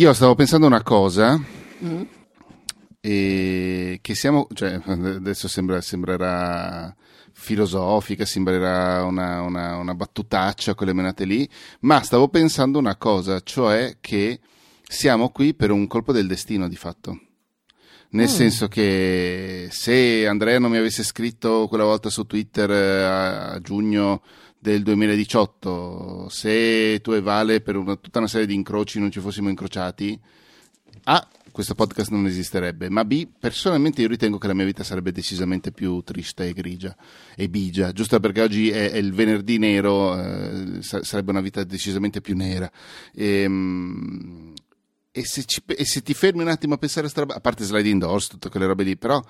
Io 0.00 0.14
stavo 0.14 0.34
pensando 0.34 0.64
una 0.64 0.82
cosa. 0.82 1.38
Mm. 1.84 2.02
E 3.02 3.98
che 4.00 4.14
siamo, 4.14 4.46
cioè, 4.54 4.80
adesso 4.86 5.46
sembra, 5.46 5.82
sembrerà 5.82 6.94
filosofica, 7.32 8.24
sembrerà 8.24 9.04
una, 9.04 9.42
una, 9.42 9.76
una 9.76 9.94
battutaccia 9.94 10.74
quelle 10.74 10.94
menate 10.94 11.26
lì, 11.26 11.46
ma 11.80 12.00
stavo 12.02 12.28
pensando 12.28 12.78
una 12.78 12.96
cosa, 12.96 13.40
cioè 13.40 13.98
che 14.00 14.40
siamo 14.82 15.28
qui 15.28 15.52
per 15.52 15.70
un 15.70 15.86
colpo 15.86 16.12
del 16.12 16.26
destino 16.26 16.66
di 16.66 16.76
fatto. 16.76 17.20
Nel 18.12 18.24
mm. 18.24 18.32
senso 18.32 18.68
che 18.68 19.68
se 19.70 20.26
Andrea 20.26 20.58
non 20.58 20.70
mi 20.70 20.78
avesse 20.78 21.04
scritto 21.04 21.66
quella 21.68 21.84
volta 21.84 22.08
su 22.08 22.24
Twitter 22.24 22.70
eh, 22.70 23.02
a, 23.02 23.50
a 23.50 23.60
giugno 23.60 24.22
del 24.60 24.82
2018, 24.82 26.28
se 26.28 27.00
tu 27.00 27.12
e 27.12 27.22
Vale 27.22 27.62
per 27.62 27.76
una, 27.76 27.96
tutta 27.96 28.18
una 28.18 28.28
serie 28.28 28.46
di 28.46 28.54
incroci 28.54 29.00
non 29.00 29.10
ci 29.10 29.18
fossimo 29.20 29.48
incrociati, 29.48 30.20
A, 31.04 31.26
questo 31.50 31.74
podcast 31.74 32.10
non 32.10 32.26
esisterebbe, 32.26 32.90
ma 32.90 33.06
B, 33.06 33.26
personalmente 33.38 34.02
io 34.02 34.08
ritengo 34.08 34.36
che 34.36 34.46
la 34.46 34.52
mia 34.54 34.66
vita 34.66 34.84
sarebbe 34.84 35.12
decisamente 35.12 35.72
più 35.72 36.02
triste 36.02 36.46
e 36.46 36.52
grigia 36.52 36.94
e 37.34 37.48
bigia, 37.48 37.92
giusto 37.92 38.20
perché 38.20 38.42
oggi 38.42 38.70
è, 38.70 38.90
è 38.90 38.98
il 38.98 39.14
venerdì 39.14 39.56
nero, 39.56 40.18
eh, 40.20 40.82
sarebbe 40.82 41.30
una 41.30 41.40
vita 41.40 41.64
decisamente 41.64 42.20
più 42.20 42.36
nera. 42.36 42.70
E, 43.14 43.42
ehm, 43.42 44.52
e, 45.10 45.24
se 45.24 45.44
ci, 45.44 45.62
e, 45.66 45.84
se 45.86 46.02
ti 46.02 46.12
fermi 46.14 46.42
un 46.42 46.48
attimo 46.48 46.74
a 46.74 46.78
pensare 46.78 47.06
a 47.06 47.10
sta 47.10 47.22
roba, 47.22 47.34
a 47.34 47.40
parte 47.40 47.64
slide 47.64 47.88
indoors, 47.88 48.28
tutte 48.28 48.50
quelle 48.50 48.66
robe 48.66 48.84
lì, 48.84 48.96
però 48.96 49.22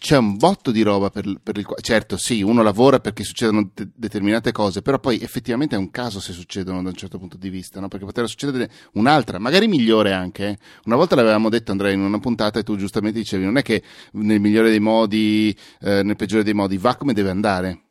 c'è 0.00 0.16
un 0.16 0.38
botto 0.38 0.70
di 0.70 0.80
roba 0.80 1.10
per, 1.10 1.30
per 1.42 1.58
il 1.58 1.66
quale, 1.66 1.82
certo 1.82 2.16
sì, 2.16 2.40
uno 2.40 2.62
lavora 2.62 3.00
perché 3.00 3.22
succedono 3.22 3.70
de- 3.74 3.90
determinate 3.94 4.50
cose, 4.50 4.80
però 4.80 4.98
poi 4.98 5.20
effettivamente 5.20 5.76
è 5.76 5.78
un 5.78 5.90
caso 5.90 6.20
se 6.20 6.32
succedono 6.32 6.82
da 6.82 6.88
un 6.88 6.94
certo 6.94 7.18
punto 7.18 7.36
di 7.36 7.50
vista, 7.50 7.80
no? 7.80 7.88
perché 7.88 8.06
potrebbe 8.06 8.26
succedere 8.26 8.70
un'altra, 8.94 9.38
magari 9.38 9.68
migliore 9.68 10.14
anche. 10.14 10.48
Eh. 10.48 10.58
Una 10.86 10.96
volta 10.96 11.16
l'avevamo 11.16 11.50
detto 11.50 11.72
Andrea 11.72 11.92
in 11.92 12.00
una 12.00 12.18
puntata 12.18 12.58
e 12.58 12.62
tu 12.62 12.76
giustamente 12.76 13.18
dicevi, 13.18 13.44
non 13.44 13.58
è 13.58 13.62
che 13.62 13.82
nel 14.12 14.40
migliore 14.40 14.70
dei 14.70 14.80
modi, 14.80 15.54
eh, 15.80 16.02
nel 16.02 16.16
peggiore 16.16 16.44
dei 16.44 16.54
modi, 16.54 16.78
va 16.78 16.96
come 16.96 17.12
deve 17.12 17.28
andare. 17.28 17.82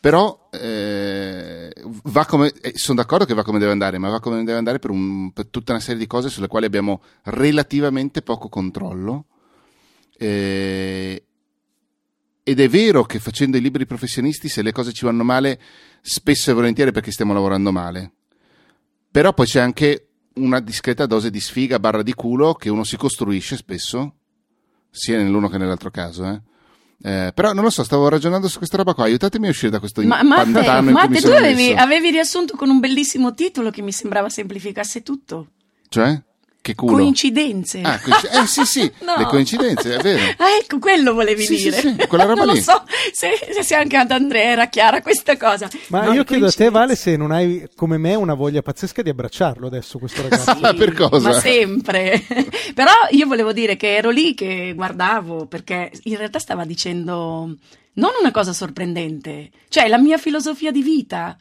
Però 0.00 0.48
eh, 0.50 1.70
va 2.04 2.24
come, 2.24 2.50
eh, 2.62 2.72
sono 2.76 2.98
d'accordo 2.98 3.26
che 3.26 3.34
va 3.34 3.44
come 3.44 3.58
deve 3.58 3.72
andare, 3.72 3.98
ma 3.98 4.08
va 4.08 4.20
come 4.20 4.38
deve 4.42 4.56
andare 4.56 4.78
per, 4.78 4.90
un, 4.90 5.32
per 5.32 5.48
tutta 5.48 5.72
una 5.72 5.82
serie 5.82 6.00
di 6.00 6.06
cose 6.06 6.30
sulle 6.30 6.48
quali 6.48 6.64
abbiamo 6.64 7.02
relativamente 7.24 8.22
poco 8.22 8.48
controllo. 8.48 9.26
Eh, 10.16 11.24
ed 12.42 12.60
è 12.60 12.68
vero 12.68 13.04
che 13.04 13.18
facendo 13.18 13.56
i 13.56 13.60
libri 13.60 13.86
professionisti, 13.86 14.48
se 14.48 14.62
le 14.62 14.72
cose 14.72 14.92
ci 14.92 15.04
vanno 15.04 15.22
male, 15.22 15.60
spesso 16.00 16.50
e 16.50 16.54
volentieri 16.54 16.92
perché 16.92 17.12
stiamo 17.12 17.32
lavorando 17.32 17.70
male. 17.70 18.12
Però 19.10 19.32
poi 19.32 19.46
c'è 19.46 19.60
anche 19.60 20.08
una 20.34 20.60
discreta 20.60 21.06
dose 21.06 21.30
di 21.30 21.40
sfiga 21.40 21.78
barra 21.78 22.02
di 22.02 22.14
culo 22.14 22.54
che 22.54 22.70
uno 22.70 22.84
si 22.84 22.96
costruisce 22.96 23.56
spesso, 23.56 24.16
sia 24.90 25.18
nell'uno 25.18 25.48
che 25.48 25.58
nell'altro 25.58 25.90
caso, 25.90 26.26
eh. 26.26 26.42
Eh, 27.04 27.32
però 27.34 27.52
non 27.52 27.64
lo 27.64 27.70
so, 27.70 27.82
stavo 27.82 28.08
ragionando 28.08 28.46
su 28.46 28.58
questa 28.58 28.76
roba 28.76 28.94
qua. 28.94 29.04
Aiutatemi 29.04 29.48
a 29.48 29.50
uscire 29.50 29.72
da 29.72 29.80
questo 29.80 30.02
ma, 30.02 30.18
pantano 30.18 30.92
Matte, 30.92 31.08
Matte, 31.08 31.20
tu 31.20 31.32
avevi, 31.32 31.72
avevi, 31.72 32.10
riassunto 32.10 32.56
con 32.56 32.70
un 32.70 32.78
bellissimo 32.78 33.34
titolo 33.34 33.70
che 33.70 33.82
mi 33.82 33.90
sembrava 33.90 34.28
semplificasse 34.28 35.02
tutto. 35.02 35.48
Cioè? 35.88 36.22
Che 36.62 36.76
culo. 36.76 36.92
Coincidenze. 36.92 37.80
Ah, 37.80 37.98
coincidenze. 37.98 38.40
Eh 38.40 38.46
sì, 38.46 38.64
sì, 38.64 38.92
no. 39.04 39.16
le 39.16 39.24
coincidenze, 39.24 39.96
è 39.96 40.00
vero. 40.00 40.20
Ah, 40.38 40.56
ecco, 40.60 40.78
quello 40.78 41.12
volevi 41.12 41.44
sì, 41.44 41.56
dire. 41.56 41.76
Sì, 41.76 41.96
sì, 41.98 42.06
quella 42.06 42.22
roba 42.22 42.44
non 42.44 42.54
lì. 42.54 42.60
lo 42.60 42.62
so 42.62 42.84
se, 43.12 43.62
se 43.62 43.74
anche 43.74 43.96
ad 43.96 44.12
Andrea 44.12 44.52
era 44.52 44.68
chiara 44.68 45.02
questa 45.02 45.36
cosa. 45.36 45.68
Ma 45.88 46.04
no, 46.04 46.12
io 46.12 46.22
chiedo 46.22 46.46
a 46.46 46.52
te, 46.52 46.70
Vale, 46.70 46.94
se 46.94 47.16
non 47.16 47.32
hai 47.32 47.68
come 47.74 47.98
me 47.98 48.14
una 48.14 48.34
voglia 48.34 48.62
pazzesca 48.62 49.02
di 49.02 49.10
abbracciarlo 49.10 49.66
adesso, 49.66 49.98
questo 49.98 50.22
ragazzo. 50.28 50.54
Sì, 50.54 50.74
per 50.76 50.92
cosa? 50.94 51.30
Ma 51.30 51.40
sempre. 51.40 52.24
Però 52.74 52.92
io 53.10 53.26
volevo 53.26 53.52
dire 53.52 53.76
che 53.76 53.96
ero 53.96 54.10
lì 54.10 54.34
che 54.34 54.72
guardavo, 54.76 55.46
perché 55.46 55.90
in 56.04 56.16
realtà 56.16 56.38
stava 56.38 56.64
dicendo 56.64 57.56
non 57.94 58.10
una 58.20 58.30
cosa 58.30 58.52
sorprendente, 58.52 59.50
cioè 59.68 59.88
la 59.88 59.98
mia 59.98 60.16
filosofia 60.16 60.70
di 60.70 60.82
vita 60.82 61.36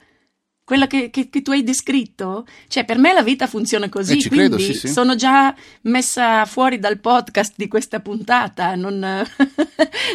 quella 0.71 0.87
che, 0.87 1.09
che, 1.09 1.27
che, 1.27 1.41
tu 1.41 1.51
hai 1.51 1.63
descritto, 1.63 2.45
cioè 2.69 2.85
per 2.85 2.97
me 2.97 3.11
la 3.11 3.23
vita 3.23 3.45
funziona 3.45 3.89
così, 3.89 4.13
eh, 4.13 4.27
quindi 4.29 4.37
credo, 4.37 4.57
sì, 4.57 4.73
sì. 4.73 4.87
sono 4.87 5.15
già 5.15 5.53
messa 5.81 6.45
fuori 6.45 6.79
dal 6.79 7.01
podcast 7.01 7.55
di 7.57 7.67
questa 7.67 7.99
puntata, 7.99 8.73
non... 8.75 8.97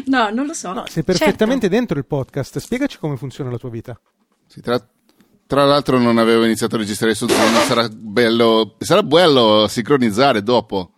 no, 0.07 0.31
non 0.31 0.47
lo 0.47 0.55
so. 0.55 0.73
No, 0.73 0.85
sei 0.89 1.05
perfettamente 1.05 1.69
certo. 1.69 1.77
dentro 1.77 1.99
il 1.99 2.07
podcast, 2.07 2.59
spiegaci 2.59 2.97
come 2.97 3.19
funziona 3.19 3.51
la 3.51 3.59
tua 3.59 3.69
vita. 3.69 4.01
Si 4.47 4.63
tratta 4.63 4.89
tra 5.47 5.67
l'altro 5.67 5.99
non 5.99 6.17
avevo 6.17 6.47
iniziato 6.47 6.77
a 6.77 6.79
registrare 6.79 7.15
su 7.15 7.29
Zoom, 7.29 7.55
sarà 7.67 7.87
bello, 7.91 8.77
sarà 8.79 9.03
bello 9.03 9.69
sincronizzare 9.69 10.43
dopo. 10.43 10.93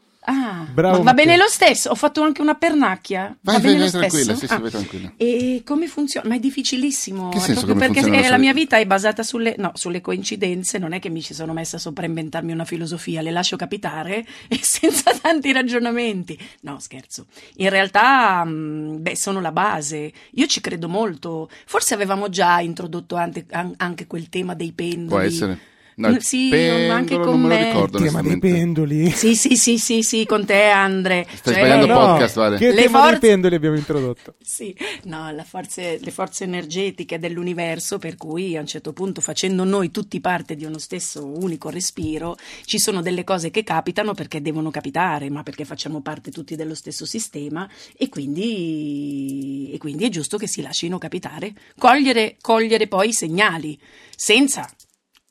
Bravo, 0.78 1.02
va 1.02 1.12
bene 1.12 1.36
lo 1.36 1.48
stesso. 1.48 1.90
Ho 1.90 1.96
fatto 1.96 2.22
anche 2.22 2.40
una 2.40 2.54
pernacchia. 2.54 3.36
Vai, 3.40 3.56
va 3.56 3.60
bene 3.60 3.78
vai, 3.78 3.84
lo 3.84 3.98
tranquilla, 3.98 4.22
stesso? 4.36 4.46
Sì, 4.46 4.52
ah. 4.52 4.58
vai 4.58 4.70
tranquilla. 4.70 5.12
E 5.16 5.62
come 5.64 5.88
funziona? 5.88 6.28
Ma 6.28 6.36
è 6.36 6.38
difficilissimo. 6.38 7.30
Che 7.30 7.40
senso 7.40 7.74
perché 7.74 8.08
la, 8.08 8.28
la 8.28 8.38
mia 8.38 8.52
vita 8.52 8.76
è 8.76 8.86
basata 8.86 9.24
sulle, 9.24 9.56
no, 9.58 9.72
sulle, 9.74 10.00
coincidenze. 10.00 10.78
Non 10.78 10.92
è 10.92 11.00
che 11.00 11.08
mi 11.08 11.20
ci 11.20 11.34
sono 11.34 11.52
messa 11.52 11.78
sopra 11.78 12.04
a 12.04 12.08
inventarmi 12.08 12.52
una 12.52 12.64
filosofia, 12.64 13.22
le 13.22 13.32
lascio 13.32 13.56
capitare 13.56 14.24
e 14.46 14.60
senza 14.62 15.12
tanti 15.20 15.50
ragionamenti. 15.50 16.38
No, 16.60 16.78
scherzo. 16.78 17.26
In 17.56 17.70
realtà, 17.70 18.44
mm, 18.46 19.02
beh, 19.02 19.16
sono 19.16 19.40
la 19.40 19.50
base. 19.50 20.12
Io 20.34 20.46
ci 20.46 20.60
credo 20.60 20.88
molto. 20.88 21.50
Forse 21.66 21.94
avevamo 21.94 22.28
già 22.28 22.60
introdotto 22.60 23.16
anche, 23.16 23.46
anche 23.50 24.06
quel 24.06 24.28
tema 24.28 24.54
dei 24.54 24.70
pendoli. 24.70 25.08
Può 25.08 25.18
essere 25.18 25.76
No, 25.98 26.16
sì, 26.20 26.48
pendolo, 26.48 26.92
anche 26.92 27.18
con 27.18 27.40
me. 27.40 27.72
Ricordo, 27.72 27.98
tema 27.98 28.22
dei 28.22 28.38
pendoli. 28.38 29.10
Sì, 29.10 29.34
sì, 29.34 29.56
sì, 29.56 29.78
sì, 29.78 30.02
sì, 30.02 30.24
con 30.26 30.46
te 30.46 30.62
Andre. 30.66 31.26
Stai 31.28 31.54
cioè, 31.54 31.64
sbagliando 31.64 31.86
no, 31.86 31.98
podcast, 31.98 32.36
vale. 32.36 32.56
Che 32.56 32.72
le 32.72 32.82
tema 32.82 32.98
forze... 33.00 33.18
dei 33.18 33.30
pendoli 33.30 33.54
abbiamo 33.56 33.76
introdotto? 33.76 34.34
sì, 34.40 34.76
no, 35.04 35.34
forze, 35.44 35.98
le 36.00 36.10
forze 36.12 36.44
energetiche 36.44 37.18
dell'universo, 37.18 37.98
per 37.98 38.16
cui 38.16 38.56
a 38.56 38.60
un 38.60 38.66
certo 38.68 38.92
punto, 38.92 39.20
facendo 39.20 39.64
noi 39.64 39.90
tutti 39.90 40.20
parte 40.20 40.54
di 40.54 40.64
uno 40.64 40.78
stesso 40.78 41.26
unico 41.26 41.68
respiro, 41.68 42.36
ci 42.64 42.78
sono 42.78 43.02
delle 43.02 43.24
cose 43.24 43.50
che 43.50 43.64
capitano 43.64 44.14
perché 44.14 44.40
devono 44.40 44.70
capitare, 44.70 45.28
ma 45.30 45.42
perché 45.42 45.64
facciamo 45.64 46.00
parte 46.00 46.30
tutti 46.30 46.54
dello 46.54 46.76
stesso 46.76 47.06
sistema 47.06 47.68
e 47.96 48.08
quindi, 48.08 49.70
e 49.72 49.78
quindi 49.78 50.04
è 50.04 50.10
giusto 50.10 50.36
che 50.36 50.46
si 50.46 50.62
lasciano 50.62 50.98
capitare. 50.98 51.54
Cogliere, 51.76 52.36
cogliere 52.40 52.86
poi 52.86 53.08
i 53.08 53.12
segnali, 53.12 53.76
senza 54.14 54.68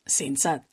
senza 0.07 0.65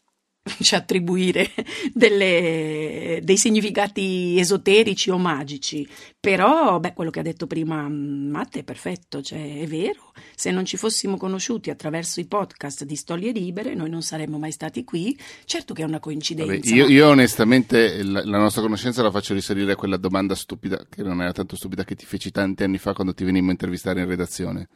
cioè, 0.60 0.78
attribuire 0.78 1.50
delle, 1.92 3.20
dei 3.22 3.36
significati 3.36 4.38
esoterici 4.38 5.10
o 5.10 5.18
magici. 5.18 5.88
Però, 6.20 6.78
beh, 6.80 6.92
quello 6.92 7.10
che 7.10 7.20
ha 7.20 7.22
detto 7.22 7.46
prima 7.46 7.88
mm, 7.88 8.30
Matte 8.30 8.60
è 8.60 8.64
perfetto, 8.64 9.22
cioè 9.22 9.60
è 9.60 9.66
vero. 9.66 10.12
Se 10.34 10.50
non 10.50 10.64
ci 10.64 10.76
fossimo 10.76 11.16
conosciuti 11.16 11.70
attraverso 11.70 12.20
i 12.20 12.26
podcast 12.26 12.84
di 12.84 12.96
Storie 12.96 13.32
Libere, 13.32 13.74
noi 13.74 13.90
non 13.90 14.02
saremmo 14.02 14.38
mai 14.38 14.52
stati 14.52 14.84
qui. 14.84 15.18
Certo 15.44 15.72
che 15.72 15.82
è 15.82 15.86
una 15.86 16.00
coincidenza. 16.00 16.52
Vabbè, 16.52 16.66
io, 16.66 16.86
io, 16.88 17.08
onestamente 17.08 18.02
la, 18.02 18.24
la, 18.24 18.38
nostra 18.38 18.62
conoscenza 18.62 19.02
la 19.02 19.10
faccio 19.10 19.34
risalire 19.34 19.72
a 19.72 19.76
quella 19.76 19.96
domanda 19.96 20.34
stupida, 20.34 20.84
che 20.88 21.02
non 21.02 21.22
era 21.22 21.32
tanto 21.32 21.56
stupida, 21.56 21.84
che 21.84 21.94
ti 21.94 22.04
feci 22.04 22.30
tanti 22.30 22.64
anni 22.64 22.78
fa 22.78 22.92
quando 22.92 23.14
ti 23.14 23.24
venimmo 23.24 23.48
a 23.48 23.52
intervistare 23.52 24.00
in 24.00 24.06
redazione. 24.06 24.68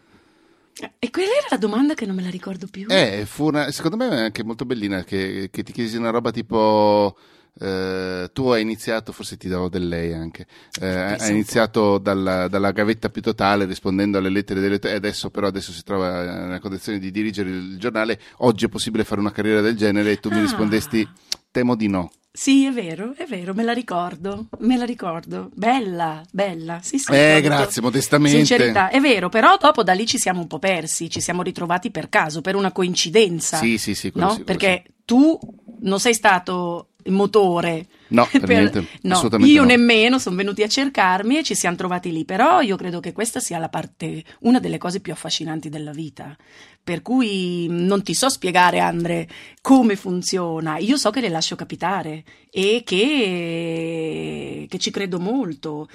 E 0.99 1.11
quella 1.11 1.31
era 1.31 1.47
la 1.51 1.57
domanda 1.57 1.95
che 1.95 2.07
non 2.07 2.15
me 2.15 2.23
la 2.23 2.31
ricordo 2.31 2.67
più. 2.71 2.87
Eh, 2.89 3.25
fu 3.27 3.47
una, 3.47 3.71
secondo 3.71 3.97
me 3.97 4.09
è 4.09 4.21
anche 4.21 4.45
molto 4.45 4.65
bellina, 4.65 5.05
che, 5.05 5.49
che 5.51 5.63
ti 5.63 5.73
chiesi 5.73 5.97
una 5.97 6.11
roba 6.11 6.31
tipo... 6.31 7.17
Uh, 7.61 8.31
tu 8.33 8.51
hai 8.51 8.63
iniziato, 8.63 9.11
forse 9.11 9.37
ti 9.37 9.49
davo 9.49 9.69
del 9.69 9.89
lei 9.89 10.13
anche, 10.13 10.47
uh, 10.81 10.85
hai 10.85 11.31
iniziato 11.31 11.99
dalla, 11.99 12.47
dalla, 12.47 12.71
gavetta 12.71 13.09
più 13.09 13.21
totale 13.21 13.65
rispondendo 13.65 14.17
alle 14.17 14.29
lettere 14.29 14.61
delle 14.61 14.79
e 14.79 14.93
adesso 14.93 15.29
però 15.31 15.49
adesso 15.49 15.73
si 15.73 15.83
trova 15.83 16.23
nella 16.23 16.61
condizione 16.61 17.01
di 17.01 17.11
dirigere 17.11 17.51
il 17.51 17.77
giornale, 17.77 18.21
oggi 18.37 18.67
è 18.67 18.69
possibile 18.69 19.03
fare 19.03 19.21
una 19.21 19.33
carriera 19.33 19.61
del 19.61 19.77
genere 19.77 20.13
e 20.13 20.21
tu 20.21 20.29
ah. 20.29 20.35
mi 20.35 20.41
rispondesti 20.43 21.09
temo 21.51 21.75
di 21.75 21.89
no. 21.89 22.13
Sì, 22.39 22.67
è 22.67 22.71
vero, 22.71 23.15
è 23.17 23.25
vero, 23.25 23.53
me 23.53 23.65
la 23.65 23.73
ricordo, 23.73 24.47
me 24.61 24.77
la 24.77 24.85
ricordo. 24.85 25.51
Bella, 25.55 26.23
bella. 26.31 26.79
Sì, 26.81 26.97
sì, 26.97 27.11
eh, 27.11 27.41
grazie, 27.43 27.83
modestamente. 27.83 28.37
Sincerità, 28.37 28.91
è 28.91 29.01
vero, 29.01 29.29
però 29.29 29.57
dopo 29.57 29.83
da 29.83 29.93
lì 29.93 30.07
ci 30.07 30.19
siamo 30.19 30.43
un 30.43 30.47
po' 30.47 30.61
persi, 30.61 31.11
ci 31.11 31.21
siamo 31.21 31.43
ritrovati 31.43 31.91
per 31.91 32.09
caso, 32.09 32.41
per 32.41 32.55
una 32.55 32.71
coincidenza. 32.71 33.57
Sì, 33.57 33.77
sì, 33.77 33.97
sì. 33.97 34.13
No? 34.15 34.31
Sì, 34.31 34.45
Perché 34.45 34.85
sì. 34.87 34.93
tu 35.05 35.37
non 35.81 36.01
sei 36.01 36.15
stato 36.15 36.89
il 37.05 37.13
motore. 37.13 37.87
No, 38.09 38.27
per, 38.31 38.41
per 38.45 38.49
niente, 38.49 38.87
no, 39.03 39.29
io 39.39 39.63
no. 39.63 39.67
nemmeno, 39.67 40.19
sono 40.19 40.37
venuti 40.37 40.63
a 40.63 40.69
cercarmi 40.69 41.39
e 41.39 41.43
ci 41.43 41.55
siamo 41.55 41.77
trovati 41.77 42.11
lì, 42.13 42.25
però 42.25 42.61
io 42.61 42.77
credo 42.77 43.01
che 43.01 43.13
questa 43.13 43.41
sia 43.41 43.59
la 43.59 43.69
parte, 43.69 44.25
una 44.41 44.61
delle 44.61 44.79
cose 44.79 45.01
più 45.01 45.13
affascinanti 45.13 45.69
della 45.69 45.93
vita, 45.93 46.37
per 46.83 47.03
cui 47.03 47.67
non 47.69 48.03
ti 48.03 48.15
so 48.15 48.31
spiegare, 48.31 48.79
Andre, 48.79 49.29
come 49.61 49.97
funziona, 49.97 50.79
io 50.79 50.97
so 50.97 51.11
che 51.11 51.21
le 51.21 51.29
lascio 51.29 51.55
capitare 51.55 52.25
e 52.51 52.83
che, 52.85 54.67
che 54.69 54.79
ci 54.79 54.91
credo 54.91 55.19
molto 55.19 55.89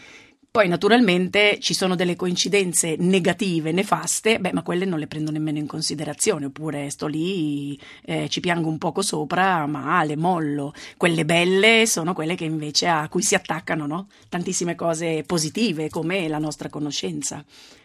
Poi 0.54 0.68
naturalmente 0.68 1.58
ci 1.60 1.74
sono 1.74 1.96
delle 1.96 2.16
coincidenze 2.16 2.96
negative, 3.00 3.72
nefaste, 3.72 4.38
beh, 4.38 4.54
ma 4.54 4.62
quelle 4.62 4.86
non 4.86 5.00
le 5.00 5.08
prendo 5.08 5.32
nemmeno 5.32 5.58
in 5.58 5.66
considerazione, 5.66 6.46
oppure 6.46 6.92
sto 6.92 7.08
lì, 7.08 7.76
eh, 8.06 8.30
ci 8.30 8.40
piango 8.40 8.70
un 8.70 8.78
poco 8.78 9.02
sopra, 9.02 9.66
ma 9.66 10.04
le 10.04 10.16
mollo. 10.16 10.72
Quelle 10.96 11.26
belle 11.26 11.88
sono 11.88 12.14
quelle 12.14 12.36
che 12.36 12.46
invece 12.46 12.86
a 12.86 13.10
cui 13.10 13.24
si 13.24 13.34
attaccano, 13.34 13.88
no? 13.88 14.10
Tantissime 14.30 14.76
cose 14.76 15.24
positive, 15.26 15.90
come 15.90 16.28
la 16.28 16.38
nostra 16.38 16.70
conoscenza. 16.70 17.44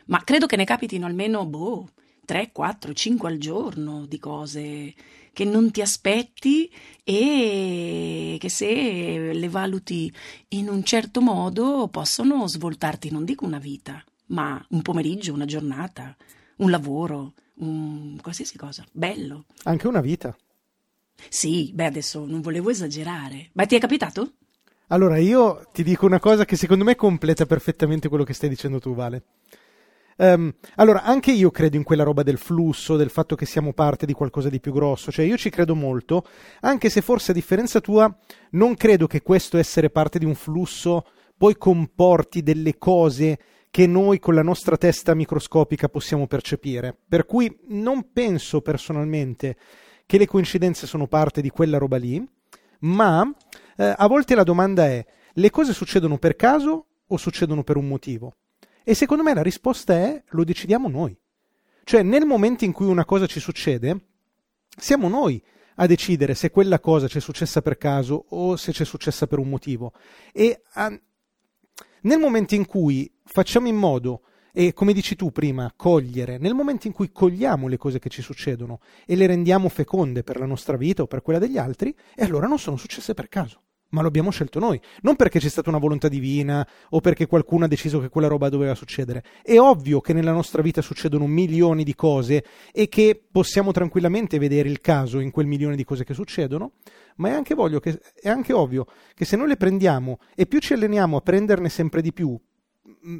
Ma 0.09 0.23
credo 0.23 0.45
che 0.45 0.57
ne 0.57 0.67
capitino 0.67 1.07
almeno, 1.07 1.47
boh, 1.47 1.89
3, 2.27 2.51
4, 2.53 2.93
5 2.93 3.31
al 3.31 3.39
giorno 3.39 4.05
di 4.05 4.19
cose 4.19 4.93
che 5.39 5.45
non 5.45 5.71
ti 5.71 5.81
aspetti 5.81 6.69
e 7.05 8.39
che 8.41 8.49
se 8.49 9.33
le 9.33 9.49
valuti 9.49 10.13
in 10.49 10.69
un 10.69 10.83
certo 10.83 11.21
modo 11.21 11.87
possono 11.87 12.49
svoltarti, 12.49 13.13
non 13.13 13.25
dico 13.25 13.45
una 13.45 13.61
vita, 13.61 14.03
ma 14.31 14.61
un 14.71 14.83
pomeriggio, 14.83 15.33
una 15.33 15.45
giornata, 15.45 16.17
un 16.57 16.71
lavoro, 16.71 17.35
un 17.59 18.19
qualsiasi 18.21 18.59
cosa. 18.59 18.85
Bello. 18.91 19.45
Anche 19.63 19.87
una 19.87 20.01
vita. 20.01 20.37
Sì, 21.29 21.71
beh, 21.73 21.87
adesso 21.87 22.27
non 22.27 22.41
volevo 22.41 22.71
esagerare. 22.71 23.51
Ma 23.53 23.65
ti 23.65 23.77
è 23.77 23.79
capitato? 23.79 24.33
Allora, 24.89 25.19
io 25.19 25.69
ti 25.73 25.85
dico 25.85 26.05
una 26.05 26.19
cosa 26.19 26.45
che 26.45 26.57
secondo 26.57 26.83
me 26.83 26.97
completa 26.97 27.47
perfettamente 27.47 28.09
quello 28.09 28.25
che 28.25 28.35
stai 28.35 28.49
dicendo 28.49 28.81
tu, 28.81 28.93
Vale. 28.93 29.23
Um, 30.21 30.53
allora, 30.75 31.05
anche 31.05 31.31
io 31.31 31.53
credo 31.53 31.77
in 31.77 31.85
quella 31.85 32.03
roba 32.03 32.25
del 32.25 32.39
flusso, 32.39 32.97
del 32.97 33.09
fatto 33.09 33.37
che 33.37 33.47
siamo 33.47 33.73
parte 33.73 34.05
di 34.05 34.13
qualcosa 34.13 34.49
di 34.49 34.59
più 34.59 34.73
grosso, 34.73 35.13
cioè 35.13 35.25
io 35.25 35.37
ci 35.37 35.49
credo 35.49 35.77
molto, 35.77 36.25
anche 36.61 36.91
se 36.91 37.03
forse 37.03 37.31
a 37.31 37.35
differenza 37.35 37.81
tua 37.81 38.13
non 38.51 38.75
credo 38.75 39.07
che 39.07 39.23
questo 39.23 39.59
essere 39.59 39.91
parte 39.91 40.19
di 40.19 40.25
un 40.25 40.35
flusso 40.35 41.05
poi 41.37 41.57
comporti 41.57 42.43
delle 42.43 42.79
cose 42.79 43.39
che 43.71 43.87
noi 43.87 44.19
con 44.19 44.35
la 44.35 44.43
nostra 44.43 44.77
testa 44.77 45.15
microscopica 45.15 45.89
possiamo 45.89 46.27
percepire. 46.27 46.97
Per 47.09 47.25
cui 47.25 47.57
non 47.69 48.11
penso 48.13 48.61
personalmente 48.61 49.57
che 50.05 50.19
le 50.19 50.27
coincidenze 50.27 50.89
sono 50.89 51.07
parte 51.07 51.41
di 51.41 51.51
quella 51.51 51.79
roba 51.79 51.97
lì, 51.97 52.21
ma 52.81 53.23
eh, 53.77 53.95
a 53.97 54.07
volte 54.09 54.35
la 54.35 54.43
domanda 54.43 54.87
è 54.87 55.05
le 55.33 55.51
cose 55.51 55.73
succedono 55.73 56.19
per 56.19 56.35
caso 56.35 56.87
o 57.07 57.17
succedono 57.17 57.63
per 57.63 57.77
un 57.77 57.87
motivo? 57.87 58.35
E 58.89 58.95
secondo 58.95 59.23
me 59.23 59.35
la 59.35 59.43
risposta 59.43 59.93
è 59.93 60.23
lo 60.29 60.45
decidiamo 60.45 60.89
noi. 60.89 61.15
Cioè 61.85 62.03
nel 62.03 62.25
momento 62.25 62.65
in 62.65 62.73
cui 62.73 62.87
una 62.87 63.05
cosa 63.05 63.27
ci 63.27 63.39
succede, 63.39 64.07
siamo 64.75 65.11
noi 65.11 65.45
a 65.75 65.87
decidere 65.87 66.35
se 66.35 66.51
quella 66.51 66.81
cosa 66.81 67.07
ci 67.07 67.19
è 67.19 67.21
successa 67.21 67.61
per 67.61 67.77
caso 67.77 68.25
o 68.31 68.57
se 68.57 68.73
ci 68.73 68.85
è 68.85 68.87
successa 68.87 69.27
per 69.27 69.41
un 69.41 69.51
motivo. 69.51 69.93
E 70.33 70.63
a, 70.73 70.89
nel 72.01 72.19
momento 72.19 72.55
in 72.55 72.65
cui 72.65 73.13
facciamo 73.25 73.69
in 73.69 73.77
modo, 73.77 74.23
e 74.55 74.73
come 74.73 74.95
dici 74.95 75.17
tu 75.17 75.33
prima, 75.33 75.71
cogliere, 75.77 76.39
nel 76.39 76.55
momento 76.55 76.87
in 76.87 76.95
cui 76.95 77.13
cogliamo 77.13 77.69
le 77.69 77.77
cose 77.77 77.99
che 77.99 78.09
ci 78.09 78.23
succedono 78.23 78.81
e 79.05 79.17
le 79.17 79.27
rendiamo 79.27 79.69
feconde 79.69 80.23
per 80.23 80.39
la 80.39 80.47
nostra 80.47 80.79
vita 80.79 81.03
o 81.03 81.07
per 81.07 81.21
quella 81.21 81.39
degli 81.39 81.59
altri, 81.59 81.95
e 82.17 82.25
allora 82.25 82.47
non 82.47 82.59
sono 82.59 82.79
successe 82.79 83.13
per 83.13 83.29
caso 83.29 83.65
ma 83.91 84.03
lo 84.03 84.09
abbiamo 84.09 84.31
scelto 84.31 84.59
noi, 84.59 84.81
non 85.03 85.17
perché 85.17 85.39
c'è 85.39 85.49
stata 85.49 85.71
una 85.71 85.79
volontà 85.79 86.09
divina 86.09 86.67
o 86.91 87.01
perché 87.01 87.27
qualcuno 87.27 87.65
ha 87.65 87.69
deciso 87.69 88.01
che 88.01 88.09
quella 88.09 88.29
roba 88.29 88.49
doveva 88.49 88.75
succedere. 88.75 89.25
È 89.43 89.59
ovvio 89.59 90.01
che 90.01 90.13
nella 90.13 90.33
nostra 90.33 90.63
vita 90.63 90.83
succedono 90.83 91.27
milioni 91.27 91.85
di 91.85 91.95
cose 91.95 92.45
e 92.73 92.89
che 92.89 93.21
possiamo 93.31 93.73
tranquillamente 93.73 94.39
vedere 94.39 94.69
il 94.69 94.81
caso 94.81 95.21
in 95.21 95.31
quel 95.31 95.47
milione 95.47 95.77
di 95.77 95.85
cose 95.85 96.05
che 96.05 96.15
succedono, 96.15 96.73
ma 97.17 97.29
è 97.29 97.33
anche, 97.33 97.55
che, 97.81 98.01
è 98.21 98.29
anche 98.29 98.53
ovvio 98.53 98.87
che 99.15 99.25
se 99.25 99.37
noi 99.37 99.49
le 99.49 99.57
prendiamo 99.57 100.19
e 100.35 100.47
più 100.47 100.59
ci 100.59 100.75
alleniamo 100.75 101.17
a 101.17 101.21
prenderne 101.21 101.69
sempre 101.69 102.03
di 102.03 102.13
più, 102.13 102.39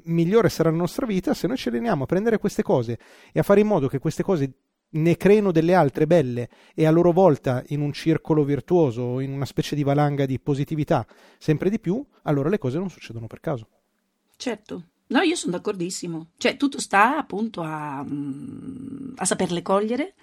migliore 0.05 0.49
sarà 0.49 0.71
la 0.71 0.77
nostra 0.77 1.07
vita 1.07 1.35
se 1.35 1.47
noi 1.47 1.57
ci 1.57 1.69
alleniamo 1.69 2.05
a 2.05 2.07
prendere 2.07 2.39
queste 2.39 2.63
cose 2.63 2.99
e 3.33 3.41
a 3.41 3.43
fare 3.43 3.61
in 3.61 3.67
modo 3.67 3.89
che 3.89 3.99
queste 3.99 4.23
cose 4.23 4.53
ne 4.91 5.17
creino 5.17 5.53
delle 5.53 5.75
altre 5.75 6.07
belle 6.07 6.49
e 6.75 6.87
a 6.87 6.91
loro 6.91 7.13
volta 7.13 7.63
in 7.69 7.81
un 7.81 7.93
circolo 7.93 8.45
virtuoso, 8.45 9.21
in 9.21 9.33
una 9.33 9.45
specie 9.45 9.75
di 9.75 9.83
valanga 9.83 10.27
di 10.27 10.39
positività 10.39 11.07
sempre 11.39 11.71
di 11.71 11.79
più, 11.79 12.05
allora 12.23 12.49
le 12.49 12.59
cose 12.59 12.79
non 12.79 12.91
succedono 12.91 13.27
per 13.27 13.41
caso. 13.41 13.69
Certo. 14.37 14.85
No, 15.09 15.21
io 15.21 15.35
sono 15.37 15.53
d'accordissimo. 15.53 16.31
Cioè, 16.37 16.57
tutto 16.57 16.81
sta 16.81 17.17
appunto 17.17 17.63
a, 17.63 18.05
mm, 18.05 19.15
a 19.17 19.25
saperle 19.25 19.63
cogliere 19.63 20.15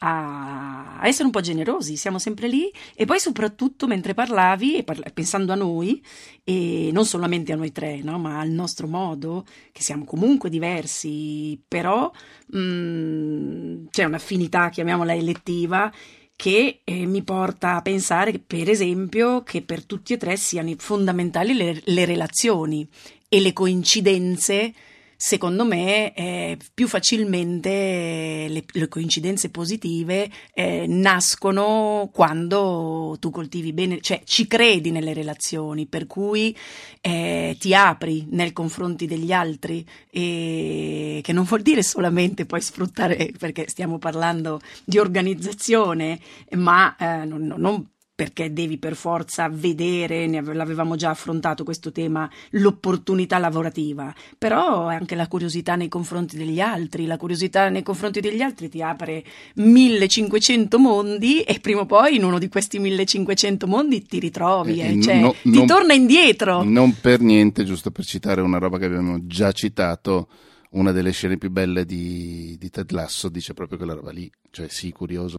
a 0.00 1.00
essere 1.02 1.24
un 1.24 1.30
po' 1.30 1.40
generosi, 1.40 1.96
siamo 1.96 2.18
sempre 2.18 2.46
lì 2.46 2.70
e 2.94 3.04
poi 3.04 3.18
soprattutto 3.18 3.86
mentre 3.86 4.14
parlavi 4.14 4.82
parla- 4.84 5.10
pensando 5.12 5.52
a 5.52 5.56
noi 5.56 6.02
e 6.44 6.90
non 6.92 7.04
solamente 7.04 7.52
a 7.52 7.56
noi 7.56 7.72
tre, 7.72 8.00
no? 8.02 8.18
ma 8.18 8.38
al 8.38 8.50
nostro 8.50 8.86
modo, 8.86 9.44
che 9.72 9.82
siamo 9.82 10.04
comunque 10.04 10.50
diversi, 10.50 11.60
però 11.66 12.10
mh, 12.46 12.58
mm, 12.58 13.86
c'è 13.90 14.04
un'affinità, 14.04 14.68
chiamiamola 14.68 15.14
elettiva, 15.14 15.92
che 16.36 16.82
eh, 16.84 17.06
mi 17.06 17.22
porta 17.22 17.74
a 17.74 17.82
pensare, 17.82 18.38
per 18.38 18.70
esempio, 18.70 19.42
che 19.42 19.62
per 19.62 19.84
tutti 19.84 20.12
e 20.12 20.16
tre 20.16 20.36
siano 20.36 20.72
fondamentali 20.78 21.52
le, 21.54 21.82
le 21.84 22.04
relazioni 22.04 22.88
e 23.28 23.40
le 23.40 23.52
coincidenze 23.52 24.72
secondo 25.20 25.64
me 25.64 26.14
eh, 26.14 26.56
più 26.72 26.86
facilmente 26.86 28.46
le, 28.48 28.64
le 28.64 28.88
coincidenze 28.88 29.50
positive 29.50 30.30
eh, 30.54 30.86
nascono 30.86 32.08
quando 32.12 33.16
tu 33.18 33.30
coltivi 33.30 33.72
bene, 33.72 34.00
cioè 34.00 34.22
ci 34.24 34.46
credi 34.46 34.92
nelle 34.92 35.12
relazioni, 35.12 35.86
per 35.86 36.06
cui 36.06 36.56
eh, 37.00 37.56
ti 37.58 37.74
apri 37.74 38.28
nei 38.30 38.52
confronti 38.52 39.06
degli 39.06 39.32
altri, 39.32 39.84
e, 40.08 41.18
che 41.20 41.32
non 41.32 41.42
vuol 41.42 41.62
dire 41.62 41.82
solamente 41.82 42.46
poi 42.46 42.60
sfruttare, 42.60 43.32
perché 43.36 43.68
stiamo 43.68 43.98
parlando 43.98 44.60
di 44.84 44.98
organizzazione, 44.98 46.20
ma 46.52 46.94
eh, 46.96 47.24
non, 47.24 47.54
non 47.56 47.88
perché 48.18 48.52
devi 48.52 48.78
per 48.78 48.96
forza 48.96 49.48
vedere, 49.48 50.26
l'avevamo 50.26 50.96
già 50.96 51.10
affrontato 51.10 51.62
questo 51.62 51.92
tema, 51.92 52.28
l'opportunità 52.50 53.38
lavorativa, 53.38 54.12
però 54.36 54.88
anche 54.88 55.14
la 55.14 55.28
curiosità 55.28 55.76
nei 55.76 55.86
confronti 55.86 56.36
degli 56.36 56.58
altri, 56.58 57.06
la 57.06 57.16
curiosità 57.16 57.68
nei 57.68 57.84
confronti 57.84 58.18
degli 58.18 58.40
altri 58.40 58.68
ti 58.68 58.82
apre 58.82 59.22
1500 59.54 60.80
mondi 60.80 61.42
e 61.42 61.60
prima 61.60 61.82
o 61.82 61.86
poi 61.86 62.16
in 62.16 62.24
uno 62.24 62.40
di 62.40 62.48
questi 62.48 62.80
1500 62.80 63.68
mondi 63.68 64.04
ti 64.04 64.18
ritrovi, 64.18 64.80
eh, 64.80 64.96
eh, 64.96 65.00
cioè, 65.00 65.20
no, 65.20 65.36
ti 65.40 65.50
non, 65.50 65.66
torna 65.66 65.92
indietro. 65.92 66.64
Non 66.64 66.98
per 67.00 67.20
niente, 67.20 67.62
giusto 67.62 67.92
per 67.92 68.04
citare 68.04 68.40
una 68.40 68.58
roba 68.58 68.78
che 68.78 68.86
abbiamo 68.86 69.28
già 69.28 69.52
citato, 69.52 70.28
una 70.70 70.90
delle 70.90 71.12
scene 71.12 71.38
più 71.38 71.50
belle 71.50 71.84
di, 71.84 72.56
di 72.58 72.68
Ted 72.68 72.90
Lasso 72.90 73.28
dice 73.28 73.54
proprio 73.54 73.78
quella 73.78 73.94
roba 73.94 74.10
lì, 74.10 74.28
cioè 74.50 74.66
sì, 74.68 74.90
curioso. 74.90 75.36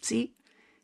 Sì, 0.00 0.32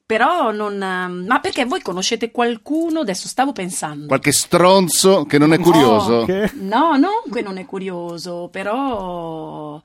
però 0.07 0.53
non. 0.53 0.79
Ma 1.27 1.41
perché 1.41 1.65
voi 1.65 1.83
conoscete 1.83 2.31
qualcuno? 2.31 3.01
Adesso 3.01 3.27
stavo 3.27 3.51
pensando. 3.51 4.07
Qualche 4.07 4.31
stronzo 4.31 5.25
che 5.25 5.37
non 5.37 5.53
è 5.53 5.59
curioso? 5.59 6.25
No, 6.55 6.97
no 6.97 6.97
non 6.97 7.33
che 7.33 7.43
non 7.43 7.59
è 7.59 7.67
curioso, 7.67 8.49
però 8.51 9.83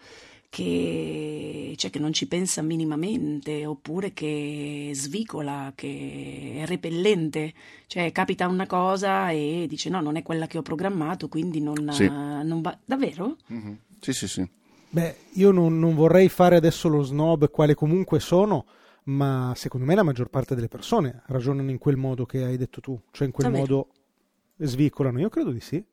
che, 0.48 1.74
cioè, 1.76 1.90
che 1.90 1.98
non 1.98 2.14
ci 2.14 2.28
pensa 2.28 2.62
minimamente, 2.62 3.66
oppure 3.66 4.14
che 4.14 4.92
svicola, 4.94 5.74
che 5.74 6.58
è 6.58 6.66
repellente. 6.68 7.54
Cioè, 7.88 8.12
capita 8.12 8.48
una 8.48 8.68
cosa 8.68 9.32
e 9.32 9.66
dice: 9.68 9.90
No, 9.90 10.02
non 10.02 10.18
è 10.18 10.22
quella 10.22 10.46
che 10.46 10.60
ho 10.60 10.62
programmato, 10.62 11.30
quindi 11.30 11.62
non, 11.62 11.90
sì. 11.92 12.08
non 12.08 12.60
va. 12.62 12.78
Davvero? 12.86 13.38
Mm-hmm. 13.52 13.74
Sì, 14.00 14.14
sì, 14.14 14.28
sì. 14.28 14.48
Beh, 14.90 15.16
io 15.34 15.52
non, 15.52 15.80
non 15.80 15.96
vorrei 15.96 16.30
fare 16.30 16.58
adesso 16.58 16.90
lo 16.90 17.02
snob, 17.02 17.50
quale 17.50 17.74
comunque 17.74 18.20
sono 18.20 18.66
ma 19.04 19.54
secondo 19.56 19.86
me 19.86 19.96
la 19.96 20.04
maggior 20.04 20.30
parte 20.30 20.56
delle 20.56 20.68
persone 20.68 21.24
ragionano 21.28 21.72
in 21.72 21.78
quel 21.78 21.98
modo 21.98 22.26
che 22.26 22.44
hai 22.44 22.58
detto 22.58 22.82
tu, 22.82 23.00
cioè 23.12 23.28
in 23.28 23.34
quel 23.34 23.52
Davvero? 23.52 23.76
modo 23.76 23.90
svicolano. 24.58 25.20
Io 25.20 25.30
credo 25.30 25.52
di 25.52 25.60
sì. 25.60 25.84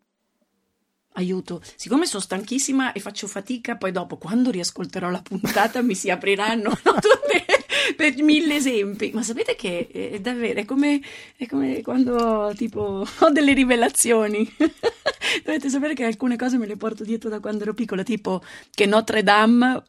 Aiuto, 1.12 1.61
siccome 1.75 2.07
sono 2.07 2.23
stanchissima 2.23 2.93
e 2.93 3.00
faccio 3.00 3.27
fatica, 3.27 3.77
poi 3.77 3.91
dopo 3.91 4.19
quando 4.19 4.50
riascolterò 4.50 5.11
la 5.11 5.23
puntata 5.23 5.83
mi 5.83 5.95
si 5.95 6.11
apriranno 6.11 6.69
no, 6.85 6.93
tutte 6.93 7.45
per 7.97 8.14
mille 8.23 8.56
esempi. 8.56 9.11
Ma 9.12 9.23
sapete 9.23 9.54
che 9.54 9.88
è 9.90 10.18
davvero 10.20 10.61
è 10.61 10.64
come, 10.64 11.00
è 11.37 11.47
come 11.47 11.82
quando 11.82 12.52
tipo 12.56 13.06
ho 13.18 13.30
delle 13.30 13.52
rivelazioni. 13.52 14.49
Dovete 15.44 15.68
sapere 15.68 15.94
che 15.94 16.04
alcune 16.04 16.37
cose 16.37 16.56
me 16.56 16.66
le 16.66 16.76
porto 16.76 17.04
dietro 17.04 17.28
da 17.28 17.40
quando 17.40 17.62
ero 17.62 17.75
piccola, 17.75 18.02
tipo 18.02 18.42
che 18.70 18.87
Notre 18.87 19.23
Dame, 19.23 19.82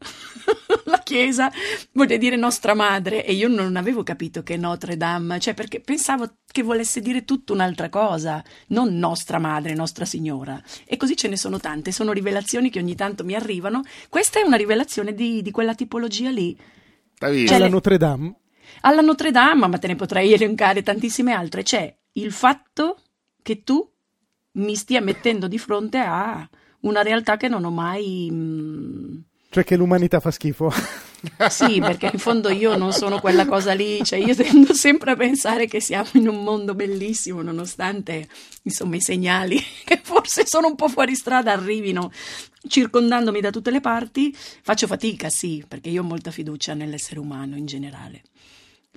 la 0.85 0.99
chiesa, 0.99 1.51
vuol 1.93 2.07
dire 2.07 2.35
nostra 2.35 2.73
madre, 2.73 3.25
e 3.25 3.33
io 3.33 3.47
non 3.47 3.75
avevo 3.77 4.03
capito 4.03 4.43
che 4.43 4.57
Notre 4.57 4.97
Dame, 4.97 5.39
cioè 5.39 5.53
perché 5.53 5.79
pensavo 5.79 6.29
che 6.51 6.61
volesse 6.61 6.99
dire 6.99 7.25
tutta 7.25 7.53
un'altra 7.53 7.89
cosa, 7.89 8.43
non 8.67 8.97
nostra 8.97 9.39
madre, 9.39 9.73
nostra 9.75 10.03
signora. 10.05 10.61
E 10.85 10.97
così 10.97 11.15
ce 11.15 11.27
ne 11.27 11.37
sono 11.37 11.59
tante, 11.59 11.91
sono 11.91 12.11
rivelazioni 12.11 12.69
che 12.69 12.79
ogni 12.79 12.95
tanto 12.95 13.23
mi 13.23 13.35
arrivano. 13.35 13.83
Questa 14.09 14.39
è 14.39 14.43
una 14.43 14.57
rivelazione 14.57 15.13
di, 15.13 15.41
di 15.41 15.51
quella 15.51 15.75
tipologia 15.75 16.29
lì. 16.29 16.57
Cioè, 17.19 17.55
alla 17.55 17.67
Notre 17.67 17.97
Dame? 17.97 18.35
Alla 18.81 19.01
Notre 19.01 19.31
Dame, 19.31 19.67
ma 19.67 19.77
te 19.77 19.87
ne 19.87 19.95
potrei 19.95 20.33
elencare 20.33 20.83
tantissime 20.83 21.33
altre. 21.33 21.63
C'è 21.63 21.93
il 22.13 22.31
fatto 22.31 22.97
che 23.41 23.63
tu 23.63 23.87
mi 24.53 24.75
stia 24.75 25.01
mettendo 25.01 25.47
di 25.47 25.57
fronte 25.57 25.97
a 25.97 26.47
una 26.81 27.01
realtà 27.01 27.37
che 27.37 27.47
non 27.47 27.65
ho 27.65 27.71
mai... 27.71 28.29
Mh, 28.31 29.23
cioè 29.49 29.63
che 29.63 29.75
l'umanità 29.75 30.19
fa 30.19 30.31
schifo. 30.31 30.71
Sì, 31.49 31.79
perché 31.79 32.09
in 32.13 32.19
fondo 32.19 32.49
io 32.49 32.75
non 32.77 32.93
sono 32.93 33.19
quella 33.19 33.45
cosa 33.45 33.73
lì, 33.73 34.03
cioè 34.03 34.19
io 34.19 34.35
tendo 34.35 34.73
sempre 34.73 35.11
a 35.11 35.15
pensare 35.15 35.67
che 35.67 35.81
siamo 35.81 36.09
in 36.13 36.27
un 36.27 36.43
mondo 36.43 36.75
bellissimo, 36.75 37.41
nonostante 37.41 38.27
insomma 38.63 38.95
i 38.95 39.01
segnali 39.01 39.61
che 39.83 39.99
forse 40.01 40.45
sono 40.45 40.67
un 40.67 40.75
po' 40.75 40.87
fuori 40.87 41.15
strada 41.15 41.51
arrivino 41.51 42.11
circondandomi 42.67 43.39
da 43.41 43.49
tutte 43.49 43.71
le 43.71 43.81
parti. 43.81 44.35
Faccio 44.35 44.87
fatica, 44.87 45.29
sì, 45.29 45.63
perché 45.67 45.89
io 45.89 46.01
ho 46.01 46.05
molta 46.05 46.31
fiducia 46.31 46.73
nell'essere 46.73 47.19
umano 47.19 47.55
in 47.57 47.65
generale. 47.65 48.23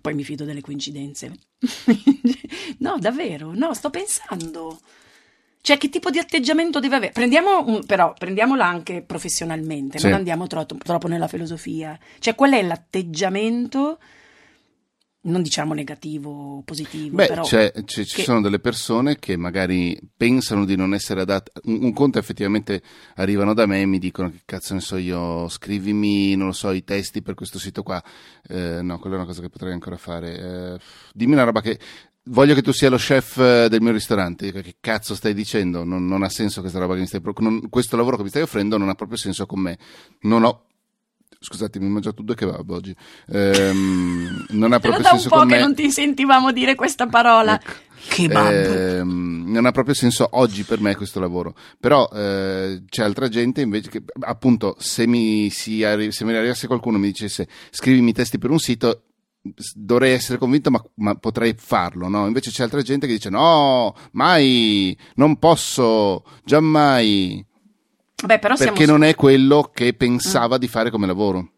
Poi 0.00 0.14
mi 0.14 0.24
fido 0.24 0.44
delle 0.44 0.60
coincidenze. 0.60 1.32
no, 2.78 2.96
davvero, 2.98 3.52
no, 3.54 3.72
sto 3.74 3.90
pensando. 3.90 4.80
Cioè, 5.64 5.78
che 5.78 5.88
tipo 5.88 6.10
di 6.10 6.18
atteggiamento 6.18 6.80
deve 6.80 6.96
avere? 6.96 7.12
Prendiamo 7.12 7.64
un, 7.64 7.86
però, 7.86 8.12
prendiamola 8.18 8.66
anche 8.66 9.00
professionalmente, 9.00 10.00
sì. 10.00 10.06
non 10.06 10.16
andiamo 10.16 10.48
troppo, 10.48 10.76
troppo 10.76 11.06
nella 11.06 11.28
filosofia. 11.28 11.96
Cioè, 12.18 12.34
qual 12.34 12.50
è 12.50 12.62
l'atteggiamento 12.62 13.98
non 15.24 15.40
diciamo 15.40 15.72
negativo 15.72 16.56
o 16.56 16.62
positivo. 16.62 17.14
Beh, 17.14 17.26
però 17.28 17.42
c'è, 17.42 17.70
c'è, 17.84 18.04
ci 18.04 18.22
sono 18.22 18.40
delle 18.40 18.58
persone 18.58 19.20
che 19.20 19.36
magari 19.36 19.96
pensano 20.16 20.64
di 20.64 20.74
non 20.74 20.94
essere 20.94 21.20
adatte. 21.20 21.52
Un, 21.64 21.84
un, 21.84 21.92
conto 21.92 22.18
effettivamente 22.18 22.82
arrivano 23.14 23.54
da 23.54 23.66
me 23.66 23.82
e 23.82 23.86
mi 23.86 23.98
dicono 23.98 24.30
che 24.30 24.40
cazzo 24.44 24.74
ne 24.74 24.80
so 24.80 24.96
io, 24.96 25.48
scrivimi, 25.48 26.34
non 26.34 26.48
lo 26.48 26.52
so, 26.52 26.72
i 26.72 26.82
testi 26.82 27.22
per 27.22 27.34
questo 27.34 27.60
sito 27.60 27.84
qua. 27.84 28.02
Eh, 28.48 28.82
no, 28.82 28.98
quella 28.98 29.14
è 29.14 29.18
una 29.18 29.28
cosa 29.28 29.42
che 29.42 29.48
potrei 29.48 29.72
ancora 29.72 29.96
fare. 29.96 30.38
Eh, 30.38 30.78
dimmi 31.12 31.34
una 31.34 31.44
roba 31.44 31.60
che 31.60 31.78
voglio 32.24 32.54
che 32.54 32.62
tu 32.62 32.72
sia 32.72 32.88
lo 32.88 32.96
chef 32.96 33.38
eh, 33.38 33.68
del 33.68 33.80
mio 33.80 33.92
ristorante. 33.92 34.52
Che 34.52 34.76
cazzo 34.80 35.14
stai 35.14 35.34
dicendo? 35.34 35.84
Non, 35.84 36.06
non 36.06 36.22
ha 36.22 36.28
senso 36.28 36.60
questa 36.60 36.78
roba 36.78 36.94
che 36.94 37.00
mi 37.00 37.06
stai 37.06 37.20
non, 37.38 37.68
questo 37.68 37.96
lavoro 37.96 38.16
che 38.16 38.22
mi 38.22 38.28
stai 38.28 38.42
offrendo 38.42 38.76
non 38.76 38.88
ha 38.88 38.94
proprio 38.94 39.16
senso 39.16 39.46
con 39.46 39.60
me. 39.60 39.78
Non 40.22 40.44
ho. 40.44 40.66
Scusate, 41.38 41.80
mi 41.80 41.86
ho 41.86 41.90
mangiato 41.90 42.22
due 42.22 42.36
kebab 42.36 42.70
oggi. 42.70 42.94
Ehm, 43.32 44.46
non 44.50 44.72
ha 44.72 44.78
proprio 44.78 45.04
senso 45.04 45.28
con 45.28 45.38
me. 45.38 45.44
un 45.44 45.48
po' 45.48 45.54
che 45.54 45.60
non 45.60 45.74
ti 45.74 45.90
sentivamo 45.90 46.52
dire 46.52 46.76
questa 46.76 47.06
parola. 47.08 47.60
Ecco. 47.60 47.72
Kebab. 48.08 48.52
Ehm, 48.52 49.44
non 49.48 49.66
ha 49.66 49.72
proprio 49.72 49.94
senso 49.94 50.28
oggi 50.32 50.62
per 50.62 50.80
me 50.80 50.94
questo 50.94 51.18
lavoro. 51.18 51.56
Però 51.80 52.08
eh, 52.12 52.84
c'è 52.88 53.02
altra 53.02 53.28
gente 53.28 53.60
invece 53.60 53.90
che, 53.90 54.04
appunto, 54.20 54.76
se 54.78 55.06
mi, 55.08 55.50
si 55.50 55.82
arri- 55.82 56.12
se 56.12 56.24
mi 56.24 56.32
arrivasse 56.32 56.68
qualcuno 56.68 56.96
e 56.96 57.00
mi 57.00 57.06
dicesse 57.06 57.48
scrivimi 57.70 58.12
testi 58.12 58.38
per 58.38 58.50
un 58.50 58.60
sito, 58.60 59.06
dovrei 59.74 60.12
essere 60.12 60.38
convinto, 60.38 60.70
ma, 60.70 60.82
ma, 60.96 61.14
potrei 61.16 61.54
farlo, 61.56 62.08
no? 62.08 62.26
Invece 62.26 62.50
c'è 62.50 62.62
altra 62.62 62.82
gente 62.82 63.06
che 63.06 63.14
dice: 63.14 63.30
no, 63.30 63.94
mai, 64.12 64.96
non 65.16 65.38
posso, 65.38 66.24
giammai. 66.44 67.44
Beh, 68.24 68.38
però 68.38 68.54
perché 68.54 68.84
siamo... 68.84 68.98
non 68.98 69.04
è 69.04 69.14
quello 69.14 69.70
che 69.74 69.94
pensava 69.94 70.56
mm. 70.56 70.60
di 70.60 70.68
fare 70.68 70.90
come 70.90 71.06
lavoro. 71.06 71.50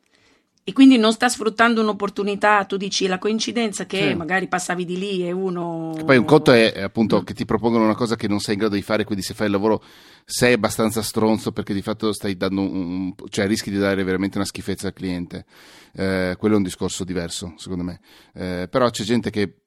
E 0.67 0.73
quindi 0.73 0.97
non 0.97 1.13
sta 1.13 1.29
sfruttando 1.29 1.83
un'opportunità, 1.83 2.65
tu 2.65 2.79
dici 2.79 3.07
la 3.07 3.19
coincidenza 3.19 3.85
che 3.85 4.09
sì. 4.09 4.15
magari 4.15 4.49
passavi 4.49 4.87
di 4.87 4.97
lì 4.97 5.27
e 5.27 5.31
uno... 5.31 5.93
Che 5.95 6.05
poi 6.05 6.17
un 6.17 6.25
conto 6.25 6.53
è, 6.53 6.81
appunto 6.81 7.21
mm. 7.21 7.25
che 7.25 7.35
ti 7.35 7.45
propongono 7.45 7.85
una 7.85 7.95
cosa 7.95 8.17
che 8.17 8.29
non 8.29 8.41
sei 8.41 8.55
in 8.55 8.61
grado 8.61 8.75
di 8.75 8.81
fare, 8.81 9.05
quindi 9.05 9.23
se 9.23 9.35
fai 9.35 9.49
il 9.49 9.53
lavoro 9.53 9.85
sei 10.25 10.55
abbastanza 10.55 11.03
stronzo 11.03 11.53
perché 11.53 11.75
di 11.75 11.83
fatto 11.83 12.15
stai 12.15 12.39
dando 12.39 12.63
un... 12.63 13.13
cioè 13.29 13.47
rischi 13.47 13.71
di 13.71 13.77
dare 13.77 14.03
veramente 14.05 14.39
una 14.39 14.47
schifezza 14.47 14.87
al 14.87 14.95
cliente. 14.95 15.45
Eh, 15.93 16.35
quello 16.39 16.55
è 16.55 16.57
un 16.57 16.65
discorso 16.65 17.05
diverso, 17.05 17.53
secondo 17.59 17.85
me. 17.85 18.01
Eh, 18.33 18.67
però 18.71 18.89
c'è 18.89 19.05
gente 19.05 19.29
che 19.29 19.65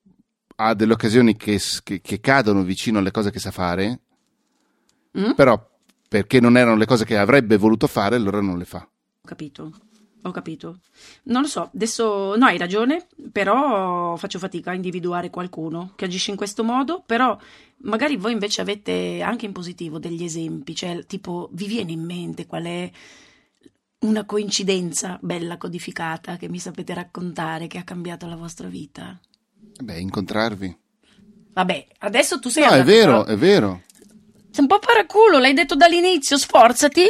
ha 0.56 0.74
delle 0.74 0.94
occasioni 0.94 1.36
che, 1.36 1.62
che, 1.84 2.02
che, 2.02 2.20
cadono 2.20 2.64
vicino 2.64 2.98
alle 2.98 3.12
cose 3.12 3.30
che 3.30 3.38
sa 3.38 3.52
fare, 3.52 4.00
mm? 5.16 5.34
però 5.34 5.64
perché 6.10 6.40
non 6.40 6.58
erano 6.58 6.76
le 6.76 6.88
cose 6.88 7.06
che 7.06 7.18
avrebbe 7.18 7.56
voluto 7.58 7.86
fare, 7.86 8.16
allora 8.16 8.42
non 8.42 8.58
le 8.58 8.66
fa. 8.66 8.88
Capito. 9.24 9.72
Ho 10.28 10.32
capito. 10.32 10.80
Non 11.24 11.44
lo 11.44 11.48
so, 11.48 11.70
adesso 11.74 12.36
no, 12.36 12.46
hai 12.46 12.58
ragione, 12.58 13.08
però 13.32 14.16
faccio 14.18 14.40
fatica 14.40 14.72
a 14.72 14.76
individuare 14.76 15.30
qualcuno 15.30 15.94
che 15.96 16.06
agisce 16.06 16.32
in 16.32 16.38
questo 16.38 16.64
modo, 16.64 17.02
però 17.06 17.38
magari 17.84 18.18
voi 18.18 18.34
invece 18.34 18.62
avete 18.62 19.22
anche 19.22 19.46
in 19.46 19.54
positivo 19.54 20.00
degli 20.00 20.24
esempi, 20.24 20.76
cioè 20.76 21.06
tipo 21.06 21.48
vi 21.54 21.68
viene 21.68 21.94
in 21.94 22.04
mente 22.04 22.46
qual 22.46 22.64
è 22.66 22.92
una 24.00 24.26
coincidenza 24.26 25.18
bella 25.22 25.58
codificata 25.58 26.36
che 26.36 26.50
mi 26.50 26.60
sapete 26.60 26.94
raccontare 26.94 27.68
che 27.68 27.78
ha 27.78 27.84
cambiato 27.84 28.28
la 28.28 28.36
vostra 28.36 28.68
vita? 28.68 29.18
Beh, 29.82 30.00
incontrarvi. 30.00 30.78
Vabbè, 31.54 31.88
adesso 32.00 32.40
tu 32.40 32.50
sei... 32.50 32.66
No, 32.66 32.72
è 32.72 32.84
vero, 32.84 33.24
però... 33.24 33.26
è 33.26 33.38
vero. 33.38 33.82
Sei 34.52 34.64
un 34.64 34.68
po' 34.68 34.80
paraculo, 34.80 35.40
l'hai 35.40 35.54
detto 35.54 35.76
dall'inizio, 35.76 36.38
sforzati. 36.38 37.08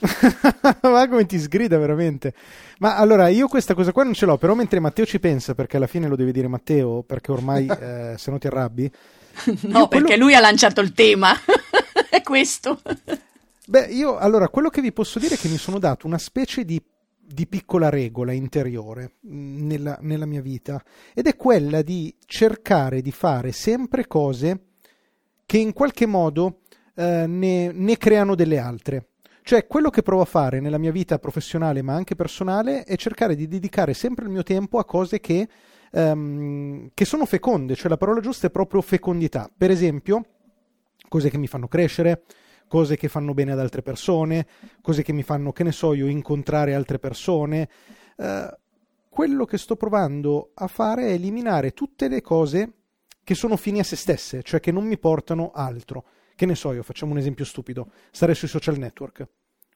Ma 0.82 1.08
come 1.08 1.26
ti 1.26 1.38
sgrida 1.38 1.78
veramente. 1.78 2.34
Ma 2.78 2.96
allora 2.96 3.28
io 3.28 3.48
questa 3.48 3.74
cosa 3.74 3.92
qua 3.92 4.04
non 4.04 4.14
ce 4.14 4.26
l'ho, 4.26 4.38
però 4.38 4.54
mentre 4.54 4.80
Matteo 4.80 5.04
ci 5.04 5.18
pensa, 5.18 5.54
perché 5.54 5.76
alla 5.76 5.86
fine 5.86 6.08
lo 6.08 6.16
devi 6.16 6.32
dire 6.32 6.48
Matteo, 6.48 7.02
perché 7.02 7.32
ormai 7.32 7.66
eh, 7.80 8.14
se 8.16 8.30
no 8.30 8.38
ti 8.38 8.46
arrabbi. 8.46 8.90
No, 9.62 9.88
perché 9.88 10.16
lui 10.16 10.34
ha 10.34 10.40
lanciato 10.40 10.80
il 10.80 10.92
tema. 10.92 11.32
è 12.10 12.22
questo. 12.22 12.80
Beh, 13.66 13.86
io 13.86 14.16
allora 14.16 14.48
quello 14.48 14.70
che 14.70 14.80
vi 14.80 14.92
posso 14.92 15.18
dire 15.18 15.34
è 15.34 15.38
che 15.38 15.48
mi 15.48 15.58
sono 15.58 15.78
dato 15.78 16.06
una 16.06 16.18
specie 16.18 16.64
di, 16.64 16.80
di 17.18 17.46
piccola 17.46 17.90
regola 17.90 18.32
interiore 18.32 19.16
mm, 19.26 19.66
nella, 19.66 19.98
nella 20.00 20.26
mia 20.26 20.40
vita 20.40 20.82
ed 21.12 21.26
è 21.26 21.36
quella 21.36 21.82
di 21.82 22.14
cercare 22.24 23.02
di 23.02 23.12
fare 23.12 23.52
sempre 23.52 24.06
cose 24.06 24.62
che 25.44 25.58
in 25.58 25.72
qualche 25.72 26.06
modo 26.06 26.60
eh, 26.94 27.26
ne, 27.26 27.72
ne 27.72 27.96
creano 27.96 28.34
delle 28.34 28.58
altre. 28.58 29.07
Cioè, 29.48 29.66
quello 29.66 29.88
che 29.88 30.02
provo 30.02 30.20
a 30.20 30.26
fare 30.26 30.60
nella 30.60 30.76
mia 30.76 30.92
vita 30.92 31.18
professionale, 31.18 31.80
ma 31.80 31.94
anche 31.94 32.14
personale, 32.14 32.82
è 32.82 32.96
cercare 32.96 33.34
di 33.34 33.48
dedicare 33.48 33.94
sempre 33.94 34.26
il 34.26 34.30
mio 34.30 34.42
tempo 34.42 34.78
a 34.78 34.84
cose 34.84 35.20
che, 35.20 35.48
um, 35.92 36.90
che 36.92 37.06
sono 37.06 37.24
feconde, 37.24 37.74
cioè 37.74 37.88
la 37.88 37.96
parola 37.96 38.20
giusta 38.20 38.48
è 38.48 38.50
proprio 38.50 38.82
fecondità. 38.82 39.50
Per 39.56 39.70
esempio, 39.70 40.22
cose 41.08 41.30
che 41.30 41.38
mi 41.38 41.46
fanno 41.46 41.66
crescere, 41.66 42.24
cose 42.68 42.98
che 42.98 43.08
fanno 43.08 43.32
bene 43.32 43.52
ad 43.52 43.58
altre 43.58 43.80
persone, 43.80 44.46
cose 44.82 45.02
che 45.02 45.14
mi 45.14 45.22
fanno, 45.22 45.50
che 45.52 45.62
ne 45.62 45.72
so 45.72 45.94
io, 45.94 46.08
incontrare 46.08 46.74
altre 46.74 46.98
persone. 46.98 47.70
Uh, 48.16 48.54
quello 49.08 49.46
che 49.46 49.56
sto 49.56 49.76
provando 49.76 50.50
a 50.52 50.66
fare 50.66 51.06
è 51.06 51.12
eliminare 51.12 51.70
tutte 51.70 52.08
le 52.08 52.20
cose 52.20 52.72
che 53.24 53.34
sono 53.34 53.56
fini 53.56 53.78
a 53.78 53.84
se 53.84 53.96
stesse, 53.96 54.42
cioè 54.42 54.60
che 54.60 54.72
non 54.72 54.84
mi 54.84 54.98
portano 54.98 55.52
altro. 55.54 56.04
Che 56.34 56.44
ne 56.44 56.54
so 56.54 56.72
io, 56.74 56.82
facciamo 56.82 57.12
un 57.12 57.18
esempio 57.18 57.46
stupido, 57.46 57.90
stare 58.10 58.34
sui 58.34 58.46
social 58.46 58.76
network. 58.76 59.26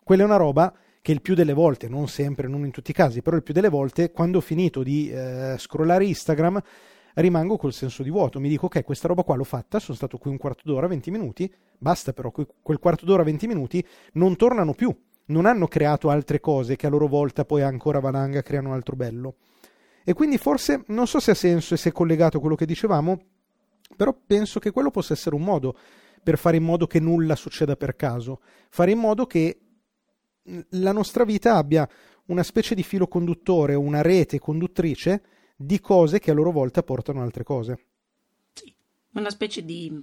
Quella 0.04 0.23
è 0.23 0.26
una 0.26 0.37
roba 0.37 0.75
che 1.00 1.12
il 1.12 1.21
più 1.21 1.35
delle 1.35 1.52
volte, 1.52 1.88
non 1.88 2.09
sempre, 2.09 2.49
non 2.49 2.64
in 2.64 2.71
tutti 2.71 2.90
i 2.92 2.94
casi, 2.94 3.23
però 3.23 3.37
il 3.37 3.42
più 3.42 3.52
delle 3.52 3.68
volte, 3.68 4.12
quando 4.12 4.38
ho 4.38 4.40
finito 4.40 4.82
di 4.82 5.11
eh, 5.11 5.56
scrollare 5.59 6.04
Instagram, 6.04 6.61
rimango 7.14 7.56
col 7.56 7.73
senso 7.73 8.02
di 8.02 8.11
vuoto. 8.11 8.40
Mi 8.40 8.49
dico, 8.49 8.66
ok, 8.66 8.82
questa 8.85 9.09
roba 9.09 9.23
qua 9.23 9.37
l'ho 9.37 9.44
fatta, 9.44 9.78
sono 9.78 9.97
stato 9.97 10.18
qui 10.18 10.30
un 10.30 10.38
quarto 10.38 10.62
d'ora, 10.64 10.87
20 10.87 11.11
minuti, 11.11 11.52
basta 11.78 12.12
però, 12.12 12.30
quel 12.30 12.78
quarto 12.78 13.04
d'ora, 13.04 13.23
20 13.23 13.47
minuti 13.47 13.85
non 14.12 14.37
tornano 14.37 14.75
più. 14.75 14.94
Non 15.25 15.47
hanno 15.47 15.68
creato 15.68 16.11
altre 16.11 16.40
cose 16.40 16.76
che 16.76 16.87
a 16.87 16.90
loro 16.90 17.06
volta 17.06 17.44
poi 17.44 17.62
ancora 17.62 18.00
valanga 18.00 18.42
creano 18.42 18.73
altro 18.73 18.97
bello. 18.97 19.37
E 20.04 20.14
quindi 20.14 20.37
forse, 20.37 20.82
non 20.88 21.06
so 21.06 21.21
se 21.21 21.30
ha 21.30 21.35
senso 21.35 21.75
e 21.75 21.76
se 21.76 21.90
è 21.90 21.92
collegato 21.92 22.38
a 22.38 22.40
quello 22.40 22.56
che 22.56 22.66
dicevamo, 22.66 23.21
però 23.97 24.16
penso 24.26 24.59
che 24.59 24.73
quello 24.73 24.90
possa 24.90 25.12
essere 25.12 25.37
un 25.37 25.42
modo 25.42 25.76
per 26.23 26.38
fare 26.38 26.56
in 26.56 26.64
modo 26.64 26.87
che 26.87 27.00
nulla 27.00 27.37
succeda 27.37 27.76
per 27.76 27.94
caso, 27.94 28.40
fare 28.68 28.90
in 28.90 28.99
modo 28.99 29.26
che 29.26 29.59
la 30.70 30.92
nostra 30.92 31.25
vita 31.25 31.56
abbia 31.56 31.88
una 32.26 32.42
specie 32.42 32.75
di 32.75 32.82
filo 32.82 33.06
conduttore, 33.06 33.75
una 33.75 34.02
rete 34.02 34.38
conduttrice 34.38 35.22
di 35.56 35.80
cose 35.80 36.18
che 36.18 36.30
a 36.30 36.34
loro 36.34 36.50
volta 36.50 36.82
portano 36.82 37.22
altre 37.22 37.44
cose. 37.44 37.87
Sì, 38.52 38.72
una 39.12 39.30
specie 39.30 39.64
di 39.64 40.02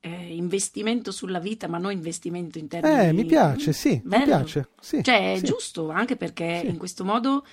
eh, 0.00 0.34
investimento 0.34 1.12
sulla 1.12 1.38
vita, 1.38 1.68
ma 1.68 1.78
non 1.78 1.92
investimento 1.92 2.58
in 2.58 2.68
termini... 2.68 3.08
Eh, 3.08 3.12
mi 3.12 3.24
piace, 3.24 3.72
sì, 3.72 4.00
Bello. 4.02 4.18
mi 4.18 4.24
piace. 4.24 4.68
Sì, 4.80 5.02
cioè, 5.02 5.34
è 5.34 5.38
sì. 5.38 5.44
giusto, 5.44 5.90
anche 5.90 6.16
perché 6.16 6.60
sì. 6.60 6.66
in 6.66 6.76
questo 6.76 7.04
modo 7.04 7.44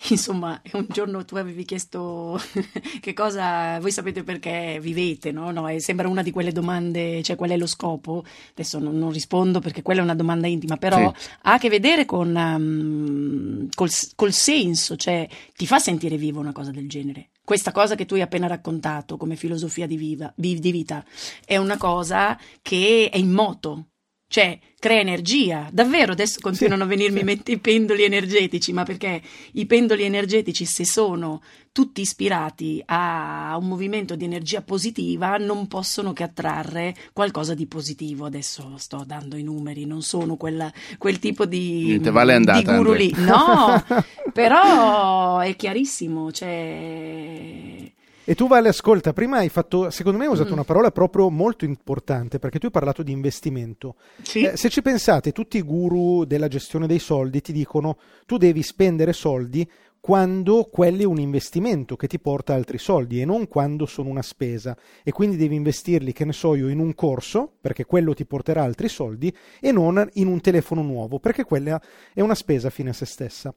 Insomma, 0.10 0.60
un 0.72 0.86
giorno 0.88 1.24
tu 1.24 1.36
avevi 1.36 1.64
chiesto 1.64 2.40
che 3.00 3.12
cosa 3.12 3.80
voi 3.80 3.90
sapete 3.90 4.22
perché 4.22 4.78
vivete, 4.80 5.32
no? 5.32 5.50
no 5.50 5.68
sembra 5.78 6.08
una 6.08 6.22
di 6.22 6.30
quelle 6.30 6.52
domande, 6.52 7.22
cioè 7.22 7.36
qual 7.36 7.50
è 7.50 7.56
lo 7.56 7.66
scopo? 7.66 8.24
Adesso 8.52 8.78
non, 8.78 8.96
non 8.96 9.10
rispondo 9.10 9.58
perché 9.60 9.82
quella 9.82 10.00
è 10.00 10.04
una 10.04 10.14
domanda 10.14 10.46
intima, 10.46 10.76
però 10.76 11.12
sì. 11.16 11.28
ha 11.42 11.54
a 11.54 11.58
che 11.58 11.68
vedere 11.68 12.04
con 12.04 12.34
um, 12.34 13.68
col, 13.74 13.90
col 14.14 14.32
senso, 14.32 14.94
cioè 14.94 15.26
ti 15.56 15.66
fa 15.66 15.80
sentire 15.80 16.16
vivo 16.16 16.38
una 16.38 16.52
cosa 16.52 16.70
del 16.70 16.88
genere 16.88 17.30
questa 17.48 17.72
cosa 17.72 17.94
che 17.94 18.04
tu 18.04 18.12
hai 18.12 18.20
appena 18.20 18.46
raccontato 18.46 19.16
come 19.16 19.34
filosofia 19.34 19.86
di, 19.86 19.96
viva, 19.96 20.30
di, 20.36 20.58
vita 20.70 21.02
è 21.46 21.56
una 21.56 21.78
cosa 21.78 22.38
che 22.60 23.08
è 23.10 23.16
in 23.16 23.30
moto, 23.30 23.86
cioè 24.28 24.58
crea 24.78 25.00
energia. 25.00 25.68
Davvero 25.72 26.12
adesso 26.12 26.38
continuano 26.40 26.84
Sì, 26.86 26.92
a 26.92 26.96
venirmi 26.96 27.40
sì. 27.44 27.52
i 27.52 27.58
pendoli 27.58 28.04
energetici, 28.04 28.72
ma 28.72 28.84
perché 28.84 29.20
i 29.52 29.66
pendoli 29.66 30.04
energetici, 30.04 30.64
se 30.66 30.84
sono 30.84 31.42
tutti 31.72 32.00
ispirati 32.00 32.82
a 32.86 33.56
un 33.60 33.66
movimento 33.68 34.16
di 34.16 34.24
energia 34.24 34.62
positiva, 34.62 35.36
non 35.38 35.66
possono 35.66 36.12
che 36.12 36.22
attrarre 36.24 36.94
qualcosa 37.12 37.54
di 37.54 37.66
positivo. 37.66 38.26
Adesso 38.26 38.74
sto 38.76 39.02
dando 39.06 39.36
i 39.36 39.42
numeri, 39.42 39.84
non 39.86 40.02
sono 40.02 40.36
quella- 40.36 40.72
quel 40.98 41.18
tipo 41.18 41.46
di, 41.46 41.84
Niente, 41.84 42.10
vale 42.10 42.34
è 42.36 42.38
di 42.40 42.48
andata, 42.50 42.76
guru 42.76 42.90
Andrea. 42.90 42.96
lì. 42.96 43.14
No, 43.16 43.84
però 44.32 45.38
è 45.40 45.56
chiarissimo, 45.56 46.30
cioè... 46.32 47.92
E 48.30 48.34
tu 48.34 48.46
Vale, 48.46 48.68
ascolta, 48.68 49.14
prima 49.14 49.38
hai 49.38 49.48
fatto, 49.48 49.88
secondo 49.88 50.18
me 50.18 50.26
hai 50.26 50.30
usato 50.30 50.50
Mm. 50.50 50.52
una 50.52 50.64
parola 50.64 50.90
proprio 50.90 51.30
molto 51.30 51.64
importante, 51.64 52.38
perché 52.38 52.58
tu 52.58 52.66
hai 52.66 52.72
parlato 52.72 53.02
di 53.02 53.10
investimento. 53.10 53.94
Sì. 54.20 54.42
Eh, 54.42 54.54
se 54.54 54.68
ci 54.68 54.82
pensate, 54.82 55.32
tutti 55.32 55.56
i 55.56 55.62
guru 55.62 56.26
della 56.26 56.46
gestione 56.46 56.86
dei 56.86 56.98
soldi 56.98 57.40
ti 57.40 57.52
dicono 57.54 57.96
tu 58.26 58.36
devi 58.36 58.62
spendere 58.62 59.14
soldi 59.14 59.66
quando 59.98 60.68
quello 60.70 61.00
è 61.00 61.04
un 61.06 61.18
investimento 61.18 61.96
che 61.96 62.06
ti 62.06 62.18
porta 62.18 62.52
altri 62.52 62.76
soldi 62.76 63.18
e 63.18 63.24
non 63.24 63.48
quando 63.48 63.86
sono 63.86 64.10
una 64.10 64.20
spesa 64.20 64.76
e 65.02 65.10
quindi 65.10 65.36
devi 65.36 65.54
investirli, 65.56 66.12
che 66.12 66.26
ne 66.26 66.32
so 66.34 66.54
io, 66.54 66.68
in 66.68 66.80
un 66.80 66.94
corso 66.94 67.52
perché 67.58 67.86
quello 67.86 68.12
ti 68.12 68.26
porterà 68.26 68.62
altri 68.62 68.90
soldi 68.90 69.34
e 69.58 69.72
non 69.72 70.06
in 70.14 70.26
un 70.26 70.42
telefono 70.42 70.82
nuovo 70.82 71.18
perché 71.18 71.44
quella 71.44 71.80
è 72.12 72.20
una 72.20 72.34
spesa 72.34 72.68
fine 72.68 72.90
a 72.90 72.92
se 72.92 73.06
stessa. 73.06 73.54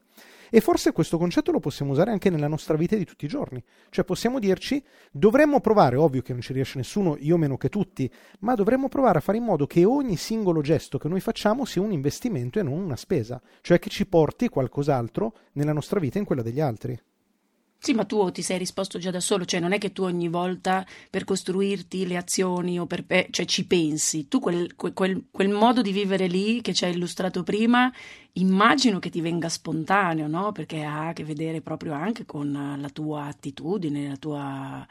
E 0.54 0.60
forse 0.60 0.92
questo 0.92 1.16
concetto 1.16 1.50
lo 1.50 1.60
possiamo 1.60 1.92
usare 1.92 2.10
anche 2.10 2.28
nella 2.28 2.46
nostra 2.46 2.76
vita 2.76 2.94
di 2.94 3.06
tutti 3.06 3.24
i 3.24 3.28
giorni. 3.28 3.64
Cioè 3.88 4.04
possiamo 4.04 4.38
dirci, 4.38 4.84
dovremmo 5.10 5.60
provare, 5.60 5.96
ovvio 5.96 6.20
che 6.20 6.32
non 6.32 6.42
ci 6.42 6.52
riesce 6.52 6.76
nessuno, 6.76 7.16
io 7.18 7.38
meno 7.38 7.56
che 7.56 7.70
tutti, 7.70 8.12
ma 8.40 8.54
dovremmo 8.54 8.90
provare 8.90 9.16
a 9.16 9.22
fare 9.22 9.38
in 9.38 9.44
modo 9.44 9.66
che 9.66 9.86
ogni 9.86 10.18
singolo 10.18 10.60
gesto 10.60 10.98
che 10.98 11.08
noi 11.08 11.20
facciamo 11.20 11.64
sia 11.64 11.80
un 11.80 11.90
investimento 11.90 12.58
e 12.58 12.62
non 12.62 12.74
una 12.74 12.96
spesa, 12.96 13.40
cioè 13.62 13.78
che 13.78 13.88
ci 13.88 14.04
porti 14.04 14.50
qualcos'altro 14.50 15.32
nella 15.52 15.72
nostra 15.72 15.98
vita 15.98 16.16
e 16.16 16.20
in 16.20 16.26
quella 16.26 16.42
degli 16.42 16.60
altri. 16.60 17.00
Sì, 17.84 17.94
ma 17.94 18.04
tu 18.04 18.30
ti 18.30 18.42
sei 18.42 18.58
risposto 18.58 18.98
già 19.00 19.10
da 19.10 19.18
solo, 19.18 19.44
cioè 19.44 19.58
non 19.58 19.72
è 19.72 19.78
che 19.78 19.92
tu 19.92 20.04
ogni 20.04 20.28
volta 20.28 20.86
per 21.10 21.24
costruirti 21.24 22.06
le 22.06 22.16
azioni 22.16 22.78
o 22.78 22.86
per, 22.86 23.04
cioè 23.30 23.44
ci 23.44 23.66
pensi, 23.66 24.28
tu 24.28 24.38
quel, 24.38 24.76
que- 24.76 24.92
quel- 24.92 25.24
quel 25.32 25.48
modo 25.48 25.82
di 25.82 25.90
vivere 25.90 26.28
lì 26.28 26.60
che 26.60 26.72
ci 26.74 26.84
hai 26.84 26.92
illustrato 26.92 27.42
prima, 27.42 27.92
immagino 28.34 29.00
che 29.00 29.10
ti 29.10 29.20
venga 29.20 29.48
spontaneo, 29.48 30.28
no? 30.28 30.52
Perché 30.52 30.84
ha 30.84 31.08
a 31.08 31.12
che 31.12 31.24
vedere 31.24 31.60
proprio 31.60 31.92
anche 31.92 32.24
con 32.24 32.76
la 32.80 32.88
tua 32.90 33.24
attitudine, 33.24 34.08
la 34.10 34.16
tua 34.16 34.86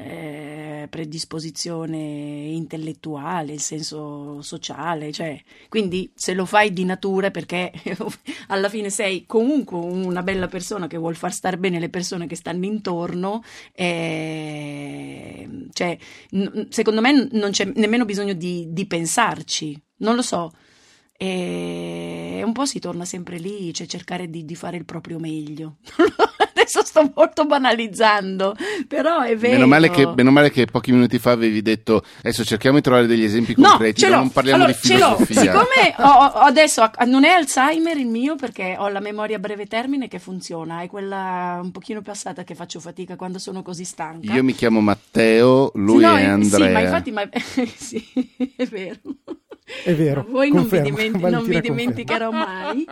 eh, 0.00 0.86
predisposizione 0.88 1.96
intellettuale, 1.98 3.52
il 3.52 3.60
senso 3.60 4.40
sociale, 4.42 5.10
cioè, 5.12 5.40
quindi 5.68 6.10
se 6.14 6.34
lo 6.34 6.44
fai 6.44 6.72
di 6.72 6.84
natura 6.84 7.30
perché 7.32 7.72
alla 8.48 8.68
fine 8.68 8.90
sei 8.90 9.26
comunque 9.26 9.76
una 9.76 10.22
bella 10.22 10.46
persona 10.46 10.86
che 10.86 10.96
vuol 10.96 11.16
far 11.16 11.32
star 11.32 11.56
bene 11.58 11.80
le 11.80 11.88
persone 11.88 12.28
che 12.28 12.36
stanno 12.36 12.64
intorno, 12.64 13.42
eh, 13.72 15.66
cioè, 15.72 15.98
n- 16.30 16.68
secondo 16.70 17.00
me 17.00 17.28
non 17.32 17.50
c'è 17.50 17.64
nemmeno 17.74 18.04
bisogno 18.04 18.34
di, 18.34 18.66
di 18.68 18.86
pensarci, 18.86 19.80
non 19.98 20.14
lo 20.14 20.22
so. 20.22 20.52
E 21.20 22.40
un 22.44 22.52
po' 22.52 22.64
si 22.64 22.78
torna 22.78 23.04
sempre 23.04 23.38
lì, 23.38 23.74
cioè 23.74 23.88
cercare 23.88 24.30
di, 24.30 24.44
di 24.44 24.54
fare 24.54 24.76
il 24.76 24.84
proprio 24.84 25.18
meglio. 25.18 25.78
Adesso 26.68 26.84
sto 26.84 27.12
molto 27.14 27.46
banalizzando, 27.46 28.54
però 28.86 29.20
è 29.22 29.34
vero. 29.36 29.54
Meno 29.54 29.66
male, 29.66 29.88
che, 29.90 30.06
meno 30.14 30.30
male 30.30 30.50
che 30.50 30.66
pochi 30.66 30.92
minuti 30.92 31.18
fa 31.18 31.30
avevi 31.30 31.62
detto 31.62 32.04
adesso 32.18 32.44
cerchiamo 32.44 32.76
di 32.76 32.82
trovare 32.82 33.06
degli 33.06 33.24
esempi 33.24 33.54
No, 33.56 33.70
concreti, 33.70 34.00
ce 34.02 34.08
l'ho. 34.10 34.16
non 34.16 34.30
parliamo 34.30 34.64
Allora, 34.64 34.78
di 34.80 34.86
ce 34.88 34.98
l'ho. 34.98 35.16
filosofia. 35.16 35.40
Siccome 35.40 35.94
ho, 35.96 36.24
ho- 36.24 36.32
adesso 36.40 36.90
non 37.06 37.24
è 37.24 37.30
Alzheimer 37.30 37.96
il 37.96 38.06
mio 38.06 38.36
perché 38.36 38.76
ho 38.78 38.88
la 38.88 39.00
memoria 39.00 39.36
a 39.36 39.38
breve 39.40 39.64
termine 39.66 40.08
che 40.08 40.18
funziona, 40.18 40.82
è 40.82 40.88
quella 40.88 41.58
un 41.62 41.70
pochino 41.70 42.02
passata 42.02 42.44
che 42.44 42.54
faccio 42.54 42.80
fatica 42.80 43.16
quando 43.16 43.38
sono 43.38 43.62
così 43.62 43.84
stanca. 43.84 44.34
Io 44.34 44.44
mi 44.44 44.54
chiamo 44.54 44.80
Matteo, 44.80 45.70
lui 45.74 46.02
No, 46.02 46.16
è 46.16 46.24
Andrea. 46.24 46.66
Sì, 46.66 46.72
ma 46.72 46.80
infatti 46.80 47.10
ma- 47.10 47.28
sì, 47.76 48.04
è 48.56 48.64
vero. 48.66 48.96
È 49.84 49.94
vero, 49.94 50.24
Voi 50.28 50.50
non 50.50 50.66
vi, 50.66 50.80
dimenti- 50.80 51.20
non 51.28 51.44
vi 51.44 51.52
conferma. 51.52 51.60
dimenticherò 51.60 52.30
mai. 52.30 52.86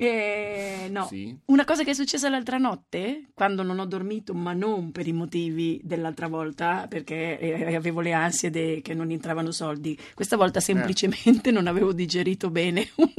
Eh, 0.00 0.86
no. 0.90 1.06
Sì. 1.08 1.36
Una 1.46 1.64
cosa 1.64 1.82
che 1.82 1.90
è 1.90 1.94
successa 1.94 2.28
l'altra 2.28 2.56
notte, 2.56 3.30
quando 3.34 3.64
non 3.64 3.80
ho 3.80 3.84
dormito, 3.84 4.32
ma 4.32 4.52
non 4.52 4.92
per 4.92 5.08
i 5.08 5.12
motivi 5.12 5.80
dell'altra 5.82 6.28
volta, 6.28 6.86
perché 6.88 7.38
eh, 7.40 7.74
avevo 7.74 8.00
le 8.00 8.12
ansie 8.12 8.48
de- 8.48 8.80
che 8.80 8.94
non 8.94 9.10
entravano 9.10 9.50
soldi. 9.50 9.98
Questa 10.14 10.36
Eh. 10.36 10.38
volta 10.38 10.60
semplicemente 10.60 11.50
non 11.50 11.66
avevo 11.66 11.92
digerito 11.92 12.48
bene 12.50 12.88
un, 12.96 13.12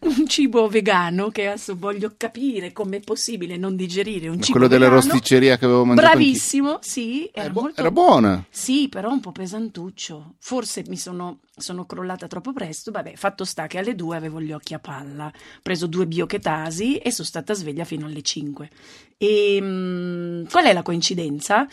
un 0.00 0.26
cibo 0.26 0.66
vegano, 0.68 1.28
che 1.28 1.46
adesso 1.46 1.76
voglio 1.76 2.14
capire 2.16 2.72
com'è 2.72 2.98
possibile 3.00 3.56
non 3.56 3.76
digerire 3.76 4.26
un 4.28 4.36
Ma 4.36 4.42
cibo 4.42 4.52
quello 4.58 4.66
della 4.68 4.88
vegano. 4.88 5.02
rosticceria 5.06 5.56
che 5.56 5.64
avevo 5.64 5.84
mangiato 5.84 6.08
anch'io. 6.08 6.22
Bravissimo, 6.24 6.78
sì, 6.80 7.30
era 7.32 7.44
Era, 7.44 7.52
bu- 7.52 7.60
molto 7.60 7.80
era 7.80 7.90
buona. 7.92 8.44
sì, 8.50 8.88
però 8.88 9.12
un 9.12 9.20
po' 9.20 9.30
pesantuccio. 9.30 10.34
Forse 10.40 10.82
mi 10.88 10.96
sono, 10.96 11.38
sono 11.58 11.86
crollata 11.86 12.26
troppo 12.26 12.52
presto. 12.52 12.90
Vabbè, 12.90 13.16
fatto 13.16 13.44
sta 13.44 13.66
che 13.66 13.78
alle 13.78 13.94
due 13.94 14.16
avevo 14.16 14.40
gli 14.40 14.52
occhi 14.52 14.74
a 14.74 14.78
palla. 14.78 15.26
Ho 15.26 15.60
preso 15.62 15.86
due 15.86 16.06
biochetasi 16.06 16.98
e 16.98 17.10
sono 17.10 17.26
stata 17.26 17.54
sveglia 17.54 17.84
fino 17.84 18.06
alle 18.06 18.22
5. 18.22 18.70
E 19.16 19.58
mm, 19.60 20.44
qual 20.46 20.66
è 20.66 20.72
la 20.72 20.82
coincidenza? 20.82 21.66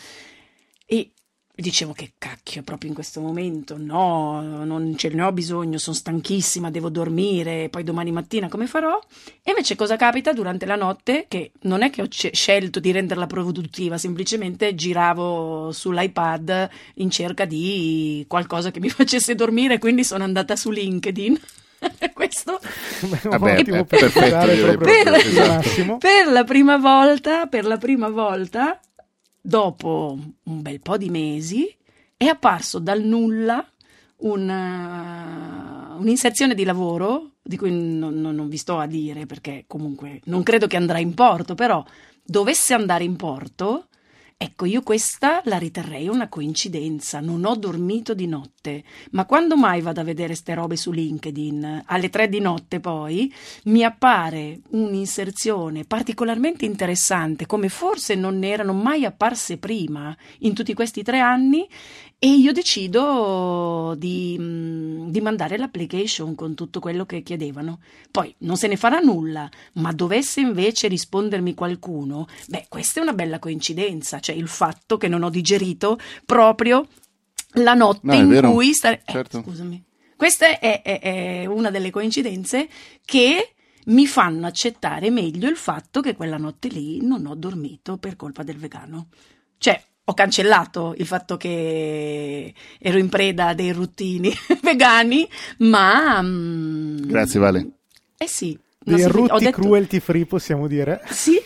Dicevo 1.56 1.92
che 1.92 2.14
cacchio, 2.18 2.64
proprio 2.64 2.88
in 2.88 2.96
questo 2.96 3.20
momento, 3.20 3.76
no, 3.78 4.64
non 4.64 4.96
ce 4.96 5.08
ne 5.10 5.22
ho 5.22 5.30
bisogno, 5.30 5.78
sono 5.78 5.94
stanchissima, 5.94 6.68
devo 6.68 6.88
dormire, 6.88 7.68
poi 7.68 7.84
domani 7.84 8.10
mattina 8.10 8.48
come 8.48 8.66
farò? 8.66 8.98
E 9.40 9.50
invece 9.50 9.76
cosa 9.76 9.94
capita 9.94 10.32
durante 10.32 10.66
la 10.66 10.74
notte? 10.74 11.26
Che 11.28 11.52
non 11.60 11.82
è 11.82 11.90
che 11.90 12.02
ho 12.02 12.08
ce- 12.08 12.32
scelto 12.34 12.80
di 12.80 12.90
renderla 12.90 13.26
produttiva, 13.26 13.98
semplicemente 13.98 14.74
giravo 14.74 15.70
sull'iPad 15.70 16.68
in 16.94 17.10
cerca 17.10 17.44
di 17.44 18.24
qualcosa 18.26 18.72
che 18.72 18.80
mi 18.80 18.88
facesse 18.90 19.36
dormire, 19.36 19.78
quindi 19.78 20.02
sono 20.02 20.24
andata 20.24 20.56
su 20.56 20.72
LinkedIn. 20.72 21.40
Questo 22.14 22.58
Vabbè, 23.22 23.62
per 23.64 23.84
perfetto, 23.84 24.76
proprio, 24.76 25.02
il 25.02 25.14
esatto. 25.14 25.98
per 25.98 26.26
la 26.32 26.42
prima 26.42 26.78
volta, 26.78 27.46
per 27.46 27.64
la 27.64 27.76
prima 27.76 28.08
volta, 28.08 28.80
dopo 29.46 30.18
un 30.44 30.62
bel 30.62 30.80
po' 30.80 30.96
di 30.96 31.10
mesi, 31.10 31.70
è 32.16 32.24
apparso 32.24 32.78
dal 32.78 33.02
nulla 33.02 33.62
una- 34.18 35.94
un'inserzione 35.98 36.54
di 36.54 36.64
lavoro 36.64 37.32
di 37.42 37.58
cui 37.58 37.70
non, 37.70 38.14
non- 38.20 38.34
non 38.34 38.48
vi 38.48 38.56
sto 38.56 38.78
a 38.78 38.86
dire 38.86 39.26
perché 39.26 39.64
comunque 39.66 40.20
non 40.24 40.42
credo 40.42 40.66
che 40.66 40.78
andrà 40.78 40.98
in 40.98 41.12
porto, 41.12 41.54
però 41.54 41.84
dovesse 42.22 42.72
andare 42.72 43.04
in 43.04 43.16
porto, 43.16 43.88
ecco 44.36 44.64
io 44.66 44.82
questa 44.82 45.40
la 45.44 45.58
riterrei 45.58 46.08
una 46.08 46.28
coincidenza, 46.28 47.20
non 47.20 47.44
ho 47.44 47.56
dormito 47.56 48.14
di 48.14 48.26
notte, 48.26 48.84
ma 49.12 49.24
quando 49.24 49.56
mai 49.56 49.80
vado 49.80 50.00
a 50.00 50.04
vedere 50.04 50.34
ste 50.34 50.54
robe 50.54 50.76
su 50.76 50.90
LinkedIn, 50.90 51.84
alle 51.86 52.10
tre 52.10 52.28
di 52.28 52.40
notte 52.40 52.80
poi, 52.80 53.32
mi 53.64 53.84
appare 53.84 54.60
un'inserzione 54.70 55.84
particolarmente 55.84 56.64
interessante, 56.64 57.46
come 57.46 57.68
forse 57.68 58.14
non 58.14 58.38
ne 58.38 58.48
erano 58.48 58.72
mai 58.72 59.04
apparse 59.04 59.58
prima 59.58 60.16
in 60.40 60.54
tutti 60.54 60.74
questi 60.74 61.02
tre 61.02 61.20
anni, 61.20 61.66
e 62.24 62.28
io 62.28 62.52
decido 62.52 63.94
di, 63.98 64.34
mm, 64.40 65.08
di 65.10 65.20
mandare 65.20 65.58
l'application 65.58 66.34
con 66.34 66.54
tutto 66.54 66.80
quello 66.80 67.04
che 67.04 67.22
chiedevano. 67.22 67.80
Poi 68.10 68.34
non 68.38 68.56
se 68.56 68.66
ne 68.66 68.76
farà 68.76 68.98
nulla, 69.00 69.46
ma 69.74 69.92
dovesse 69.92 70.40
invece 70.40 70.88
rispondermi 70.88 71.52
qualcuno, 71.52 72.26
beh, 72.48 72.64
questa 72.70 73.00
è 73.00 73.02
una 73.02 73.12
bella 73.12 73.38
coincidenza, 73.38 74.20
cioè 74.24 74.34
il 74.34 74.48
fatto 74.48 74.96
che 74.96 75.06
non 75.06 75.22
ho 75.22 75.28
digerito 75.28 75.98
proprio 76.24 76.86
la 77.58 77.74
notte 77.74 78.06
No, 78.06 78.14
in 78.14 78.28
vero, 78.28 78.50
cui 78.52 78.72
stare... 78.72 79.02
eh, 79.04 79.12
certo. 79.12 79.42
scusami. 79.42 79.84
Questa 80.16 80.58
è, 80.58 80.80
è- 80.82 81.00
è 81.00 81.44
una 81.46 81.70
delle 81.70 81.90
coincidenze 81.90 82.68
che 83.04 83.52
mi 83.86 84.06
fanno 84.06 84.46
accettare 84.46 85.10
meglio 85.10 85.48
il 85.48 85.56
fatto 85.56 86.00
che 86.00 86.14
quella 86.14 86.38
notte 86.38 86.68
lì 86.68 87.04
non 87.04 87.26
ho 87.26 87.34
dormito 87.34 87.98
per 87.98 88.16
colpa 88.16 88.42
del 88.42 88.56
vegano. 88.56 89.08
Cioè, 89.58 89.80
ho 90.06 90.14
cancellato 90.14 90.94
il 90.96 91.06
fatto 91.06 91.36
che 91.36 92.54
ero 92.78 92.98
in 92.98 93.08
preda 93.10 93.48
a 93.48 93.54
dei 93.54 93.72
ruttini 93.72 94.32
vegani, 94.62 95.28
ma... 95.58 96.20
mm, 96.22 96.96
Grazie, 97.06 97.38
Vale. 97.40 97.68
Eh 98.16 98.26
sì. 98.28 98.58
Dei 98.78 99.06
rutti 99.06 99.44
detto- 99.44 99.60
cruelty 99.60 99.98
free 100.00 100.26
possiamo 100.26 100.66
dire. 100.66 101.02
Sì. 101.10 101.40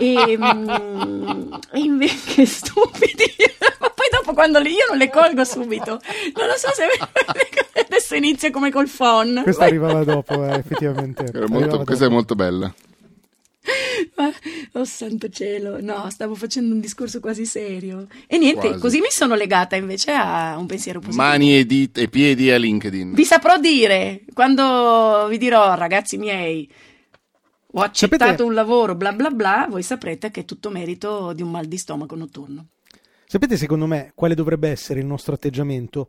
E, 0.00 0.36
mm, 0.38 1.52
e 1.72 1.78
invece 1.78 2.34
che 2.34 2.46
stupidi. 2.46 3.24
Ma 3.80 3.88
poi 3.90 4.06
dopo 4.10 4.32
quando 4.34 4.58
li, 4.58 4.70
io 4.70 4.86
non 4.88 4.98
le 4.98 5.10
colgo 5.10 5.44
subito. 5.44 6.00
Non 6.36 6.46
lo 6.46 6.56
so 6.56 6.68
se 6.74 6.84
adesso 7.86 8.14
inizia 8.14 8.50
come 8.50 8.70
col 8.70 8.88
phon. 8.88 9.40
Questa 9.42 9.64
arrivava 9.64 10.04
dopo, 10.04 10.44
eh, 10.44 10.56
effettivamente. 10.58 11.22
Era 11.24 11.40
molto- 11.48 11.56
Arrivava 11.56 11.84
questa 11.84 12.04
è 12.04 12.08
dopo. 12.08 12.14
molto 12.14 12.34
bella. 12.34 12.74
Ma, 14.16 14.30
Oh 14.72 14.84
santo 14.84 15.28
cielo, 15.28 15.78
no, 15.80 16.08
stavo 16.10 16.34
facendo 16.34 16.72
un 16.74 16.80
discorso 16.80 17.20
quasi 17.20 17.44
serio. 17.44 18.06
E 18.26 18.38
niente, 18.38 18.68
Quasi. 18.68 18.80
così 18.80 19.00
mi 19.00 19.10
sono 19.10 19.34
legata 19.34 19.76
invece 19.76 20.12
a 20.12 20.56
un 20.56 20.66
pensiero 20.66 21.00
positivo. 21.00 21.22
Mani 21.22 21.58
e, 21.58 21.66
dita- 21.66 22.00
e 22.00 22.08
piedi 22.08 22.50
a 22.50 22.56
LinkedIn. 22.56 23.12
Vi 23.12 23.24
saprò 23.24 23.58
dire 23.58 24.22
quando 24.32 25.26
vi 25.28 25.36
dirò, 25.36 25.74
ragazzi 25.74 26.16
miei, 26.16 26.66
ho 27.72 27.80
accettato 27.80 28.24
Sapete- 28.24 28.42
un 28.42 28.54
lavoro, 28.54 28.94
bla 28.94 29.12
bla 29.12 29.30
bla, 29.30 29.66
voi 29.68 29.82
saprete 29.82 30.30
che 30.30 30.40
è 30.40 30.44
tutto 30.44 30.70
merito 30.70 31.32
di 31.32 31.42
un 31.42 31.50
mal 31.50 31.66
di 31.66 31.76
stomaco 31.76 32.14
notturno. 32.14 32.66
Sapete 33.26 33.56
secondo 33.58 33.86
me 33.86 34.12
quale 34.14 34.34
dovrebbe 34.34 34.70
essere 34.70 35.00
il 35.00 35.06
nostro 35.06 35.34
atteggiamento? 35.34 36.08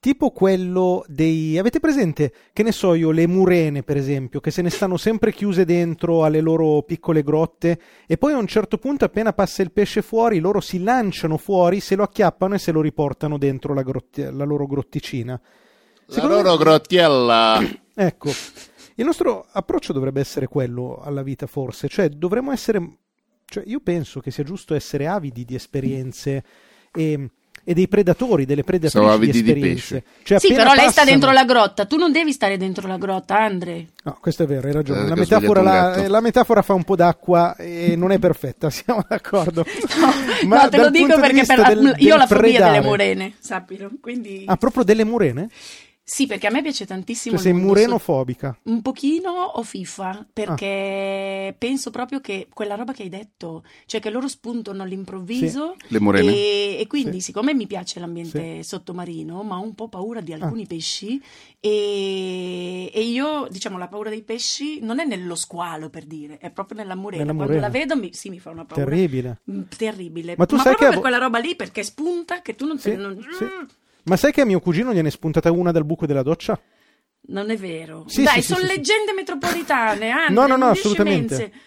Tipo 0.00 0.30
quello 0.30 1.04
dei... 1.08 1.58
Avete 1.58 1.80
presente, 1.80 2.32
che 2.52 2.62
ne 2.62 2.70
so 2.70 2.94
io, 2.94 3.10
le 3.10 3.26
murene 3.26 3.82
per 3.82 3.96
esempio, 3.96 4.38
che 4.38 4.52
se 4.52 4.62
ne 4.62 4.70
stanno 4.70 4.96
sempre 4.96 5.32
chiuse 5.32 5.64
dentro 5.64 6.24
alle 6.24 6.40
loro 6.40 6.82
piccole 6.82 7.24
grotte 7.24 7.80
e 8.06 8.16
poi 8.16 8.32
a 8.32 8.38
un 8.38 8.46
certo 8.46 8.78
punto 8.78 9.04
appena 9.04 9.32
passa 9.32 9.62
il 9.62 9.72
pesce 9.72 10.00
fuori 10.02 10.38
loro 10.38 10.60
si 10.60 10.80
lanciano 10.82 11.36
fuori, 11.36 11.80
se 11.80 11.96
lo 11.96 12.04
acchiappano 12.04 12.54
e 12.54 12.58
se 12.58 12.70
lo 12.70 12.80
riportano 12.80 13.38
dentro 13.38 13.74
la, 13.74 13.82
grotti- 13.82 14.22
la 14.22 14.44
loro 14.44 14.66
grotticina. 14.66 15.40
La 16.06 16.12
Secondo 16.14 16.36
me- 16.36 16.42
loro 16.42 16.56
grottiella. 16.56 17.60
Ecco, 17.94 18.30
il 18.98 19.04
nostro 19.04 19.46
approccio 19.52 19.92
dovrebbe 19.92 20.20
essere 20.20 20.46
quello 20.48 21.00
alla 21.02 21.22
vita, 21.22 21.46
forse, 21.46 21.88
cioè 21.88 22.08
dovremmo 22.08 22.50
essere, 22.52 22.80
cioè 23.46 23.62
io 23.66 23.80
penso 23.80 24.20
che 24.20 24.30
sia 24.32 24.42
giusto 24.44 24.74
essere 24.74 25.06
avidi 25.06 25.44
di 25.44 25.54
esperienze 25.54 26.42
e, 26.92 27.30
e 27.62 27.74
dei 27.74 27.86
predatori, 27.86 28.44
delle 28.44 28.64
predatrici 28.64 29.04
di 29.06 29.10
avidi 29.12 29.30
di 29.30 29.38
esperienze. 29.38 30.04
Cioè, 30.24 30.40
sì, 30.40 30.48
però 30.48 30.70
lei 30.70 30.76
sta 30.76 30.84
passano- 30.86 31.10
dentro 31.10 31.30
la 31.30 31.44
grotta, 31.44 31.84
tu 31.86 31.96
non 31.96 32.10
devi 32.10 32.32
stare 32.32 32.56
dentro 32.56 32.88
la 32.88 32.96
grotta, 32.98 33.38
Andre. 33.38 33.90
No, 34.02 34.18
questo 34.20 34.42
è 34.42 34.46
vero, 34.46 34.66
hai 34.66 34.72
ragione. 34.72 35.04
Eh, 35.04 35.08
La 35.08 35.14
metafora, 35.14 35.62
la, 35.62 36.08
la 36.08 36.20
metafora 36.20 36.62
fa 36.62 36.74
un 36.74 36.82
po' 36.82 36.96
d'acqua 36.96 37.54
e 37.56 37.94
non 37.94 38.10
è 38.10 38.18
perfetta, 38.18 38.68
siamo 38.70 39.04
d'accordo. 39.08 39.64
No, 40.44 40.54
no, 40.62 40.68
te 40.70 40.76
lo 40.76 40.90
dico 40.90 41.14
di 41.14 41.20
perché 41.20 41.44
per- 41.44 41.66
del- 41.68 41.94
io 41.98 42.14
ho 42.14 42.18
la 42.18 42.26
fobia 42.26 42.64
delle 42.64 42.80
murene, 42.80 43.34
sappilo. 43.38 43.90
Quindi 44.00 44.42
Ah, 44.46 44.56
proprio 44.56 44.82
delle 44.82 45.04
murene? 45.04 45.48
Sì, 46.10 46.26
perché 46.26 46.46
a 46.46 46.50
me 46.50 46.62
piace 46.62 46.86
tantissimo 46.86 47.34
Cioè 47.34 47.42
sei 47.44 47.52
mondo 47.52 47.66
so- 47.68 47.74
murenofobica. 47.74 48.58
Un 48.62 48.80
pochino 48.80 49.30
o 49.30 49.62
FIFA, 49.62 50.26
perché 50.32 51.48
Ah. 51.50 51.54
penso 51.58 51.90
proprio 51.90 52.20
che 52.20 52.48
quella 52.52 52.76
roba 52.76 52.94
che 52.94 53.02
hai 53.02 53.10
detto, 53.10 53.62
cioè 53.84 54.00
che 54.00 54.08
loro 54.08 54.26
spuntano 54.26 54.82
all'improvviso 54.82 55.76
Le 55.88 56.00
morene. 56.00 56.32
e, 56.32 56.76
e 56.80 56.86
quindi 56.86 57.18
Sì. 57.18 57.26
siccome 57.26 57.52
mi 57.52 57.66
piace 57.66 58.00
l'ambiente 58.00 58.62
sottomarino, 58.62 59.42
ma 59.42 59.58
ho 59.58 59.62
un 59.62 59.74
po' 59.74 59.88
paura 59.88 60.20
Ah. 60.20 60.22
di 60.22 60.32
alcuni 60.32 60.66
pesci 60.66 61.20
e, 61.60 62.90
e 62.92 63.02
io, 63.02 63.46
diciamo, 63.50 63.76
la 63.76 63.88
paura 63.88 64.08
dei 64.08 64.22
pesci 64.22 64.80
non 64.80 65.00
è 65.00 65.04
nello 65.04 65.34
squalo 65.34 65.90
per 65.90 66.04
dire, 66.04 66.38
è 66.38 66.50
proprio 66.50 66.78
nella 66.78 66.94
murena. 66.94 67.22
Nella 67.22 67.34
Quando 67.34 67.52
murena. 67.54 67.72
la 67.72 67.78
vedo 67.78 67.96
mi, 67.96 68.14
sì, 68.14 68.30
mi 68.30 68.38
fa 68.38 68.48
una 68.50 68.64
paura. 68.64 68.84
Terribile. 68.84 69.40
Mm, 69.50 69.62
Terribile. 69.76 70.34
Ma 70.38 70.46
tu 70.46 70.56
sai 70.56 70.64
proprio 70.74 70.76
che 70.78 70.84
a 70.84 70.88
per 70.88 70.96
vo- 70.96 71.00
quella 71.02 71.18
roba 71.18 71.38
lì 71.38 71.54
perché 71.54 71.82
spunta 71.82 72.40
che 72.40 72.54
tu 72.54 72.66
non 72.66 72.78
Sì, 72.78 72.94
non, 72.96 73.18
sì. 73.36 73.44
Mm, 73.44 73.64
Ma 74.04 74.16
sai 74.16 74.32
che 74.32 74.40
a 74.40 74.44
mio 74.44 74.60
cugino 74.60 74.92
gliene 74.92 75.08
è 75.08 75.10
spuntata 75.10 75.50
una 75.50 75.70
dal 75.72 75.84
buco 75.84 76.06
della 76.06 76.22
doccia? 76.22 76.58
non 77.30 77.50
è 77.50 77.56
vero. 77.56 78.04
Sì, 78.06 78.22
Dai, 78.22 78.40
sì, 78.40 78.48
sono 78.54 78.60
sì, 78.60 78.66
sì. 78.68 78.74
leggende 78.76 79.12
metropolitane. 79.12 80.08
Andre, 80.10 80.34
No, 80.34 80.46
no, 80.46 80.56
no, 80.56 80.66
assolutamente. 80.70 81.34
scemenze. 81.34 81.60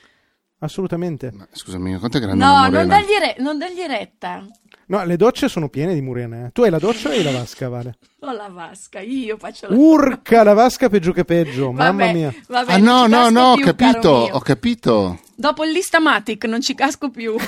Assolutamente. 0.60 1.32
Ma, 1.34 1.48
scusami, 1.52 1.98
quanto 1.98 2.17
è 2.17 2.20
grande 2.20 2.44
No, 2.44 2.67
non 2.67 2.88
dargli, 2.88 3.17
re- 3.20 3.36
non 3.39 3.58
dargli 3.60 3.82
retta. 3.86 4.46
No, 4.88 5.04
le 5.06 5.15
docce 5.17 5.48
sono 5.50 5.70
piene 5.70 5.94
di 5.94 6.02
murene. 6.02 6.48
eh. 6.48 6.52
Tu 6.52 6.63
hai 6.63 6.70
la 6.72 6.80
doccia 6.80 7.10
o 7.10 7.12
hai 7.12 7.22
la 7.24 7.32
vasca, 7.32 7.70
Vale? 7.70 7.98
Ho 8.22 8.32
la 8.32 8.50
vasca, 8.50 9.00
io 9.00 9.38
faccio 9.38 9.67
la... 9.70 9.76
Urca, 9.76 10.44
la 10.44 10.54
vasca 10.54 10.89
peggio 10.89 11.12
che 11.12 11.26
peggio, 11.26 11.72
mamma 11.72 12.06
Vabbè, 12.06 12.13
mia. 12.13 12.34
vabbè, 12.48 12.74
Ah 12.74 12.78
no, 12.78 13.08
no, 13.08 13.30
no, 13.30 13.52
ho 13.54 13.58
capito, 13.58 14.10
ho 14.10 14.39
capito. 14.39 15.20
Dopo 15.36 15.63
il 15.63 15.72
listamatic 15.72 16.46
non 16.46 16.62
ci 16.62 16.76
casco 16.76 17.10
più. 17.10 17.36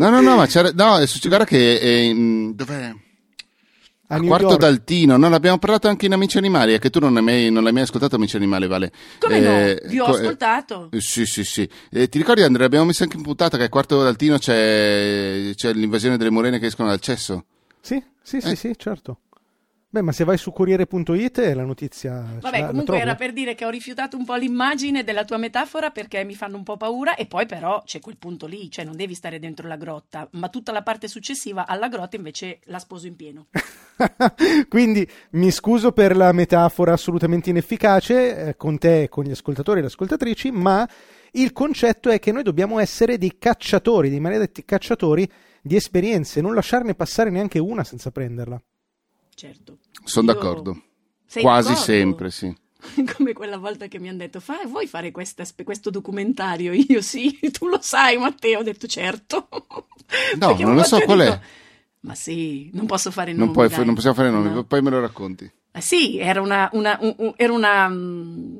No, 0.00 0.08
no, 0.10 0.20
no, 0.20 0.36
ma 0.36 0.46
c'era... 0.46 0.70
No, 0.74 0.96
è 0.98 1.06
successo, 1.06 1.28
guarda 1.28 1.44
che... 1.44 1.78
È 1.78 1.86
in- 1.88 2.54
dov'è? 2.54 2.94
A 4.12 4.16
A 4.16 4.20
Quarto 4.20 4.46
York. 4.48 4.58
d'Altino, 4.60 5.16
no, 5.16 5.28
l'abbiamo 5.28 5.58
parlato 5.58 5.86
anche 5.86 6.06
in 6.06 6.12
Amici 6.12 6.36
Animali, 6.36 6.72
è 6.72 6.78
che 6.80 6.90
tu 6.90 6.98
non, 6.98 7.16
hai 7.16 7.22
mai, 7.22 7.50
non 7.50 7.62
l'hai 7.62 7.72
mai 7.72 7.82
ascoltato 7.82 8.16
Amici 8.16 8.34
Animali, 8.34 8.66
Vale. 8.66 8.90
Come 9.20 9.36
Eh, 9.36 9.40
no? 9.84 9.88
Vi 9.88 10.00
ho 10.00 10.04
co- 10.06 10.16
eh, 10.16 10.20
ascoltato. 10.22 10.88
eh, 10.90 11.00
Sì, 11.00 11.26
sì, 11.26 11.44
sì. 11.44 11.68
Eh, 11.90 12.08
ti 12.08 12.18
ricordi 12.18 12.42
Andrea, 12.42 12.66
abbiamo 12.66 12.86
messo 12.86 13.04
anche 13.04 13.16
in 13.16 13.22
puntata 13.22 13.56
che 13.56 13.64
a 13.64 13.68
Quarto 13.68 14.02
d'Altino 14.02 14.38
c'è, 14.38 15.52
c'è 15.54 15.72
l'invasione 15.74 16.16
delle 16.16 16.30
morene 16.30 16.58
che 16.58 16.66
escono 16.66 16.88
dal 16.88 16.98
cesso? 17.00 17.44
Sì, 17.80 18.02
sì, 18.22 18.40
sì, 18.40 18.48
Eh. 18.48 18.56
sì, 18.56 18.72
certo. 18.76 19.18
Beh, 19.92 20.02
ma 20.02 20.12
se 20.12 20.22
vai 20.22 20.38
su 20.38 20.52
Corriere.it 20.52 21.38
la 21.52 21.64
notizia... 21.64 22.24
Vabbè, 22.40 22.40
la- 22.42 22.58
la 22.60 22.66
comunque 22.68 22.84
trovi? 22.84 23.00
era 23.00 23.16
per 23.16 23.32
dire 23.32 23.56
che 23.56 23.64
ho 23.64 23.70
rifiutato 23.70 24.16
un 24.16 24.24
po' 24.24 24.36
l'immagine 24.36 25.02
della 25.02 25.24
tua 25.24 25.36
metafora 25.36 25.90
perché 25.90 26.22
mi 26.22 26.36
fanno 26.36 26.56
un 26.56 26.62
po' 26.62 26.76
paura 26.76 27.16
e 27.16 27.26
poi 27.26 27.44
però 27.46 27.82
c'è 27.84 27.98
quel 27.98 28.16
punto 28.16 28.46
lì, 28.46 28.70
cioè 28.70 28.84
non 28.84 28.94
devi 28.94 29.14
stare 29.14 29.40
dentro 29.40 29.66
la 29.66 29.74
grotta, 29.74 30.28
ma 30.34 30.48
tutta 30.48 30.70
la 30.70 30.84
parte 30.84 31.08
successiva 31.08 31.66
alla 31.66 31.88
grotta 31.88 32.14
invece 32.14 32.60
la 32.66 32.78
sposo 32.78 33.08
in 33.08 33.16
pieno. 33.16 33.48
Quindi 34.68 35.04
mi 35.30 35.50
scuso 35.50 35.90
per 35.90 36.16
la 36.16 36.30
metafora 36.30 36.92
assolutamente 36.92 37.50
inefficace 37.50 38.36
eh, 38.36 38.56
con 38.56 38.78
te 38.78 39.02
e 39.02 39.08
con 39.08 39.24
gli 39.24 39.32
ascoltatori 39.32 39.78
e 39.78 39.82
le 39.82 39.88
ascoltatrici, 39.88 40.52
ma 40.52 40.88
il 41.32 41.52
concetto 41.52 42.10
è 42.10 42.20
che 42.20 42.30
noi 42.30 42.44
dobbiamo 42.44 42.78
essere 42.78 43.18
dei 43.18 43.38
cacciatori, 43.38 44.08
dei 44.08 44.20
maledetti 44.20 44.64
cacciatori 44.64 45.28
di 45.60 45.74
esperienze, 45.74 46.40
non 46.40 46.54
lasciarne 46.54 46.94
passare 46.94 47.30
neanche 47.30 47.58
una 47.58 47.82
senza 47.82 48.12
prenderla. 48.12 48.62
Certo. 49.40 49.78
Sono 50.04 50.32
d'accordo. 50.32 50.82
Quasi 51.32 51.68
d'accordo? 51.68 51.74
sempre, 51.74 52.30
sì. 52.30 52.54
Come 53.16 53.32
quella 53.32 53.56
volta 53.56 53.86
che 53.86 53.98
mi 53.98 54.08
hanno 54.10 54.18
detto, 54.18 54.38
Fa, 54.38 54.58
vuoi 54.66 54.86
fare 54.86 55.10
questa- 55.12 55.44
questo 55.64 55.88
documentario? 55.88 56.72
Io 56.76 57.00
sì, 57.00 57.38
tu 57.50 57.66
lo 57.68 57.78
sai 57.80 58.18
Matteo, 58.18 58.58
ho 58.58 58.62
detto 58.62 58.86
certo. 58.86 59.48
No, 60.38 60.56
non 60.58 60.74
lo 60.74 60.82
so 60.82 61.00
qual 61.00 61.20
dico, 61.20 61.32
è. 61.32 61.40
Ma 62.00 62.14
sì, 62.14 62.68
non 62.74 62.84
posso 62.84 63.10
fare 63.10 63.30
Non, 63.30 63.40
nomi, 63.40 63.52
puoi- 63.52 63.68
dai. 63.68 63.84
non 63.86 63.94
possiamo 63.94 64.16
fare 64.16 64.28
nomi, 64.30 64.50
No. 64.50 64.64
poi 64.64 64.82
me 64.82 64.90
lo 64.90 65.00
racconti. 65.00 65.50
Eh 65.72 65.80
sì, 65.80 66.18
era 66.18 66.42
una, 66.42 66.68
una- 66.74 66.98
un- 67.00 67.14
un- 67.16 67.32
era 67.36 67.52
una, 67.54 67.88
mm, 67.88 68.56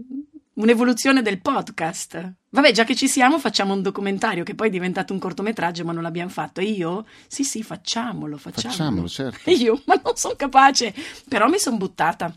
un'evoluzione 0.54 1.20
del 1.20 1.40
podcast. 1.42 2.32
Vabbè, 2.52 2.72
già 2.72 2.82
che 2.82 2.96
ci 2.96 3.06
siamo, 3.06 3.38
facciamo 3.38 3.74
un 3.74 3.82
documentario 3.82 4.42
che 4.42 4.56
poi 4.56 4.68
è 4.68 4.70
diventato 4.70 5.12
un 5.12 5.20
cortometraggio, 5.20 5.84
ma 5.84 5.92
non 5.92 6.02
l'abbiamo 6.02 6.30
fatto. 6.30 6.60
E 6.60 6.64
io? 6.64 7.06
Sì, 7.28 7.44
sì, 7.44 7.62
facciamolo, 7.62 8.36
facciamolo. 8.36 8.72
Facciamolo, 8.72 9.08
certo. 9.08 9.48
E 9.48 9.52
io? 9.54 9.80
Ma 9.86 10.00
non 10.02 10.16
sono 10.16 10.34
capace. 10.34 10.92
Però 11.28 11.46
mi 11.48 11.58
sono 11.58 11.76
buttata. 11.76 12.34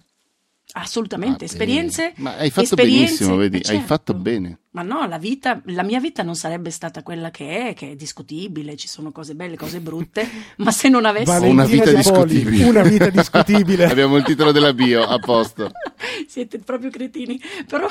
Assolutamente, 0.76 1.44
Ah, 1.44 1.48
esperienze. 1.48 2.14
Ma 2.18 2.36
hai 2.36 2.50
fatto 2.50 2.76
benissimo, 2.76 3.36
vedi, 3.36 3.58
eh, 3.58 3.60
hai 3.60 3.66
certo. 3.76 3.86
fatto 3.86 4.14
bene. 4.16 4.58
Ma 4.72 4.82
no, 4.82 5.06
la 5.08 5.20
vita, 5.20 5.62
la 5.66 5.84
mia 5.84 6.00
vita 6.00 6.24
non 6.24 6.36
sarebbe 6.36 6.72
stata 6.72 7.04
quella 7.04 7.30
che 7.30 7.70
è, 7.70 7.74
che 7.76 7.92
è 7.92 7.96
discutibile, 7.96 8.76
ci 8.76 8.88
sono 8.88 9.12
cose 9.12 9.36
belle, 9.36 9.56
cose 9.56 9.80
brutte, 9.80 10.28
ma 10.58 10.72
se 10.72 10.90
non 10.90 11.06
avessi... 11.06 11.26
Vale. 11.26 11.48
una 11.48 11.64
Valentina 11.64 11.92
vita 11.92 11.98
discutibile. 11.98 12.64
Una 12.64 12.82
vita 12.82 13.10
discutibile. 13.12 13.86
Abbiamo 13.92 14.18
il 14.18 14.24
titolo 14.24 14.52
della 14.52 14.74
bio, 14.74 15.04
a 15.04 15.20
posto. 15.20 15.70
Siete 16.28 16.58
proprio 16.58 16.90
cretini, 16.90 17.40
però 17.68 17.88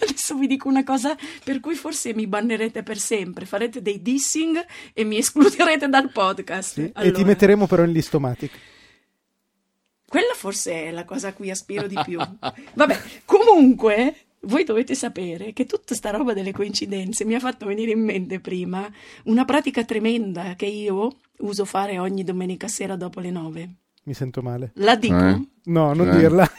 adesso 0.00 0.34
vi 0.34 0.48
dico 0.48 0.66
una 0.66 0.82
cosa 0.82 1.16
per 1.44 1.60
cui 1.60 1.76
forse 1.76 2.14
mi 2.14 2.26
bannerete 2.26 2.82
per 2.82 2.98
sempre, 2.98 3.46
farete 3.46 3.80
dei 3.80 4.02
dissing 4.02 4.60
e 4.92 5.04
mi 5.04 5.18
escluderete 5.18 5.88
dal 5.88 6.10
podcast. 6.10 6.72
Sì, 6.72 6.80
E 6.80 6.90
Allora, 6.94 7.14
ti 7.16 7.24
metteremo 7.24 7.68
però 7.68 7.84
in 7.84 7.92
listomatic. 7.92 8.50
Quella 10.14 10.34
forse 10.34 10.84
è 10.84 10.90
la 10.92 11.04
cosa 11.04 11.28
a 11.28 11.32
cui 11.32 11.50
aspiro 11.50 11.88
di 11.88 11.98
più. 12.04 12.20
Vabbè, 12.74 13.00
comunque, 13.24 14.14
voi 14.42 14.62
dovete 14.62 14.94
sapere 14.94 15.52
che 15.52 15.66
tutta 15.66 15.96
sta 15.96 16.10
roba 16.10 16.32
delle 16.34 16.52
coincidenze 16.52 17.24
mi 17.24 17.34
ha 17.34 17.40
fatto 17.40 17.66
venire 17.66 17.90
in 17.90 18.04
mente 18.04 18.38
prima 18.38 18.88
una 19.24 19.44
pratica 19.44 19.84
tremenda 19.84 20.54
che 20.54 20.66
io 20.66 21.16
uso 21.38 21.64
fare 21.64 21.98
ogni 21.98 22.22
domenica 22.22 22.68
sera 22.68 22.94
dopo 22.94 23.18
le 23.18 23.30
nove. 23.32 23.68
Mi 24.04 24.14
sento 24.14 24.40
male. 24.40 24.70
La 24.74 24.94
dico? 24.94 25.18
Eh? 25.18 25.40
No, 25.64 25.92
non 25.94 26.08
Eh. 26.10 26.16
dirla. 26.18 26.48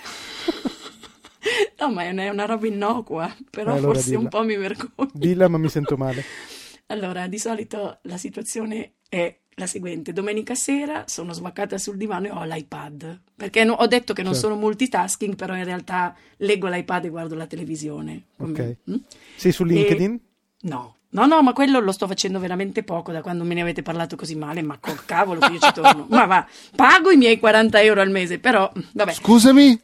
No, 1.80 1.92
ma 1.92 2.04
è 2.04 2.10
una- 2.30 2.46
roba 2.46 2.66
innocua, 2.68 3.34
però 3.52 3.74
Eh, 3.74 3.78
allora 3.78 3.94
forse 3.94 4.10
dilla. 4.10 4.22
un 4.22 4.28
po' 4.30 4.44
mi 4.44 4.56
vergogno. 4.58 5.12
Dilla, 5.14 5.48
ma 5.48 5.58
mi 5.58 5.70
sento 5.70 5.96
male. 5.98 6.24
Allora, 6.88 7.28
di 7.28 7.40
solito 7.40 7.98
la 8.04 8.18
situazione 8.18 8.94
è 9.10 9.36
la 9.56 9.68
seguente: 9.68 10.12
domenica 10.14 10.54
sera 10.56 11.04
sono 11.08 11.34
svaccata 11.34 11.78
sul 11.78 11.98
divano 11.98 12.28
e 12.28 12.32
ho 12.32 12.44
l'iPad. 12.44 13.22
Perché 13.36 13.64
no- 13.64 13.74
ho 13.74 13.88
detto 13.88 14.14
che 14.14 14.22
non 14.24 14.34
Certo. 14.34 14.48
sono 14.50 14.60
multitasking, 14.60 15.36
però 15.36 15.56
in 15.56 15.64
realtà 15.64 16.14
leggo 16.38 16.68
l'iPad 16.68 17.06
e 17.06 17.10
guardo 17.10 17.36
la 17.36 17.48
televisione. 17.48 18.24
Ok. 18.38 18.76
Mm? 18.90 18.96
Sei 19.38 19.52
su 19.52 19.64
LinkedIn? 19.64 20.20
No. 20.62 20.96
No, 21.16 21.26
no, 21.28 21.42
ma 21.42 21.54
quello 21.54 21.80
lo 21.80 21.94
sto 21.94 22.08
facendo 22.08 22.40
veramente 22.40 22.84
poco 22.84 23.14
da 23.14 23.22
quando 23.22 23.46
me 23.46 23.54
ne 23.54 23.62
avete 23.62 23.82
parlato 23.82 24.18
così 24.18 24.36
male, 24.36 24.62
ma 24.62 24.78
col 24.80 25.06
cavolo 25.06 25.40
che 25.40 25.54
io 25.54 25.60
ci 25.60 25.72
torno. 25.74 26.06
Ma 26.12 26.26
va, 26.26 26.46
pago 26.76 27.10
i 27.10 27.16
miei 27.16 27.40
40 27.40 27.82
euro 27.82 28.02
al 28.02 28.10
mese, 28.10 28.38
però, 28.40 28.70
vabbè. 28.92 29.14
Scusami? 29.14 29.80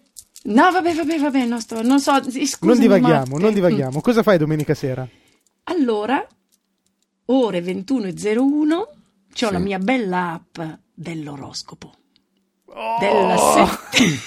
No, 0.46 0.72
vabbè, 0.72 0.94
vabbè, 0.94 1.20
vabbè, 1.20 1.46
no, 1.46 1.60
sto- 1.62 1.82
non 1.84 2.02
so, 2.02 2.22
scusami, 2.22 2.48
non 2.60 2.80
divaghiamo, 2.80 3.26
Matte. 3.28 3.42
non 3.44 3.52
Mm. 3.52 3.54
divaghiamo. 3.54 4.02
Cosa 4.02 4.24
fai 4.24 4.38
domenica 4.38 4.74
sera? 4.74 5.08
Allora, 5.66 6.28
ore 7.28 7.62
21.01, 7.62 8.88
c'ho 9.34 9.48
Sì. 9.48 9.52
la 9.54 9.60
mia 9.60 9.80
bella 9.80 10.32
app 10.34 10.60
dell'oroscopo. 10.94 11.94
Oh! 12.74 12.98
Della, 13.00 13.38
se- 13.38 14.20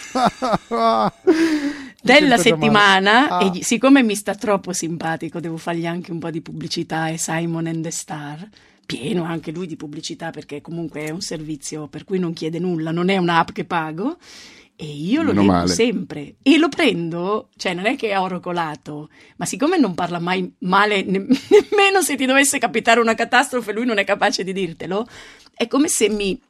della 2.02 2.36
settimana 2.36 3.38
e 3.40 3.44
Ah. 3.46 3.50
gli- 3.50 3.62
siccome 3.62 4.02
mi 4.02 4.14
sta 4.14 4.34
troppo 4.34 4.72
simpatico 4.72 5.40
devo 5.40 5.56
fargli 5.56 5.86
anche 5.86 6.12
un 6.12 6.18
po' 6.18 6.30
di 6.30 6.42
pubblicità 6.42 7.08
e 7.08 7.16
Simon 7.18 7.66
and 7.66 7.82
the 7.82 7.90
Star 7.90 8.46
pieno 8.84 9.24
anche 9.24 9.50
lui 9.50 9.66
di 9.66 9.76
pubblicità 9.76 10.28
perché 10.30 10.60
comunque 10.60 11.04
è 11.06 11.10
un 11.10 11.22
servizio 11.22 11.88
per 11.88 12.04
cui 12.04 12.18
non 12.18 12.34
chiede 12.34 12.58
nulla 12.58 12.90
non 12.90 13.08
è 13.08 13.16
un'app 13.16 13.50
che 13.52 13.64
pago 13.64 14.18
e 14.76 14.86
io 14.86 15.22
lo 15.22 15.32
Meno 15.32 15.52
leggo 15.52 15.66
sempre. 15.68 16.36
E 16.42 16.58
lo 16.58 16.68
prendo 16.68 17.48
cioè 17.56 17.74
non 17.74 17.86
è 17.86 17.96
che 17.96 18.10
è 18.10 18.18
oro 18.18 18.40
colato 18.40 19.08
ma 19.36 19.44
siccome 19.44 19.78
non 19.78 19.94
parla 19.94 20.18
mai 20.18 20.52
male 20.60 21.02
ne- 21.02 21.26
nemmeno 21.48 22.02
se 22.02 22.16
ti 22.16 22.26
dovesse 22.26 22.58
capitare 22.58 23.00
una 23.00 23.14
catastrofe 23.14 23.72
lui 23.72 23.86
non 23.86 23.98
è 23.98 24.04
capace 24.04 24.42
di 24.42 24.52
dirtelo 24.52 25.06
è 25.54 25.68
come 25.68 25.88
se 25.88 26.08
mi 26.08 26.40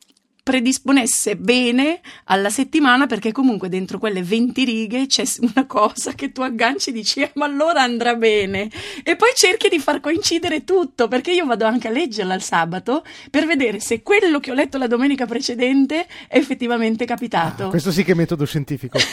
predisponesse 0.44 1.36
bene 1.36 2.00
alla 2.24 2.50
settimana 2.50 3.06
perché 3.06 3.32
comunque 3.32 3.70
dentro 3.70 3.98
quelle 3.98 4.22
20 4.22 4.64
righe 4.64 5.06
c'è 5.06 5.24
una 5.40 5.64
cosa 5.66 6.12
che 6.12 6.32
tu 6.32 6.42
agganci 6.42 6.90
e 6.90 6.92
dici 6.92 7.20
"Eh, 7.22 7.30
ma 7.36 7.46
allora 7.46 7.80
andrà 7.82 8.14
bene 8.14 8.68
e 9.02 9.16
poi 9.16 9.30
cerchi 9.34 9.70
di 9.70 9.78
far 9.78 10.00
coincidere 10.00 10.62
tutto 10.62 11.08
perché 11.08 11.32
io 11.32 11.46
vado 11.46 11.64
anche 11.64 11.88
a 11.88 11.90
leggerla 11.90 12.34
il 12.34 12.42
sabato 12.42 13.04
per 13.30 13.46
vedere 13.46 13.80
se 13.80 14.02
quello 14.02 14.38
che 14.38 14.50
ho 14.50 14.54
letto 14.54 14.76
la 14.76 14.86
domenica 14.86 15.24
precedente 15.24 16.06
è 16.28 16.36
effettivamente 16.36 17.06
capitato 17.06 17.64
Ah, 17.64 17.68
questo 17.70 17.90
sì 17.90 18.04
che 18.04 18.12
è 18.12 18.14
metodo 18.14 18.44
scientifico. 18.44 18.98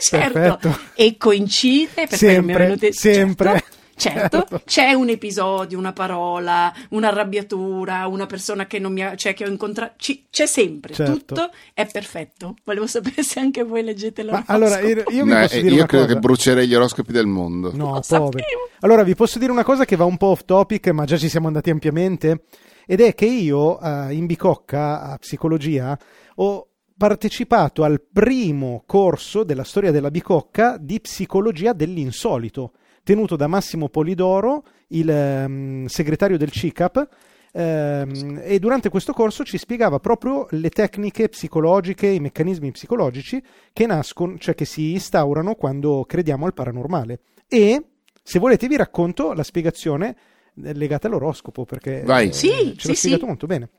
certo 0.00 0.32
Perfetto. 0.40 0.80
e 0.94 1.16
coincide 1.18 2.06
per 2.06 2.18
quello 2.18 2.42
mi 2.42 2.52
è 2.52 2.56
Sempre, 2.56 2.64
venuto- 2.66 2.92
sempre. 2.92 3.48
certo, 3.50 3.76
certo, 3.98 4.38
Certo. 4.38 4.62
c'è 4.64 4.92
un 4.92 5.08
episodio, 5.10 5.76
una 5.78 5.92
parola, 5.92 6.72
un'arrabbiatura, 6.90 8.06
una 8.06 8.26
persona 8.26 8.66
che 8.66 8.78
non 8.78 8.92
mi 8.92 9.02
ha, 9.02 9.14
cioè 9.16 9.34
che 9.34 9.44
ho 9.44 9.48
incontrato, 9.48 9.94
ci- 9.96 10.26
c'è 10.30 10.46
sempre, 10.46 10.94
Certo. 10.94 11.12
tutto 11.12 11.50
è 11.74 11.86
perfetto. 11.86 12.56
Volevo 12.64 12.86
sapere 12.86 13.22
se 13.22 13.40
anche 13.40 13.62
voi 13.64 13.82
leggete 13.82 14.22
Ma 14.24 14.30
l'oroscopo. 14.30 14.52
allora, 14.52 14.80
io, 14.80 15.04
io 15.10 15.24
No, 15.24 15.40
posso 15.40 15.54
eh, 15.56 15.60
dire 15.60 15.68
io 15.70 15.76
una 15.78 15.86
credo 15.86 16.04
cosa. 16.04 16.14
che 16.14 16.20
brucerei 16.20 16.66
gli 16.68 16.74
oroscopi 16.74 17.12
del 17.12 17.26
mondo. 17.26 17.72
No, 17.74 18.00
poveri. 18.06 18.44
Allora, 18.80 19.02
vi 19.02 19.14
posso 19.14 19.38
dire 19.38 19.50
una 19.50 19.64
cosa 19.64 19.84
che 19.84 19.96
va 19.96 20.04
un 20.04 20.16
po' 20.16 20.28
off 20.28 20.44
topic, 20.44 20.88
ma 20.88 21.04
già 21.04 21.16
ci 21.16 21.28
siamo 21.28 21.46
andati 21.48 21.70
ampiamente, 21.70 22.44
ed 22.86 23.00
è 23.00 23.14
che 23.14 23.26
io 23.26 23.80
eh, 23.80 24.14
in 24.14 24.26
Bicocca 24.26 25.02
a 25.02 25.18
psicologia 25.18 25.98
ho 26.36 26.68
partecipato 26.96 27.84
al 27.84 28.00
primo 28.12 28.82
corso 28.86 29.44
della 29.44 29.62
storia 29.64 29.90
della 29.90 30.10
Bicocca 30.10 30.76
di 30.80 31.00
psicologia 31.00 31.72
dell'insolito, 31.72 32.72
tenuto 33.08 33.36
da 33.36 33.46
Massimo 33.46 33.88
Polidoro, 33.88 34.64
il 34.88 35.08
ehm, 35.08 35.86
segretario 35.86 36.36
del 36.36 36.50
CICAP, 36.50 37.08
ehm, 37.52 38.42
e 38.44 38.58
durante 38.58 38.90
questo 38.90 39.14
corso 39.14 39.44
ci 39.44 39.56
spiegava 39.56 39.98
proprio 39.98 40.46
le 40.50 40.68
tecniche 40.68 41.30
psicologiche, 41.30 42.06
i 42.06 42.20
meccanismi 42.20 42.70
psicologici 42.70 43.42
che 43.72 43.86
nascono, 43.86 44.36
cioè 44.36 44.54
che 44.54 44.66
si 44.66 44.92
instaurano 44.92 45.54
quando 45.54 46.04
crediamo 46.06 46.44
al 46.44 46.52
paranormale. 46.52 47.20
E 47.48 47.82
se 48.22 48.38
volete 48.38 48.68
vi 48.68 48.76
racconto 48.76 49.32
la 49.32 49.42
spiegazione 49.42 50.14
eh, 50.62 50.74
legata 50.74 51.06
all'oroscopo, 51.06 51.64
perché 51.64 52.02
Vai. 52.04 52.28
eh, 52.28 52.32
Sì, 52.34 52.74
ce 52.76 52.76
sì, 52.76 52.88
l'ho 52.88 52.94
spiegato 52.94 53.22
sì. 53.22 53.28
molto 53.28 53.46
bene. 53.46 53.70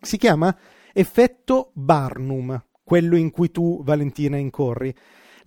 Si 0.00 0.16
chiama 0.16 0.52
effetto 0.92 1.70
Barnum, 1.72 2.60
quello 2.82 3.14
in 3.14 3.30
cui 3.30 3.52
tu, 3.52 3.84
Valentina, 3.84 4.36
incorri. 4.36 4.92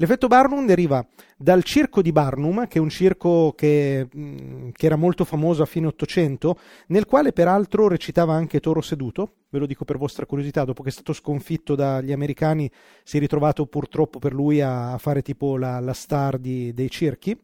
L'effetto 0.01 0.27
Barnum 0.27 0.65
deriva 0.65 1.05
dal 1.35 1.61
circo 1.61 2.01
di 2.01 2.13
Barnum, 2.13 2.67
che 2.67 2.77
è 2.77 2.81
un 2.81 2.87
circo 2.87 3.53
che, 3.53 4.07
mh, 4.09 4.69
che 4.71 4.85
era 4.85 4.95
molto 4.95 5.25
famoso 5.25 5.61
a 5.61 5.65
fine 5.65 5.87
Ottocento, 5.87 6.57
nel 6.87 7.05
quale 7.05 7.33
peraltro 7.33 7.89
recitava 7.89 8.33
anche 8.33 8.61
Toro 8.61 8.79
Seduto, 8.79 9.33
ve 9.49 9.59
lo 9.59 9.65
dico 9.65 9.83
per 9.83 9.97
vostra 9.97 10.25
curiosità, 10.25 10.63
dopo 10.63 10.83
che 10.83 10.89
è 10.89 10.91
stato 10.93 11.11
sconfitto 11.11 11.75
dagli 11.75 12.13
americani 12.13 12.71
si 13.03 13.17
è 13.17 13.19
ritrovato 13.19 13.65
purtroppo 13.65 14.19
per 14.19 14.33
lui 14.33 14.61
a, 14.61 14.97
fare 14.99 15.21
tipo 15.21 15.57
la, 15.57 15.81
la 15.81 15.93
star 15.93 16.37
di- 16.37 16.73
dei 16.73 16.89
circhi. 16.89 17.37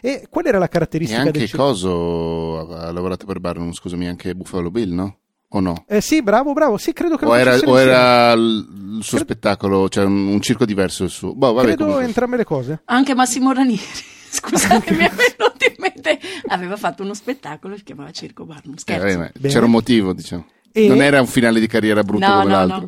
E 0.00 0.26
qual 0.28 0.46
era 0.46 0.58
la 0.58 0.66
caratteristica 0.66 1.22
del 1.22 1.34
anche 1.34 1.46
circo? 1.46 1.62
Coso 1.62 2.68
ha 2.68 2.90
lavorato 2.90 3.26
per 3.26 3.38
Barnum, 3.38 3.70
scusami, 3.70 4.08
anche 4.08 4.34
Buffalo 4.34 4.72
Bill, 4.72 4.92
no? 4.92 5.18
O 5.54 5.60
no? 5.60 5.84
Eh 5.86 6.00
sì, 6.00 6.22
bravo, 6.22 6.52
bravo, 6.54 6.78
sì, 6.78 6.92
credo 6.92 7.16
che 7.16 7.24
lo 7.26 7.32
O 7.32 7.36
era, 7.36 7.56
o 7.58 7.78
era 7.78 8.32
il 8.32 8.98
suo 9.02 9.18
Credo- 9.18 9.24
spettacolo, 9.32 9.88
cioè 9.88 10.04
un, 10.04 10.28
un 10.28 10.40
circo 10.40 10.64
diverso 10.64 11.04
il 11.04 11.10
suo. 11.10 11.34
Boh, 11.34 11.52
vabbè, 11.52 11.66
credo 11.74 11.98
entrambe 12.00 12.36
le 12.38 12.44
cose. 12.44 12.80
Anche 12.86 13.14
Massimo 13.14 13.52
Ranieri, 13.52 13.82
scusate, 14.30 14.92
mi 14.92 15.04
è 15.04 15.10
venuto 15.10 15.64
in 15.66 15.74
mente, 15.76 16.18
aveva 16.46 16.76
fatto 16.76 17.02
uno 17.02 17.12
spettacolo 17.14 17.72
che 17.74 17.80
si 17.80 17.84
chiamava 17.84 18.10
Circo 18.12 18.44
Barnum. 18.46 18.74
Eh, 18.74 18.78
Scherzo. 18.78 19.04
Bene. 19.18 19.32
c'era 19.48 19.64
un 19.66 19.70
motivo, 19.72 20.12
diciamo. 20.14 20.46
E- 20.72 20.88
Non 20.88 21.02
era 21.02 21.20
un 21.20 21.26
finale 21.26 21.60
di 21.60 21.66
carriera 21.66 22.02
brutto 22.02 22.26
No, 22.26 22.32
come 22.32 22.44
no, 22.44 22.50
l'altro. 22.50 22.78
no. 22.80 22.86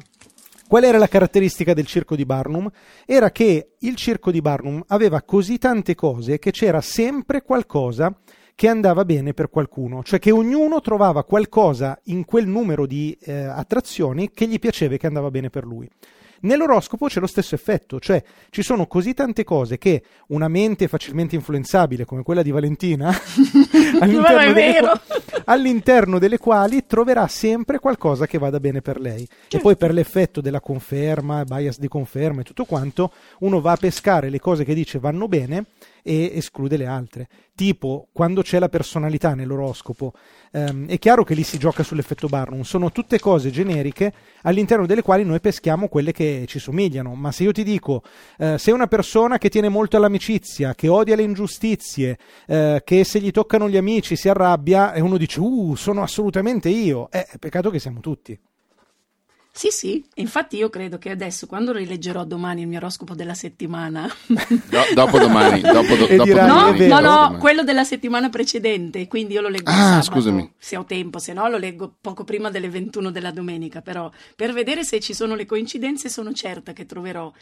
Qual 0.66 0.84
era 0.84 0.96
la 0.96 1.06
caratteristica 1.08 1.74
del 1.74 1.84
circo 1.86 2.16
di 2.16 2.24
Barnum? 2.24 2.68
Era 3.04 3.30
che 3.30 3.72
il 3.80 3.94
circo 3.96 4.30
di 4.30 4.40
Barnum 4.40 4.82
aveva 4.88 5.20
così 5.20 5.58
tante 5.58 5.94
cose 5.94 6.38
che 6.38 6.50
c'era 6.50 6.80
sempre 6.80 7.42
qualcosa 7.42 8.12
che 8.54 8.68
andava 8.68 9.04
bene 9.04 9.34
per 9.34 9.50
qualcuno, 9.50 10.02
cioè 10.02 10.18
che 10.18 10.30
ognuno 10.30 10.80
trovava 10.80 11.24
qualcosa 11.24 11.98
in 12.04 12.24
quel 12.24 12.46
numero 12.46 12.86
di 12.86 13.16
eh, 13.22 13.32
attrazioni 13.44 14.30
che 14.32 14.46
gli 14.46 14.58
piaceva 14.58 14.94
e 14.94 14.98
che 14.98 15.06
andava 15.06 15.30
bene 15.30 15.50
per 15.50 15.64
lui. 15.64 15.88
Nell'oroscopo 16.44 17.06
c'è 17.06 17.20
lo 17.20 17.26
stesso 17.26 17.54
effetto, 17.54 17.98
cioè 17.98 18.22
ci 18.50 18.62
sono 18.62 18.86
così 18.86 19.14
tante 19.14 19.44
cose 19.44 19.78
che 19.78 20.02
una 20.28 20.46
mente 20.46 20.88
facilmente 20.88 21.34
influenzabile 21.34 22.04
come 22.04 22.22
quella 22.22 22.42
di 22.42 22.50
Valentina 22.50 23.08
all'interno, 23.98 24.52
delle 24.52 24.78
qua- 24.78 25.00
all'interno 25.46 26.18
delle 26.18 26.38
quali 26.38 26.86
troverà 26.86 27.26
sempre 27.28 27.78
qualcosa 27.78 28.26
che 28.26 28.36
vada 28.36 28.60
bene 28.60 28.82
per 28.82 29.00
lei. 29.00 29.26
E 29.48 29.58
poi 29.58 29.76
per 29.76 29.94
l'effetto 29.94 30.42
della 30.42 30.60
conferma, 30.60 31.44
bias 31.44 31.78
di 31.78 31.88
conferma 31.88 32.42
e 32.42 32.44
tutto 32.44 32.66
quanto, 32.66 33.10
uno 33.38 33.62
va 33.62 33.72
a 33.72 33.76
pescare 33.76 34.28
le 34.28 34.38
cose 34.38 34.64
che 34.64 34.74
dice 34.74 34.98
vanno 34.98 35.28
bene 35.28 35.64
e 36.06 36.32
esclude 36.34 36.76
le 36.76 36.86
altre. 36.86 37.28
Tipo, 37.54 38.08
quando 38.12 38.42
c'è 38.42 38.58
la 38.58 38.68
personalità 38.68 39.34
nell'oroscopo, 39.34 40.12
ehm, 40.52 40.86
è 40.86 40.98
chiaro 40.98 41.24
che 41.24 41.34
lì 41.34 41.42
si 41.42 41.56
gioca 41.56 41.82
sull'effetto 41.82 42.28
Barnum, 42.28 42.60
sono 42.60 42.92
tutte 42.92 43.18
cose 43.18 43.50
generiche 43.50 44.12
all'interno 44.42 44.86
delle 44.86 45.02
quali 45.02 45.24
noi 45.24 45.40
peschiamo 45.40 45.88
quelle 45.88 46.12
che 46.12 46.44
ci 46.46 46.58
somigliano, 46.58 47.14
ma 47.14 47.32
se 47.32 47.44
io 47.44 47.52
ti 47.52 47.64
dico 47.64 48.02
eh, 48.36 48.58
sei 48.58 48.74
una 48.74 48.86
persona 48.86 49.38
che 49.38 49.48
tiene 49.48 49.70
molto 49.70 49.96
all'amicizia, 49.96 50.74
che 50.74 50.88
odia 50.88 51.16
le 51.16 51.22
ingiustizie, 51.22 52.18
eh, 52.46 52.82
che 52.84 53.04
se 53.04 53.18
gli 53.18 53.30
toccano 53.30 53.68
gli 53.68 53.78
amici 53.78 54.14
si 54.14 54.28
arrabbia 54.28 54.92
e 54.92 55.00
uno 55.00 55.16
dice 55.16 55.40
uh, 55.40 55.74
sono 55.74 56.02
assolutamente 56.02 56.68
io, 56.68 57.10
eh, 57.10 57.26
peccato 57.38 57.70
che 57.70 57.78
siamo 57.78 58.00
tutti. 58.00 58.38
Sì, 59.56 59.70
sì, 59.70 60.04
infatti 60.16 60.56
io 60.56 60.68
credo 60.68 60.98
che 60.98 61.10
adesso 61.10 61.46
quando 61.46 61.70
rileggerò 61.72 62.24
domani 62.24 62.62
il 62.62 62.66
mio 62.66 62.78
oroscopo 62.78 63.14
della 63.14 63.34
settimana, 63.34 64.12
Do- 64.26 64.82
dopo 64.94 65.16
domani, 65.20 65.60
dopo, 65.62 65.94
do- 65.94 66.08
dopo 66.08 66.24
no, 66.24 66.44
domani, 66.44 66.78
vero. 66.78 66.94
no, 66.96 67.00
dopo 67.00 67.08
no, 67.12 67.22
domani. 67.22 67.38
quello 67.38 67.62
della 67.62 67.84
settimana 67.84 68.28
precedente, 68.30 69.06
quindi 69.06 69.34
io 69.34 69.40
lo 69.42 69.48
leggo 69.48 69.70
Ah, 69.70 70.02
sabato, 70.02 70.10
scusami. 70.10 70.54
se 70.58 70.76
ho 70.76 70.84
tempo, 70.84 71.20
se 71.20 71.32
no 71.34 71.46
lo 71.48 71.56
leggo 71.56 71.94
poco 72.00 72.24
prima 72.24 72.50
delle 72.50 72.68
21 72.68 73.12
della 73.12 73.30
domenica, 73.30 73.80
però 73.80 74.10
per 74.34 74.52
vedere 74.52 74.82
se 74.82 74.98
ci 74.98 75.14
sono 75.14 75.36
le 75.36 75.46
coincidenze 75.46 76.08
sono 76.08 76.32
certa 76.32 76.72
che 76.72 76.84
troverò 76.84 77.32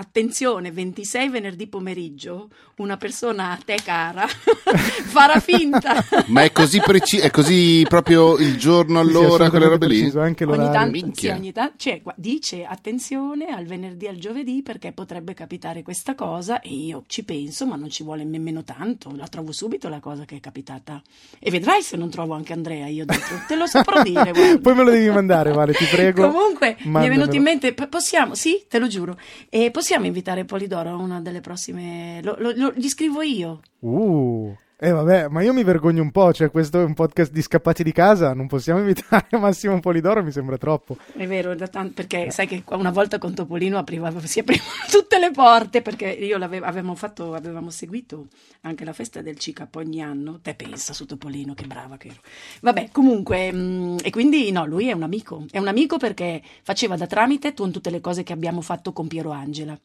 Attenzione, 0.00 0.70
26 0.70 1.28
venerdì 1.28 1.66
pomeriggio, 1.66 2.50
una 2.76 2.96
persona 2.96 3.50
a 3.50 3.58
te 3.64 3.74
cara 3.84 4.28
farà 4.30 5.40
finta. 5.40 6.04
Ma 6.26 6.42
è 6.42 6.52
così 6.52 6.80
preciso, 6.80 7.24
è 7.24 7.30
così 7.32 7.84
proprio 7.88 8.36
il 8.38 8.56
giorno, 8.56 9.02
Sì, 9.02 9.10
sì, 9.10 9.16
all'ora, 9.16 9.50
quelle 9.50 9.66
robe 9.66 9.88
lì? 9.88 10.12
anche 10.14 10.44
Ogni 10.44 10.70
tanto, 10.70 11.10
sì, 11.14 11.26
ogni 11.26 11.50
tanto 11.50 11.74
cioè, 11.78 12.00
dice 12.14 12.64
attenzione 12.64 13.46
al 13.46 13.64
venerdì 13.64 14.06
al 14.06 14.18
giovedì 14.18 14.62
perché 14.62 14.92
potrebbe 14.92 15.34
capitare 15.34 15.82
questa 15.82 16.14
cosa 16.14 16.60
e 16.60 16.68
io 16.72 17.02
ci 17.08 17.24
penso, 17.24 17.66
ma 17.66 17.74
non 17.74 17.90
ci 17.90 18.04
vuole 18.04 18.22
nemmeno 18.22 18.62
tanto, 18.62 19.10
la 19.16 19.26
trovo 19.26 19.50
subito 19.50 19.88
la 19.88 19.98
cosa 19.98 20.24
che 20.26 20.36
è 20.36 20.40
capitata. 20.40 21.02
E 21.40 21.50
vedrai 21.50 21.82
se 21.82 21.96
non 21.96 22.08
trovo 22.08 22.34
anche 22.34 22.52
Andrea 22.52 22.86
io 22.86 23.04
dentro, 23.04 23.36
te 23.48 23.56
lo 23.56 23.66
saprò 23.66 24.00
dire. 24.04 24.30
guarda. 24.30 24.58
Poi 24.60 24.74
me 24.76 24.84
lo 24.84 24.90
devi 24.92 25.10
mandare, 25.10 25.50
Vale, 25.50 25.72
ti 25.72 25.86
prego. 25.86 26.22
Comunque 26.30 26.76
mi 26.78 26.84
è 26.84 26.86
Mandamelo. 26.86 27.18
venuto 27.18 27.34
in 27.34 27.42
mente, 27.42 27.74
possiamo, 27.74 28.36
sì, 28.36 28.64
te 28.68 28.78
lo 28.78 28.86
giuro, 28.86 29.18
e 29.48 29.72
possiamo 29.72 29.86
invitare 30.06 30.44
Polidoro 30.44 30.90
a 30.90 30.96
una 30.96 31.20
delle 31.20 31.40
prossime, 31.40 32.20
lo- 32.22 32.36
lo- 32.38 32.52
lo- 32.54 32.72
gli 32.74 32.88
scrivo 32.88 33.22
io. 33.22 33.60
Uh, 33.80 34.54
eh 34.80 34.92
vabbè, 34.92 35.26
ma 35.26 35.42
io 35.42 35.52
mi 35.52 35.64
vergogno 35.64 36.02
un 36.02 36.12
po', 36.12 36.32
cioè 36.32 36.52
questo 36.52 36.80
è 36.80 36.84
un 36.84 36.94
podcast 36.94 37.32
di 37.32 37.42
scappati 37.42 37.82
di 37.82 37.90
casa, 37.90 38.32
non 38.32 38.46
possiamo 38.46 38.78
invitare 38.86 39.26
Massimo 39.36 39.80
Polidoro, 39.80 40.22
mi 40.22 40.30
sembra 40.30 40.56
troppo. 40.56 40.96
È 41.16 41.26
vero, 41.26 41.56
da 41.56 41.66
tan- 41.66 41.92
perché 41.92 42.30
sai 42.30 42.46
che 42.46 42.62
una 42.68 42.92
volta 42.92 43.18
con 43.18 43.34
Topolino 43.34 43.76
apriva, 43.76 44.12
si 44.20 44.38
aprivano 44.38 44.70
tutte 44.88 45.18
le 45.18 45.32
porte 45.32 45.82
perché 45.82 46.08
io 46.08 46.36
avevamo, 46.36 46.94
fatto, 46.94 47.34
avevamo 47.34 47.70
seguito 47.70 48.28
anche 48.60 48.84
la 48.84 48.92
festa 48.92 49.20
del 49.20 49.36
CICAP 49.36 49.74
ogni 49.74 50.00
anno. 50.00 50.38
Te 50.40 50.54
pensa 50.54 50.92
su 50.92 51.06
Topolino, 51.06 51.54
che 51.54 51.66
brava 51.66 51.96
che 51.96 52.08
ero. 52.08 52.20
Vabbè, 52.60 52.90
comunque, 52.92 53.50
mh, 53.50 53.96
e 54.04 54.10
quindi 54.10 54.52
no, 54.52 54.64
lui 54.64 54.88
è 54.88 54.92
un 54.92 55.02
amico. 55.02 55.44
È 55.50 55.58
un 55.58 55.66
amico 55.66 55.96
perché 55.96 56.40
faceva 56.62 56.96
da 56.96 57.08
tramite 57.08 57.52
con 57.52 57.72
tutte 57.72 57.90
le 57.90 58.00
cose 58.00 58.22
che 58.22 58.32
abbiamo 58.32 58.60
fatto 58.60 58.92
con 58.92 59.08
Piero 59.08 59.32
Angela. 59.32 59.76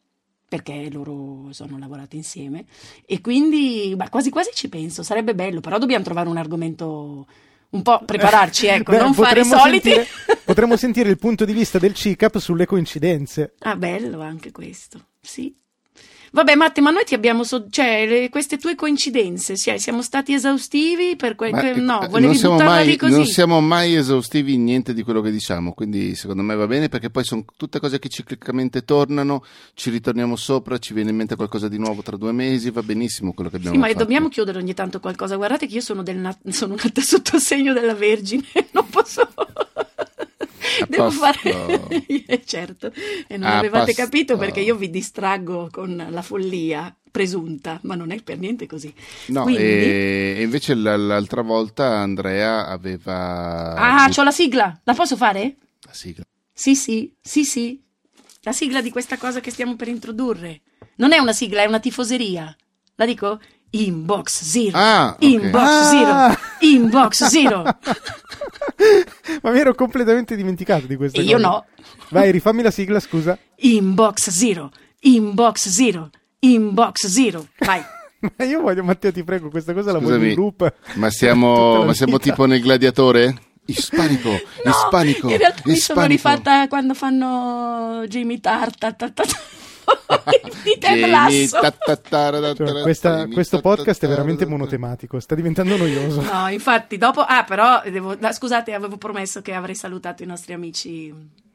Perché 0.54 0.88
loro 0.88 1.48
sono 1.50 1.78
lavorati 1.78 2.14
insieme 2.14 2.66
e 3.06 3.20
quindi 3.20 3.92
quasi 4.08 4.30
quasi 4.30 4.50
ci 4.54 4.68
penso, 4.68 5.02
sarebbe 5.02 5.34
bello, 5.34 5.58
però 5.58 5.78
dobbiamo 5.78 6.04
trovare 6.04 6.28
un 6.28 6.36
argomento 6.36 7.26
un 7.70 7.82
po' 7.82 8.00
prepararci, 8.04 8.66
ecco, 8.68 8.92
Beh, 8.92 8.98
non 8.98 9.14
fare 9.14 9.40
i 9.40 9.44
soliti. 9.44 9.90
sentire- 9.90 10.06
potremmo 10.46 10.76
sentire 10.76 11.08
il 11.10 11.18
punto 11.18 11.44
di 11.44 11.52
vista 11.52 11.80
del 11.80 11.92
CICAP 11.92 12.38
sulle 12.38 12.66
coincidenze. 12.66 13.54
Ah, 13.62 13.74
bello 13.74 14.20
anche 14.20 14.52
questo, 14.52 15.06
sì. 15.20 15.52
Vabbè, 16.34 16.56
Matte, 16.56 16.80
ma 16.80 16.90
noi 16.90 17.04
ti 17.04 17.14
abbiamo. 17.14 17.44
So- 17.44 17.66
cioè, 17.70 18.06
le- 18.08 18.28
queste 18.28 18.58
tue 18.58 18.74
coincidenze, 18.74 19.56
cioè, 19.56 19.78
siamo 19.78 20.02
stati 20.02 20.32
esaustivi 20.34 21.14
per 21.14 21.36
que- 21.36 21.50
Ma, 21.52 21.70
eh, 21.70 21.74
no, 21.76 22.06
volevi 22.10 22.40
non, 22.40 22.56
mai, 22.56 22.96
così. 22.96 23.12
non 23.12 23.24
siamo 23.24 23.60
mai 23.60 23.94
esaustivi 23.94 24.54
in 24.54 24.64
niente 24.64 24.92
di 24.94 25.04
quello 25.04 25.20
che 25.20 25.30
diciamo, 25.30 25.72
quindi 25.74 26.16
secondo 26.16 26.42
me 26.42 26.56
va 26.56 26.66
bene 26.66 26.88
perché 26.88 27.08
poi 27.08 27.22
sono 27.22 27.44
tutte 27.56 27.78
cose 27.78 28.00
che 28.00 28.08
ciclicamente 28.08 28.82
tornano, 28.84 29.44
ci 29.74 29.90
ritorniamo 29.90 30.34
sopra, 30.34 30.78
ci 30.78 30.92
viene 30.92 31.10
in 31.10 31.16
mente 31.16 31.36
qualcosa 31.36 31.68
di 31.68 31.78
nuovo 31.78 32.02
tra 32.02 32.16
due 32.16 32.32
mesi, 32.32 32.70
va 32.72 32.82
benissimo 32.82 33.32
quello 33.32 33.48
che 33.48 33.56
abbiamo 33.56 33.74
Sì, 33.76 33.80
ma 33.80 33.86
fatto. 33.86 33.98
dobbiamo 34.00 34.28
chiudere 34.28 34.58
ogni 34.58 34.74
tanto 34.74 34.98
qualcosa. 34.98 35.36
Guardate 35.36 35.68
che 35.68 35.74
io 35.74 35.80
sono, 35.82 36.02
del 36.02 36.16
nat- 36.16 36.48
sono 36.48 36.74
nata 36.74 37.00
sotto 37.00 37.36
il 37.36 37.42
segno 37.42 37.72
della 37.72 37.94
Vergine, 37.94 38.42
non 38.72 38.88
posso. 38.88 39.22
Devo 40.88 41.10
fare. 41.10 42.02
Eh, 42.26 42.42
certo, 42.44 42.90
e 43.26 43.36
non 43.36 43.48
A 43.50 43.58
avevate 43.58 43.86
posto. 43.92 44.02
capito 44.02 44.36
perché 44.36 44.60
io 44.60 44.74
vi 44.76 44.88
distraggo 44.90 45.68
con 45.70 46.06
la 46.10 46.22
follia 46.22 46.94
presunta, 47.10 47.78
ma 47.82 47.94
non 47.94 48.10
è 48.10 48.22
per 48.22 48.38
niente 48.38 48.66
così. 48.66 48.92
No, 49.26 49.42
Quindi- 49.42 49.62
e, 49.62 50.38
invece 50.40 50.74
l'altra 50.74 51.42
volta 51.42 51.98
Andrea 51.98 52.66
aveva... 52.66 53.74
Ah, 53.74 54.08
c'ho 54.08 54.22
la 54.22 54.30
sigla, 54.30 54.80
la 54.84 54.94
posso 54.94 55.16
fare? 55.16 55.56
la 55.82 55.92
sigla. 55.92 56.24
Sì, 56.52 56.74
sì, 56.74 57.12
sì, 57.20 57.44
sì. 57.44 57.82
La 58.42 58.52
sigla 58.52 58.80
di 58.80 58.90
questa 58.90 59.16
cosa 59.16 59.40
che 59.40 59.50
stiamo 59.50 59.76
per 59.76 59.88
introdurre. 59.88 60.60
Non 60.96 61.12
è 61.12 61.18
una 61.18 61.32
sigla, 61.32 61.62
è 61.62 61.66
una 61.66 61.80
tifoseria. 61.80 62.54
La 62.96 63.06
dico? 63.06 63.40
Inbox 63.70 64.42
Zero. 64.42 64.76
Ah, 64.78 65.08
ok. 65.18 65.22
Inbox 65.22 65.68
Ah! 65.68 65.84
Zero. 65.84 66.38
Inbox 66.60 67.24
Zero. 67.26 67.64
Ma 69.42 69.50
mi 69.50 69.58
ero 69.60 69.74
completamente 69.74 70.36
dimenticato 70.36 70.86
di 70.86 70.96
questa 70.96 71.18
E 71.20 71.22
io 71.24 71.36
cosa. 71.36 71.48
no. 71.48 71.64
Vai, 72.10 72.30
rifammi 72.30 72.62
la 72.62 72.70
sigla, 72.70 73.00
scusa. 73.00 73.38
Inbox 73.56 74.30
Zero. 74.30 74.70
Inbox 75.00 75.68
Zero. 75.68 76.10
Inbox 76.40 77.06
Zero. 77.06 77.46
Vai. 77.58 77.82
Ma 78.38 78.44
io 78.44 78.60
voglio, 78.60 78.82
Matteo, 78.84 79.12
ti 79.12 79.22
prego, 79.22 79.50
questa 79.50 79.72
cosa 79.74 79.92
la 79.92 79.98
voglio 79.98 80.14
Scusami, 80.14 80.30
in 80.32 80.36
loop. 80.38 80.74
ma 80.94 81.10
siamo, 81.10 81.82
ma 81.84 81.92
siamo 81.94 82.18
tipo 82.18 82.46
nel 82.46 82.60
gladiatore? 82.62 83.34
Ispanico, 83.66 84.28
No, 84.30 84.70
ispanico, 84.70 85.30
in 85.30 85.38
realtà 85.38 85.62
mi 85.64 85.76
sono 85.76 86.00
ispanico. 86.00 86.06
rifatta 86.08 86.68
quando 86.68 86.92
fanno 86.94 88.04
Jimmy 88.08 88.38
Tart. 88.40 88.78
ta, 88.78 88.92
ta, 88.92 89.10
ta, 89.10 89.24
ta. 89.24 89.38
di 90.64 90.78
Ted 90.78 90.98
Jamie, 90.98 91.06
Lasso. 91.08 91.60
ta, 91.60 91.70
ta, 91.70 91.96
ta, 91.96 92.30
ra, 92.30 92.38
ra, 92.40 92.54
Cioè, 92.54 92.82
questa- 92.82 93.16
Jamie, 93.18 93.34
questo 93.34 93.56
ta, 93.56 93.62
ta, 93.62 93.68
podcast 93.68 94.04
è 94.04 94.08
veramente 94.08 94.44
ra, 94.44 94.50
ra. 94.50 94.56
monotematico, 94.56 95.20
sta 95.20 95.34
diventando 95.34 95.76
noioso. 95.76 96.22
No, 96.22 96.48
infatti, 96.48 96.96
dopo. 96.96 97.20
Ah, 97.22 97.44
però, 97.44 97.82
devo... 97.88 98.16
scusate, 98.32 98.72
avevo 98.72 98.96
promesso 98.96 99.42
che 99.42 99.52
avrei 99.54 99.74
salutato 99.74 100.22
i 100.22 100.26
nostri 100.26 100.52
amici 100.52 101.12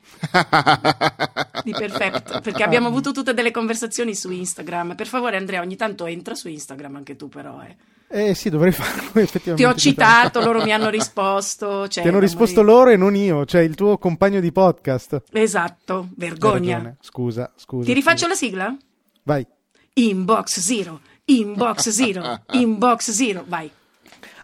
di 1.63 1.71
Perfetto, 1.71 2.39
perché 2.41 2.63
abbiamo 2.63 2.87
avuto 2.87 3.11
tutte 3.11 3.33
delle 3.33 3.51
conversazioni 3.51 4.15
su 4.15 4.31
Instagram. 4.31 4.95
Per 4.95 5.07
favore, 5.07 5.37
Andrea, 5.37 5.61
ogni 5.61 5.75
tanto 5.75 6.05
entra 6.05 6.35
su 6.35 6.47
Instagram 6.47 6.95
anche 6.97 7.15
tu, 7.15 7.29
però. 7.29 7.61
eh. 7.61 7.75
Eh 8.11 8.33
sì, 8.33 8.49
dovrei 8.49 8.71
farlo 8.73 9.21
effettivamente. 9.21 9.55
Ti 9.55 9.65
ho 9.65 9.75
citato, 9.75 10.41
loro 10.41 10.63
mi 10.63 10.73
hanno 10.73 10.89
risposto. 10.91 11.87
Cioè, 11.87 12.03
Ti 12.03 12.09
hanno 12.09 12.19
risposto 12.19 12.61
morire. 12.63 12.75
loro 12.77 12.89
e 12.89 12.95
non 12.97 13.15
io, 13.15 13.45
cioè 13.45 13.61
il 13.61 13.75
tuo 13.75 13.97
compagno 13.97 14.39
di 14.39 14.51
podcast. 14.51 15.23
Esatto, 15.31 16.09
vergogna. 16.15 16.95
Scusa, 16.99 17.51
scusa. 17.55 17.85
Ti 17.85 17.93
rifaccio 17.93 18.25
scusa. 18.25 18.29
la 18.29 18.35
sigla? 18.35 18.77
Vai. 19.23 19.45
Inbox 19.93 20.59
Zero, 20.59 21.01
Inbox 21.25 21.89
Zero, 21.89 22.41
Inbox 22.53 23.11
Zero, 23.11 23.43
vai. 23.47 23.69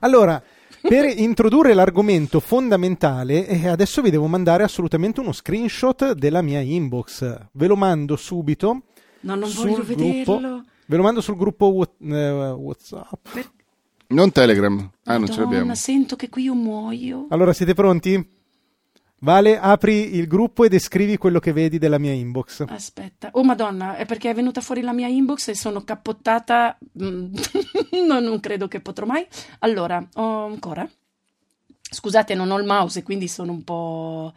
Allora, 0.02 0.42
per 0.82 1.06
introdurre 1.18 1.74
l'argomento 1.74 2.40
fondamentale, 2.40 3.48
eh, 3.48 3.68
adesso 3.68 4.02
vi 4.04 4.12
devo 4.12 4.28
mandare 4.28 4.64
assolutamente 4.64 5.22
uno 5.22 5.32
screenshot 5.32 6.12
della 6.14 6.42
mia 6.44 6.60
inbox. 6.60 7.48
Ve 7.54 7.68
lo 7.68 7.76
mando 7.76 8.16
subito. 8.16 8.82
No, 9.22 9.34
non 9.36 9.52
voglio 9.52 9.84
gruppo. 9.84 9.96
vederlo. 9.96 10.64
Ve 10.88 10.98
lo 10.98 11.02
mando 11.02 11.22
sul 11.22 11.36
gruppo 11.36 11.88
eh, 12.00 12.30
WhatsApp. 12.52 13.28
Per- 13.34 13.50
Non 14.16 14.32
Telegram. 14.32 14.78
Ah, 15.04 15.18
non 15.18 15.26
ce 15.28 15.32
Madonna, 15.34 15.44
l'abbiamo. 15.58 15.76
sento 15.76 16.16
che 16.16 16.30
qui 16.30 16.44
io 16.44 16.54
muoio. 16.54 17.26
Allora, 17.32 17.52
siete 17.52 17.74
pronti? 17.74 18.26
Vale, 19.20 19.60
apri 19.60 20.16
il 20.16 20.26
gruppo 20.28 20.64
e 20.64 20.70
descrivi 20.70 21.18
quello 21.18 21.40
che 21.40 21.52
vedi 21.52 21.78
della 21.78 21.98
mia 21.98 22.14
inbox. 22.14 22.64
Aspetta, 22.68 23.30
oh 23.34 23.44
madonna, 23.44 23.98
è 23.98 24.06
perché 24.06 24.30
è 24.30 24.34
venuta 24.34 24.62
fuori 24.62 24.82
la 24.82 24.94
mia 24.94 25.08
inbox 25.08 25.50
e 25.50 25.56
sono 25.56 25.84
cappottata. 25.84 26.78
Mm, 27.04 27.34
no, 28.08 28.20
non 28.22 28.40
credo 28.40 28.70
che 28.70 28.80
potrò 28.80 29.06
mai. 29.06 29.26
Allora, 29.60 30.06
ho 30.14 30.46
ancora. 30.46 30.90
Scusate, 31.82 32.36
non 32.36 32.52
ho 32.52 32.58
il 32.58 32.66
mouse 32.66 33.00
e 33.00 33.04
quindi 33.04 33.28
sono 33.28 33.52
un 33.52 33.64
po'. 33.66 34.34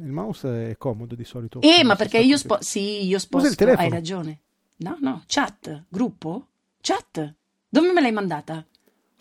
Il 0.00 0.12
mouse 0.12 0.70
è 0.70 0.76
comodo 0.78 1.14
di 1.14 1.24
solito. 1.24 1.60
Eh, 1.60 1.84
ma 1.84 1.94
perché 1.94 2.18
io 2.18 2.32
così. 2.32 2.42
spo- 2.44 2.58
Sì, 2.62 3.06
io 3.06 3.18
sposto. 3.18 3.48
il 3.48 3.54
telefono. 3.54 3.82
Hai 3.86 3.92
ragione. 3.92 4.38
No, 4.78 4.96
no, 5.00 5.22
chat, 5.26 5.84
gruppo? 5.88 6.46
Chat. 6.80 7.34
Dove 7.68 7.92
me 7.92 8.00
l'hai 8.00 8.12
mandata? 8.12 8.64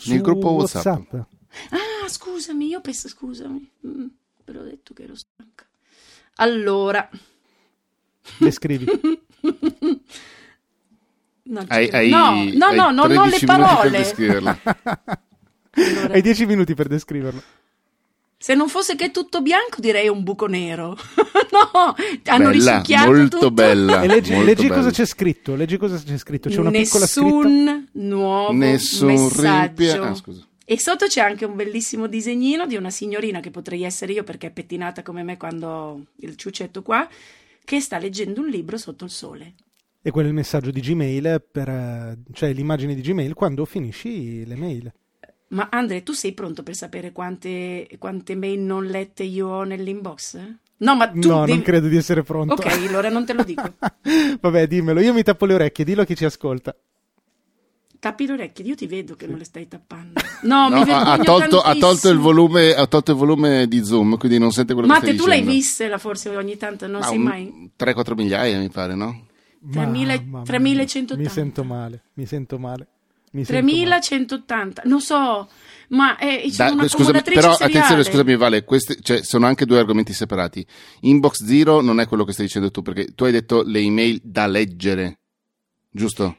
Nel 0.05 0.21
gruppo 0.21 0.49
WhatsApp. 0.51 1.13
Ah, 1.13 2.07
scusami, 2.07 2.67
io 2.67 2.81
penso, 2.81 3.07
scusami. 3.07 3.71
Mm, 3.87 4.05
ve 4.45 4.51
l'ho 4.53 4.63
detto 4.63 4.93
che 4.93 5.03
ero 5.03 5.15
stanca. 5.15 5.65
Allora. 6.35 7.09
Descrivi. 8.39 8.85
No, 11.45 11.59
ci 11.61 11.67
Hai, 11.71 11.89
credo. 11.89 12.15
hai, 12.15 12.53
no, 12.55 12.57
no, 12.57 12.65
hai 12.67 12.75
no, 12.77 12.91
non 12.91 13.17
ho 13.17 13.25
le 13.25 13.37
13 13.37 13.45
minuti 13.45 13.45
per 13.45 14.41
parole. 14.53 15.21
Hai 16.13 16.21
dieci 16.21 16.45
minuti 16.45 16.73
per 16.73 16.87
descriverlo. 16.87 17.43
Se 18.43 18.55
non 18.55 18.67
fosse 18.67 18.97
che 18.97 19.05
è 19.05 19.11
tutto 19.11 19.41
bianco, 19.41 19.79
direi 19.79 20.09
un 20.09 20.21
buco 20.21 20.47
nero. 20.47 20.97
no, 21.53 21.71
hanno 21.73 21.95
Bella, 22.25 22.49
risucchiato 22.49 23.11
molto 23.13 23.37
tutto. 23.37 23.51
bella. 23.51 24.01
E 24.03 24.07
leggi, 24.07 24.31
molto 24.31 24.45
leggi 24.47 24.67
bello. 24.67 24.75
cosa 24.81 24.91
c'è 24.91 25.05
scritto. 25.05 25.55
Leggi 25.55 25.77
cosa 25.77 25.97
c'è 25.97 26.17
scritto. 26.17 26.49
C'è 26.49 26.59
una 26.59 26.69
piccola 26.69 27.05
scritta. 27.07 27.29
Nessun 27.29 27.87
nuovo 27.93 28.51
Nessun 28.51 29.07
messaggio. 29.13 29.41
rimpia- 29.63 30.01
ah, 30.09 30.13
scusa. 30.13 30.45
E 30.65 30.77
sotto 30.77 31.05
c'è 31.07 31.21
anche 31.21 31.45
un 31.45 31.55
bellissimo 31.55 32.07
disegnino 32.07 32.67
di 32.67 32.75
una 32.75 32.89
signorina 32.89 33.39
che 33.39 33.49
potrei 33.49 33.83
essere 33.83 34.11
io 34.11 34.25
perché 34.25 34.47
è 34.47 34.51
pettinata 34.51 35.03
come 35.03 35.23
me 35.23 35.37
quando 35.37 35.67
ho 35.69 36.01
il 36.17 36.35
ciuccetto 36.35 36.81
qua, 36.81 37.07
che 37.63 37.79
sta 37.79 37.97
leggendo 37.97 38.41
un 38.41 38.47
libro 38.47 38.75
sotto 38.77 39.05
il 39.05 39.09
sole. 39.09 39.53
E 40.01 40.11
quello 40.11 40.27
è 40.27 40.31
il 40.31 40.35
messaggio 40.35 40.69
di 40.69 40.81
Gmail, 40.81 41.41
per, 41.49 41.69
eh, 41.69 42.17
cioè 42.33 42.51
l'immagine 42.51 42.93
di 42.93 42.99
Gmail 42.99 43.33
quando 43.35 43.63
finisci 43.63 44.45
le 44.45 44.55
mail. 44.57 44.93
Ma 45.53 45.67
Andre, 45.71 46.01
tu 46.03 46.13
sei 46.13 46.33
pronto 46.33 46.63
per 46.63 46.75
sapere 46.75 47.11
quante, 47.11 47.87
quante 47.99 48.35
mail 48.35 48.59
non 48.59 48.85
lette 48.85 49.23
io 49.23 49.47
ho 49.47 49.63
nell'inbox? 49.63 50.39
No, 50.77 50.95
ma 50.95 51.07
tu 51.09 51.27
no, 51.29 51.39
devi- 51.41 51.51
non 51.53 51.61
credo 51.61 51.87
di 51.87 51.95
essere 51.95 52.23
pronto. 52.23 52.53
Ok, 52.55 52.65
allora 52.87 53.09
non 53.09 53.23
te 53.25 53.33
lo 53.33 53.43
dico. 53.43 53.73
Vabbè, 54.41 54.67
dimmelo. 54.67 54.99
Io 54.99 55.13
mi 55.13 55.21
tappo 55.21 55.45
le 55.45 55.53
orecchie, 55.53 55.85
dillo 55.85 56.01
a 56.01 56.05
chi 56.05 56.15
ci 56.15 56.25
ascolta. 56.25 56.75
Tappi 57.99 58.25
le 58.25 58.33
orecchie, 58.33 58.65
io 58.65 58.75
ti 58.75 58.85
vedo 58.87 59.15
che 59.15 59.27
non 59.27 59.37
le 59.37 59.45
stai 59.45 59.67
tappando. 59.67 60.19
No, 60.41 60.67
No, 60.67 60.83
mi 60.83 60.91
ha, 60.91 61.17
tolto, 61.19 61.61
ha 61.61 61.73
tolto 61.75 62.09
il 62.09 62.17
volume, 62.17 62.73
ha 62.73 62.85
tolto 62.87 63.11
il 63.11 63.17
volume 63.17 63.65
di 63.67 63.81
Zoom, 63.85 64.17
quindi 64.17 64.37
non 64.39 64.51
sente 64.51 64.73
quello 64.73 64.89
Ma 64.89 64.95
che 64.95 64.99
te 65.01 65.05
stai 65.13 65.17
tu 65.17 65.25
l'hai 65.27 65.37
dicendo. 65.37 65.55
vista 65.55 65.97
forse 65.99 66.35
ogni 66.35 66.57
tanto, 66.57 66.85
non 66.87 66.99
Ma 66.99 67.05
sei 67.07 67.17
un- 67.17 67.23
mai... 67.23 67.71
3-4 67.79 68.13
migliaia 68.15 68.57
mi 68.59 68.69
pare, 68.69 68.95
no? 68.95 69.27
3000 69.71 70.15
Mamma 70.15 70.37
mia, 70.39 70.43
3180. 70.43 71.15
Mi 71.23 71.29
sento 71.29 71.63
male, 71.63 72.03
mi 72.15 72.25
sento 72.25 72.57
male. 72.59 72.87
Mi 73.33 73.43
sento 73.45 73.65
male. 73.65 73.99
3180, 73.99 74.81
non 74.85 75.01
so, 75.01 75.47
ma 75.89 76.17
è 76.17 76.43
Da- 76.55 76.67
sono 76.69 76.87
scusami, 76.87 77.21
però 77.23 77.53
seriale. 77.53 77.65
attenzione, 77.65 78.03
scusami 78.03 78.35
Vale, 78.37 78.63
questi, 78.63 78.97
cioè, 79.01 79.23
sono 79.23 79.45
anche 79.47 79.65
due 79.65 79.79
argomenti 79.79 80.13
separati. 80.13 80.65
Inbox 81.01 81.43
Zero 81.43 81.81
non 81.81 81.99
è 81.99 82.07
quello 82.07 82.25
che 82.25 82.31
stai 82.33 82.45
dicendo 82.45 82.69
tu, 82.71 82.81
perché 82.81 83.13
tu 83.15 83.23
hai 83.23 83.31
detto 83.31 83.63
le 83.63 83.79
email 83.79 84.19
da 84.23 84.45
leggere, 84.47 85.19
giusto? 85.89 86.37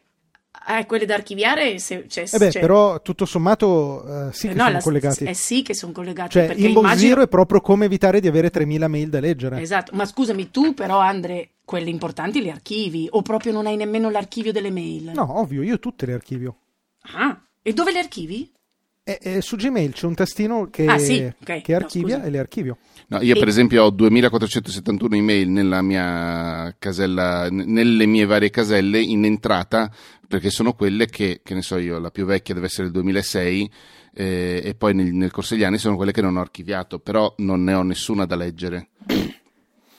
Eh, 0.66 0.86
quelle 0.86 1.04
da 1.04 1.14
archiviare, 1.14 1.78
se, 1.78 2.06
cioè, 2.08 2.24
Eh 2.30 2.38
beh, 2.38 2.50
cioè- 2.52 2.60
però 2.62 3.02
tutto 3.02 3.26
sommato 3.26 4.28
eh, 4.28 4.32
sì 4.32 4.48
che 4.48 4.54
no, 4.54 4.62
sono 4.62 4.72
la- 4.74 4.80
collegati. 4.82 5.24
Eh 5.24 5.34
sì 5.34 5.62
che 5.62 5.74
sono 5.74 5.92
collegati, 5.92 6.30
cioè, 6.30 6.46
perché 6.46 6.62
inbox 6.66 6.84
immagino... 6.84 7.08
zero 7.08 7.22
è 7.22 7.28
proprio 7.28 7.60
come 7.60 7.84
evitare 7.86 8.20
di 8.20 8.28
avere 8.28 8.48
3000 8.50 8.88
mail 8.88 9.08
da 9.10 9.20
leggere. 9.20 9.60
Esatto, 9.60 9.92
ma 9.94 10.06
scusami, 10.06 10.50
tu 10.50 10.72
però 10.72 11.00
Andre, 11.00 11.50
quelle 11.64 11.90
importanti 11.90 12.40
le 12.40 12.50
archivi 12.52 13.08
o 13.10 13.20
proprio 13.20 13.52
non 13.52 13.66
hai 13.66 13.76
nemmeno 13.76 14.08
l'archivio 14.10 14.52
delle 14.52 14.70
mail? 14.70 15.10
No, 15.14 15.38
ovvio, 15.40 15.60
io 15.62 15.78
tutte 15.78 16.06
le 16.06 16.12
archivio. 16.14 16.56
Ah, 17.12 17.40
e 17.62 17.72
dove 17.72 17.92
le 17.92 17.98
archivi? 17.98 18.50
E, 19.06 19.18
e 19.20 19.40
su 19.42 19.56
Gmail 19.56 19.92
c'è 19.92 20.06
un 20.06 20.14
tastino 20.14 20.68
che, 20.70 20.86
Ah, 20.86 20.96
sì, 20.98 21.22
ok, 21.22 21.60
che 21.60 21.72
no, 21.72 21.76
archivia 21.78 22.14
scusa. 22.16 22.26
e 22.26 22.30
le 22.30 22.38
archivio. 22.38 22.78
No, 23.08 23.20
io 23.20 23.34
E- 23.34 23.38
per 23.38 23.48
esempio 23.48 23.84
ho 23.84 23.90
2471 23.90 25.14
email 25.14 25.48
nella 25.50 25.82
mia 25.82 26.74
casella, 26.78 27.48
nelle 27.50 28.06
mie 28.06 28.24
varie 28.24 28.48
caselle 28.48 29.00
in 29.00 29.24
entrata, 29.26 29.90
perché 30.26 30.48
sono 30.48 30.72
quelle 30.72 31.06
che, 31.06 31.40
che 31.44 31.52
ne 31.54 31.60
so 31.60 31.76
io, 31.76 31.98
la 31.98 32.10
più 32.10 32.24
vecchia 32.24 32.54
deve 32.54 32.66
essere 32.66 32.86
il 32.86 32.92
2006 32.94 33.70
eh, 34.14 34.62
e 34.64 34.74
poi 34.74 34.94
nel, 34.94 35.12
nel 35.12 35.30
corso 35.30 35.54
degli 35.54 35.64
anni 35.64 35.76
sono 35.76 35.96
quelle 35.96 36.12
che 36.12 36.22
non 36.22 36.36
ho 36.38 36.40
archiviato, 36.40 36.98
però 36.98 37.34
non 37.38 37.62
ne 37.62 37.74
ho 37.74 37.82
nessuna 37.82 38.24
da 38.24 38.36
leggere. 38.36 38.88
Eh. 39.06 39.28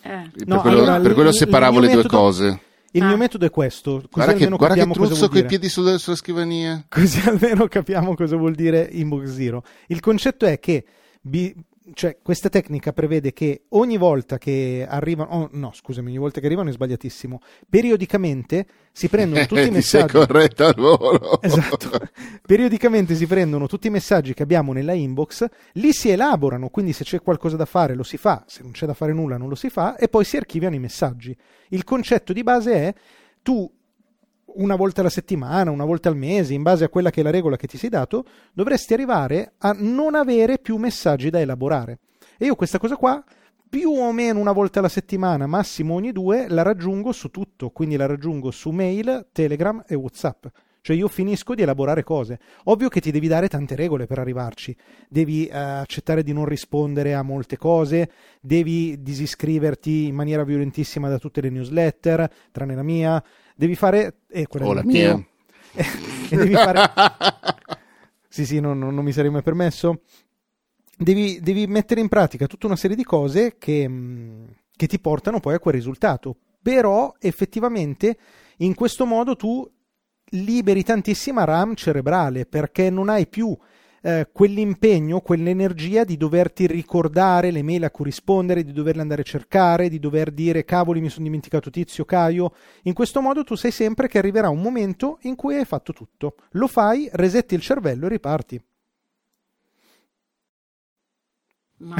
Per 0.01 0.47
No, 0.47 0.61
quello, 0.61 0.77
allora, 0.77 0.99
per 0.99 1.13
quello 1.13 1.31
separavo 1.31 1.79
le 1.79 1.87
due 1.87 1.95
metodo- 1.97 2.17
cose. 2.17 2.59
Il 2.95 3.03
Ah. 3.03 3.08
mio 3.08 3.17
metodo 3.17 3.45
è 3.45 3.49
questo, 3.49 3.91
così 3.95 4.08
Guarda 4.10 4.31
che, 4.31 4.38
almeno 4.38 4.55
guarda 4.58 4.75
che 4.75 4.79
capiamo 4.81 4.93
cosa 4.93 5.05
truzzo 5.08 5.19
vuol 5.27 5.29
coi 5.29 5.41
dire. 5.41 5.47
piedi 5.60 5.69
sulla, 5.73 5.97
sulla 5.97 6.15
scrivania. 6.15 6.86
Così 6.89 7.19
almeno 7.27 7.67
capiamo 7.67 8.15
cosa 8.15 8.36
vuol 8.38 8.55
dire 8.55 8.88
inbox 8.91 9.26
zero. 9.32 9.63
Il 9.88 9.99
concetto 9.99 10.45
è 10.45 10.59
che 10.59 10.86
bi- 11.22 11.53
cioè, 11.93 12.17
questa 12.21 12.49
tecnica 12.49 12.93
prevede 12.93 13.31
che 13.31 13.65
ogni 13.69 13.97
volta 13.97 14.38
che 14.38 14.86
arrivano, 14.88 15.29
oh, 15.29 15.49
no, 15.51 15.71
scusami, 15.71 16.09
ogni 16.09 16.17
volta 16.17 16.39
che 16.39 16.47
arrivano 16.47 16.69
è 16.69 16.71
sbagliatissimo. 16.71 17.39
Periodicamente 17.69 18.65
si 18.91 19.07
prendono 19.07 19.45
tutti 19.47 19.67
i 19.67 19.71
messaggi. 19.71 20.17
Esatto. 21.45 21.91
Periodicamente 22.45 23.13
si 23.15 23.27
prendono 23.27 23.67
tutti 23.67 23.88
i 23.88 23.91
messaggi 23.91 24.33
che 24.33 24.43
abbiamo 24.43 24.73
nella 24.73 24.93
inbox, 24.93 25.45
li 25.73 25.93
si 25.93 26.09
elaborano, 26.09 26.69
quindi 26.69 26.91
se 26.93 27.03
c'è 27.03 27.21
qualcosa 27.21 27.55
da 27.55 27.65
fare 27.65 27.93
lo 27.93 28.03
si 28.03 28.17
fa, 28.17 28.43
se 28.47 28.63
non 28.63 28.71
c'è 28.71 28.86
da 28.86 28.93
fare 28.93 29.13
nulla 29.13 29.38
non 29.38 29.49
lo 29.49 29.55
si 29.55 29.69
fa, 29.69 29.95
e 29.95 30.07
poi 30.07 30.25
si 30.25 30.38
archiviano 30.38 30.75
i 30.75 30.79
messaggi. 30.79 31.36
Il 31.69 31.83
concetto 31.83 32.33
di 32.33 32.43
base 32.43 32.73
è 32.73 32.93
tu 33.43 33.71
una 34.56 34.76
volta 34.76 35.01
alla 35.01 35.10
settimana, 35.10 35.72
una 35.72 35.86
volta 35.86 36.10
al 36.10 36.18
mese, 36.18 36.53
in 36.53 36.62
base 36.62 36.84
a 36.84 36.89
quella 36.89 37.10
che 37.10 37.22
è 37.22 37.24
la 37.24 37.32
regola 37.32 37.58
che 37.58 37.68
ti 37.68 37.78
sei 37.78 37.89
dato, 37.89 38.26
dovresti 38.53 38.93
arrivare 38.93 39.53
a 39.60 39.76
non 39.78 40.16
avere 40.16 40.60
più 40.60 40.78
messaggi 40.78 41.30
da 41.30 41.39
elaborare. 41.39 41.99
E 42.38 42.45
io 42.45 42.56
questa 42.56 42.78
cosa 42.78 42.95
qua, 42.95 43.24
più 43.70 43.91
o 43.91 44.12
meno 44.12 44.39
una 44.39 44.51
volta 44.51 44.80
alla 44.80 44.89
settimana, 44.89 45.47
massimo 45.47 45.95
ogni 45.95 46.12
due, 46.12 46.47
la 46.49 46.62
raggiungo 46.62 47.12
su 47.12 47.30
tutto, 47.30 47.70
quindi 47.70 47.95
la 47.95 48.06
raggiungo 48.06 48.51
su 48.51 48.70
mail, 48.72 49.28
Telegram 49.32 49.84
e 49.88 49.95
WhatsApp. 49.95 50.45
Cioè 50.86 50.95
io 50.95 51.08
finisco 51.08 51.56
di 51.56 51.64
elaborare 51.64 52.03
cose. 52.03 52.39
Ovvio 52.66 52.89
che 52.89 53.01
ti 53.01 53.10
devi 53.10 53.28
dare 53.28 53.47
tante 53.47 53.76
regole 53.76 54.06
per 54.06 54.20
arrivarci. 54.20 54.78
Devi 55.10 55.49
uh, 55.51 55.56
accettare 55.56 56.22
di 56.22 56.32
non 56.32 56.45
rispondere 56.45 57.16
a 57.16 57.24
molte 57.24 57.58
cose, 57.58 58.12
devi 58.39 59.01
disiscriverti 59.01 60.06
in 60.06 60.14
maniera 60.14 60.43
violentissima 60.43 61.10
da 61.10 61.18
tutte 61.18 61.41
le 61.41 61.49
newsletter, 61.49 62.32
tranne 62.51 62.76
la 62.76 62.84
mia, 62.84 63.24
devi 63.56 63.76
fare... 63.76 64.22
Eh, 64.30 64.47
quella 64.47 64.80
oh, 64.80 64.84
mia. 64.84 65.16
e 65.74 66.36
devi 66.36 66.53
fare... 66.53 66.91
sì, 68.28 68.45
sì, 68.45 68.60
non, 68.60 68.78
non, 68.78 68.93
non 68.93 69.03
mi 69.03 69.12
sarei 69.12 69.32
mai 69.32 69.41
permesso. 69.41 70.01
Devi, 70.97 71.39
devi, 71.41 71.68
mettere 71.68 72.01
in 72.01 72.08
pratica 72.08 72.47
tutta 72.47 72.68
una 72.68 72.76
serie 72.76 72.95
di 72.95 73.03
cose 73.03 73.58
che, 73.58 73.88
mm, 73.88 74.45
che 74.76 74.88
ti 74.88 74.99
portano 74.99 75.39
poi 75.39 75.56
a 75.56 75.60
quel 75.60 75.74
risultato. 75.74 76.38
Però 76.62 77.14
effettivamente 77.20 78.18
in 78.58 78.74
questo 78.74 79.06
modo 79.06 79.36
tu 79.36 79.70
liberi 80.30 80.84
tantissima 80.84 81.43
RAM 81.43 81.76
cerebrale 81.76 82.45
perché 82.45 82.89
non 82.89 83.10
hai 83.10 83.28
più 83.28 83.56
eh, 84.06 84.30
quell'impegno, 84.32 85.20
quell'energia 85.20 86.03
di 86.03 86.16
doverti 86.16 86.68
ricordare 86.68 87.49
le 87.49 87.64
mail 87.64 87.86
a 87.86 87.89
cui 87.89 88.06
rispondere, 88.06 88.64
di 88.64 88.72
doverle 88.72 89.01
andare 89.01 89.22
a 89.22 89.26
cercare, 89.26 89.89
di 89.89 89.97
dover 89.97 90.30
dire 90.30 90.64
cavoli 90.64 91.01
mi 91.01 91.10
sono 91.10 91.26
dimenticato 91.26 91.72
Tizio, 91.72 92.06
Caio. 92.06 92.53
In 92.84 92.93
questo 92.93 93.20
modo 93.20 93.43
tu 93.43 93.56
sai 93.56 93.72
sempre 93.72 94.08
che 94.08 94.20
arriverà 94.20 94.49
un 94.49 94.62
momento 94.62 95.18
in 95.22 95.34
cui 95.34 95.56
hai 95.56 95.66
fatto 95.66 95.91
tutto. 95.91 96.36
Lo 96.51 96.68
fai, 96.68 97.10
resetti 97.14 97.56
il 97.56 97.62
cervello 97.62 98.06
e 98.06 98.10
riparti. 98.10 98.62
Ma... 101.78 101.95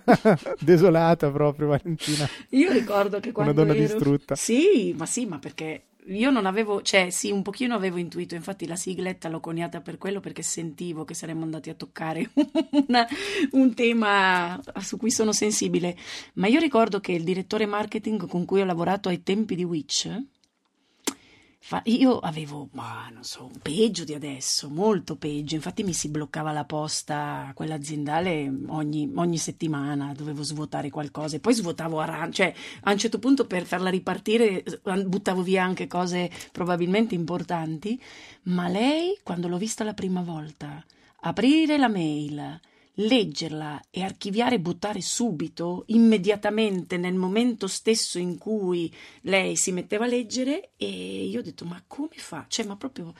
Desolata 0.60 1.30
proprio 1.30 1.68
Valentina. 1.68 2.26
Io 2.50 2.72
ricordo 2.72 3.20
che 3.20 3.32
quando 3.32 3.52
una 3.52 3.64
donna 3.64 3.78
ero... 3.78 3.86
distrutta. 3.86 4.34
Sì, 4.34 4.94
ma 4.96 5.04
sì, 5.04 5.26
ma 5.26 5.38
perché 5.38 5.82
io 6.06 6.30
non 6.30 6.44
avevo, 6.44 6.82
cioè 6.82 7.10
sì, 7.10 7.30
un 7.30 7.42
pochino 7.42 7.74
avevo 7.74 7.96
intuito, 7.96 8.34
infatti 8.34 8.66
la 8.66 8.76
sigletta 8.76 9.28
l'ho 9.28 9.40
coniata 9.40 9.80
per 9.80 9.96
quello 9.96 10.20
perché 10.20 10.42
sentivo 10.42 11.04
che 11.04 11.14
saremmo 11.14 11.44
andati 11.44 11.70
a 11.70 11.74
toccare 11.74 12.30
una, 12.88 13.06
un 13.52 13.74
tema 13.74 14.60
su 14.80 14.96
cui 14.96 15.10
sono 15.10 15.32
sensibile, 15.32 15.96
ma 16.34 16.46
io 16.46 16.60
ricordo 16.60 17.00
che 17.00 17.12
il 17.12 17.24
direttore 17.24 17.66
marketing 17.66 18.26
con 18.26 18.44
cui 18.44 18.60
ho 18.60 18.64
lavorato 18.64 19.08
ai 19.08 19.22
tempi 19.22 19.54
di 19.54 19.64
Witch, 19.64 20.22
io 21.84 22.18
avevo, 22.18 22.68
ma 22.72 23.08
non 23.10 23.24
so, 23.24 23.50
peggio 23.62 24.04
di 24.04 24.12
adesso, 24.12 24.68
molto 24.68 25.16
peggio. 25.16 25.54
Infatti 25.54 25.82
mi 25.82 25.94
si 25.94 26.10
bloccava 26.10 26.52
la 26.52 26.64
posta, 26.64 27.50
quella 27.54 27.76
aziendale, 27.76 28.52
ogni, 28.66 29.10
ogni 29.14 29.38
settimana 29.38 30.12
dovevo 30.14 30.42
svuotare 30.42 30.90
qualcosa 30.90 31.36
e 31.36 31.40
poi 31.40 31.54
svuotavo 31.54 32.00
a 32.00 32.04
ran- 32.04 32.32
cioè 32.32 32.52
a 32.82 32.92
un 32.92 32.98
certo 32.98 33.18
punto 33.18 33.46
per 33.46 33.64
farla 33.64 33.88
ripartire 33.88 34.62
buttavo 35.06 35.42
via 35.42 35.64
anche 35.64 35.86
cose 35.86 36.30
probabilmente 36.52 37.14
importanti. 37.14 38.00
Ma 38.44 38.68
lei, 38.68 39.18
quando 39.22 39.48
l'ho 39.48 39.58
vista 39.58 39.84
la 39.84 39.94
prima 39.94 40.20
volta, 40.20 40.84
aprire 41.20 41.78
la 41.78 41.88
mail 41.88 42.60
leggerla 42.94 43.80
e 43.90 44.02
archiviare 44.02 44.56
e 44.56 44.60
buttare 44.60 45.00
subito, 45.00 45.84
immediatamente, 45.86 46.96
nel 46.96 47.14
momento 47.14 47.66
stesso 47.66 48.18
in 48.18 48.38
cui 48.38 48.92
lei 49.22 49.56
si 49.56 49.72
metteva 49.72 50.04
a 50.04 50.08
leggere 50.08 50.70
e 50.76 51.24
io 51.24 51.40
ho 51.40 51.42
detto 51.42 51.64
ma 51.64 51.82
come 51.86 52.14
fa? 52.16 52.44
Cioè 52.48 52.66
ma 52.66 52.76
proprio 52.76 53.12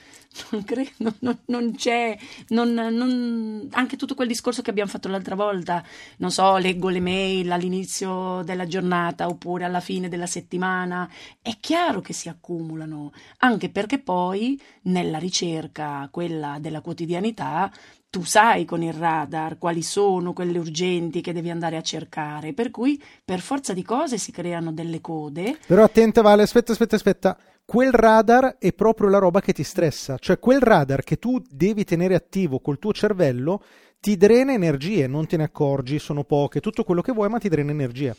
non 0.51 0.63
credo, 0.65 1.15
non, 1.21 1.39
non 1.47 1.75
c'è, 1.75 2.17
non, 2.49 2.73
non, 2.73 3.69
anche 3.73 3.97
tutto 3.97 4.15
quel 4.15 4.29
discorso 4.29 4.63
che 4.63 4.71
abbiamo 4.71 4.91
fatto 4.91 5.09
l'altra 5.09 5.35
volta, 5.35 5.83
non 6.19 6.31
so, 6.31 6.57
leggo 6.57 6.89
le 6.89 7.01
mail 7.01 7.51
all'inizio 7.51 8.43
della 8.45 8.67
giornata 8.67 9.27
oppure 9.27 9.65
alla 9.65 9.81
fine 9.81 10.09
della 10.09 10.27
settimana, 10.27 11.11
è 11.43 11.57
chiaro 11.59 12.01
che 12.01 12.13
si 12.13 12.29
accumulano, 12.29 13.13
anche 13.39 13.71
perché 13.71 13.99
poi 13.99 14.61
nella 14.83 15.19
ricerca, 15.19 16.09
quella 16.11 16.59
della 16.61 16.81
quotidianità, 16.81 17.73
tu 18.15 18.23
sai 18.23 18.65
con 18.65 18.81
il 18.81 18.93
radar 18.93 19.59
quali 19.59 19.83
sono 19.83 20.33
quelle 20.33 20.59
urgenti 20.59 21.21
che 21.21 21.33
devi 21.33 21.51
andare 21.51 21.77
a 21.77 21.83
cercare, 21.83 22.53
per 22.53 22.71
cui 22.71 23.03
per 23.25 23.41
forza 23.41 23.73
di 23.73 23.83
cose 23.83 24.19
si 24.19 24.31
creano 24.31 24.73
delle 24.73 25.01
code. 25.01 25.59
Però 25.67 25.83
attenta 25.83 26.23
Vale, 26.23 26.43
aspetta, 26.43 26.71
aspetta, 26.71 26.95
aspetta. 26.95 27.37
Quel 27.65 27.91
radar 27.91 28.59
è 28.61 28.73
proprio 28.73 29.09
la 29.09 29.19
roba 29.19 29.41
che 29.41 29.53
ti 29.53 29.65
stressa, 29.65 30.17
cioè 30.19 30.39
quel 30.39 30.61
radar 30.61 31.03
che 31.03 31.19
tu 31.19 31.43
devi 31.51 31.83
tenere 31.83 32.15
attivo 32.15 32.61
col 32.61 32.79
tuo 32.79 32.93
cervello 32.93 33.65
ti 33.99 34.17
drena 34.17 34.53
energie, 34.53 35.09
non 35.09 35.27
te 35.27 35.37
ne 35.37 35.45
accorgi, 35.45 35.99
sono 35.99 36.23
poche, 36.23 36.61
tutto 36.61 36.85
quello 36.85 37.01
che 37.01 37.11
vuoi, 37.11 37.29
ma 37.29 37.39
ti 37.39 37.49
drena 37.49 37.73
energia. 37.73 38.15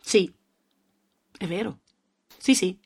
Sì, 0.00 0.32
è 1.36 1.46
vero. 1.48 1.80
Sì, 2.38 2.54
sì, 2.54 2.78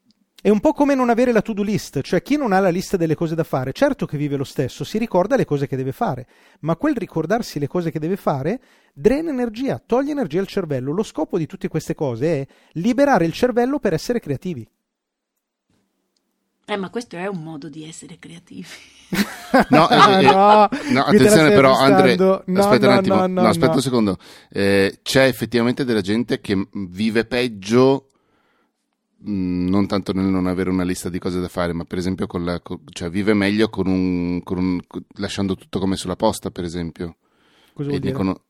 è 0.46 0.48
un 0.48 0.60
po' 0.60 0.74
come 0.74 0.94
non 0.94 1.10
avere 1.10 1.32
la 1.32 1.42
to-do 1.42 1.64
list, 1.64 2.02
cioè 2.02 2.22
chi 2.22 2.36
non 2.36 2.52
ha 2.52 2.60
la 2.60 2.68
lista 2.68 2.96
delle 2.96 3.16
cose 3.16 3.34
da 3.34 3.42
fare, 3.42 3.72
certo 3.72 4.06
che 4.06 4.16
vive 4.16 4.36
lo 4.36 4.44
stesso, 4.44 4.84
si 4.84 4.96
ricorda 4.96 5.34
le 5.34 5.44
cose 5.44 5.66
che 5.66 5.74
deve 5.74 5.90
fare, 5.90 6.24
ma 6.60 6.76
quel 6.76 6.94
ricordarsi 6.94 7.58
le 7.58 7.66
cose 7.66 7.90
che 7.90 7.98
deve 7.98 8.14
fare 8.14 8.60
drena 8.94 9.30
energia, 9.30 9.82
toglie 9.84 10.12
energia 10.12 10.38
al 10.38 10.46
cervello. 10.46 10.92
Lo 10.92 11.02
scopo 11.02 11.36
di 11.36 11.46
tutte 11.46 11.66
queste 11.66 11.96
cose 11.96 12.42
è 12.42 12.46
liberare 12.74 13.24
il 13.24 13.32
cervello 13.32 13.80
per 13.80 13.92
essere 13.92 14.20
creativi. 14.20 14.64
Eh, 16.64 16.76
ma 16.76 16.90
questo 16.90 17.16
è 17.16 17.26
un 17.26 17.42
modo 17.42 17.68
di 17.68 17.84
essere 17.84 18.16
creativi. 18.20 18.68
no, 19.70 19.90
eh, 19.90 19.96
eh, 19.96 20.22
no, 20.22 20.68
no 20.90 21.02
attenzione 21.02 21.50
però, 21.50 21.76
Andre, 21.76 22.14
no, 22.14 22.60
aspetta 22.60 22.86
un 22.86 22.92
attimo, 22.92 23.26
no, 23.26 23.48
aspetta 23.48 23.74
un 23.74 23.82
secondo. 23.82 24.16
Eh, 24.48 25.00
c'è 25.02 25.24
effettivamente 25.24 25.84
della 25.84 26.02
gente 26.02 26.40
che 26.40 26.68
vive 26.72 27.24
peggio 27.24 28.10
non 29.18 29.86
tanto 29.86 30.12
nel 30.12 30.26
non 30.26 30.46
avere 30.46 30.70
una 30.70 30.84
lista 30.84 31.08
di 31.08 31.18
cose 31.18 31.40
da 31.40 31.48
fare, 31.48 31.72
ma 31.72 31.84
per 31.84 31.98
esempio 31.98 32.26
con 32.26 32.44
la, 32.44 32.60
con, 32.60 32.80
cioè 32.90 33.10
vive 33.10 33.34
meglio 33.34 33.68
con 33.68 33.86
un, 33.86 34.42
con 34.42 34.58
un, 34.58 34.80
lasciando 35.14 35.56
tutto 35.56 35.78
come 35.78 35.96
sulla 35.96 36.16
posta, 36.16 36.50
per 36.50 36.64
esempio. 36.64 37.16
Cosa 37.72 37.88
vuol 37.88 38.00
dire? 38.00 38.12
Dicono, 38.12 38.42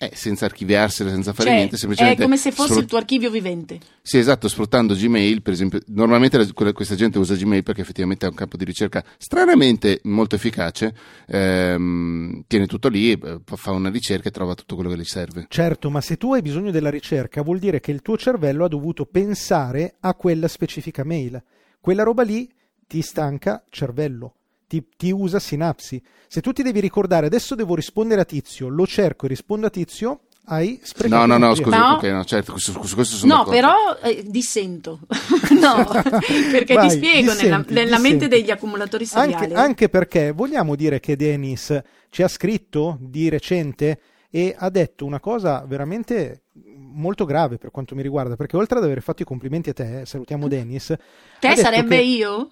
eh, 0.00 0.12
senza 0.14 0.44
archiviarsela, 0.44 1.10
senza 1.10 1.32
fare 1.32 1.48
cioè, 1.48 1.56
niente, 1.58 1.76
semplicemente... 1.76 2.22
È 2.22 2.24
come 2.24 2.36
se 2.36 2.52
fosse 2.52 2.68
sfrutt- 2.68 2.82
il 2.82 2.88
tuo 2.88 2.98
archivio 2.98 3.30
vivente. 3.30 3.80
Sì, 4.00 4.18
esatto, 4.18 4.46
sfruttando 4.46 4.94
Gmail, 4.94 5.42
per 5.42 5.52
esempio. 5.52 5.80
Normalmente 5.88 6.38
la, 6.38 6.72
questa 6.72 6.94
gente 6.94 7.18
usa 7.18 7.34
Gmail 7.34 7.64
perché 7.64 7.80
effettivamente 7.80 8.24
è 8.24 8.28
un 8.28 8.36
campo 8.36 8.56
di 8.56 8.64
ricerca 8.64 9.04
stranamente 9.18 9.98
molto 10.04 10.36
efficace, 10.36 10.94
ehm, 11.26 12.44
tiene 12.46 12.66
tutto 12.66 12.88
lì, 12.88 13.10
eh, 13.10 13.40
fa 13.44 13.72
una 13.72 13.90
ricerca 13.90 14.28
e 14.28 14.30
trova 14.30 14.54
tutto 14.54 14.76
quello 14.76 14.90
che 14.90 14.98
gli 14.98 15.04
serve. 15.04 15.46
Certo, 15.48 15.90
ma 15.90 16.00
se 16.00 16.16
tu 16.16 16.32
hai 16.32 16.42
bisogno 16.42 16.70
della 16.70 16.90
ricerca 16.90 17.42
vuol 17.42 17.58
dire 17.58 17.80
che 17.80 17.90
il 17.90 18.00
tuo 18.00 18.16
cervello 18.16 18.64
ha 18.64 18.68
dovuto 18.68 19.04
pensare 19.04 19.96
a 19.98 20.14
quella 20.14 20.46
specifica 20.46 21.02
mail. 21.02 21.42
Quella 21.80 22.04
roba 22.04 22.22
lì 22.22 22.48
ti 22.86 23.02
stanca 23.02 23.64
cervello 23.68 24.34
ti, 24.68 24.86
ti, 24.96 25.10
usa 25.10 25.40
sinapsi. 25.40 26.00
Se 26.28 26.40
tu 26.40 26.52
ti 26.52 26.62
devi 26.62 26.78
ricordare 26.78 27.26
adesso 27.26 27.54
devo 27.54 27.74
rispondere 27.74 28.20
a 28.20 28.24
Tizio, 28.24 28.68
lo 28.68 28.86
cerco 28.86 29.24
e 29.24 29.30
rispondo 29.30 29.66
a 29.66 29.70
Tizio, 29.70 30.20
hai 30.44 30.78
sprecato. 30.82 31.26
No, 31.26 31.38
no, 31.38 31.46
no, 31.46 31.54
scusa, 31.54 31.78
no. 31.78 31.94
Okay, 31.96 32.12
no, 32.12 32.24
certo, 32.24 32.56
su, 32.58 32.72
su, 32.82 32.94
questo 32.94 33.16
sono 33.16 33.36
No, 33.36 33.44
però 33.44 33.74
eh, 34.02 34.22
dissento. 34.26 35.00
no, 35.60 35.84
perché 36.52 36.74
Vai, 36.74 36.88
ti 36.88 36.96
spiego, 36.96 37.32
dissenti, 37.32 37.44
nella, 37.44 37.64
nella 37.82 37.98
mente 37.98 38.28
degli 38.28 38.50
accumulatori 38.50 39.06
seriali. 39.06 39.44
Anche, 39.44 39.54
anche 39.54 39.88
perché 39.88 40.32
vogliamo 40.32 40.74
dire 40.74 41.00
che 41.00 41.16
Dennis 41.16 41.78
ci 42.10 42.22
ha 42.22 42.28
scritto 42.28 42.98
di 43.00 43.28
recente 43.28 44.00
e 44.30 44.54
ha 44.56 44.68
detto 44.68 45.06
una 45.06 45.20
cosa 45.20 45.64
veramente 45.66 46.42
molto 46.76 47.24
grave 47.24 47.56
per 47.56 47.70
quanto 47.70 47.94
mi 47.94 48.02
riguarda, 48.02 48.36
perché 48.36 48.56
oltre 48.56 48.78
ad 48.78 48.84
aver 48.84 49.02
fatto 49.02 49.22
i 49.22 49.26
complimenti 49.26 49.70
a 49.70 49.74
te, 49.74 50.02
salutiamo 50.04 50.48
Dennis. 50.48 50.94
Te 51.40 51.56
sarebbe 51.56 52.00
io? 52.02 52.50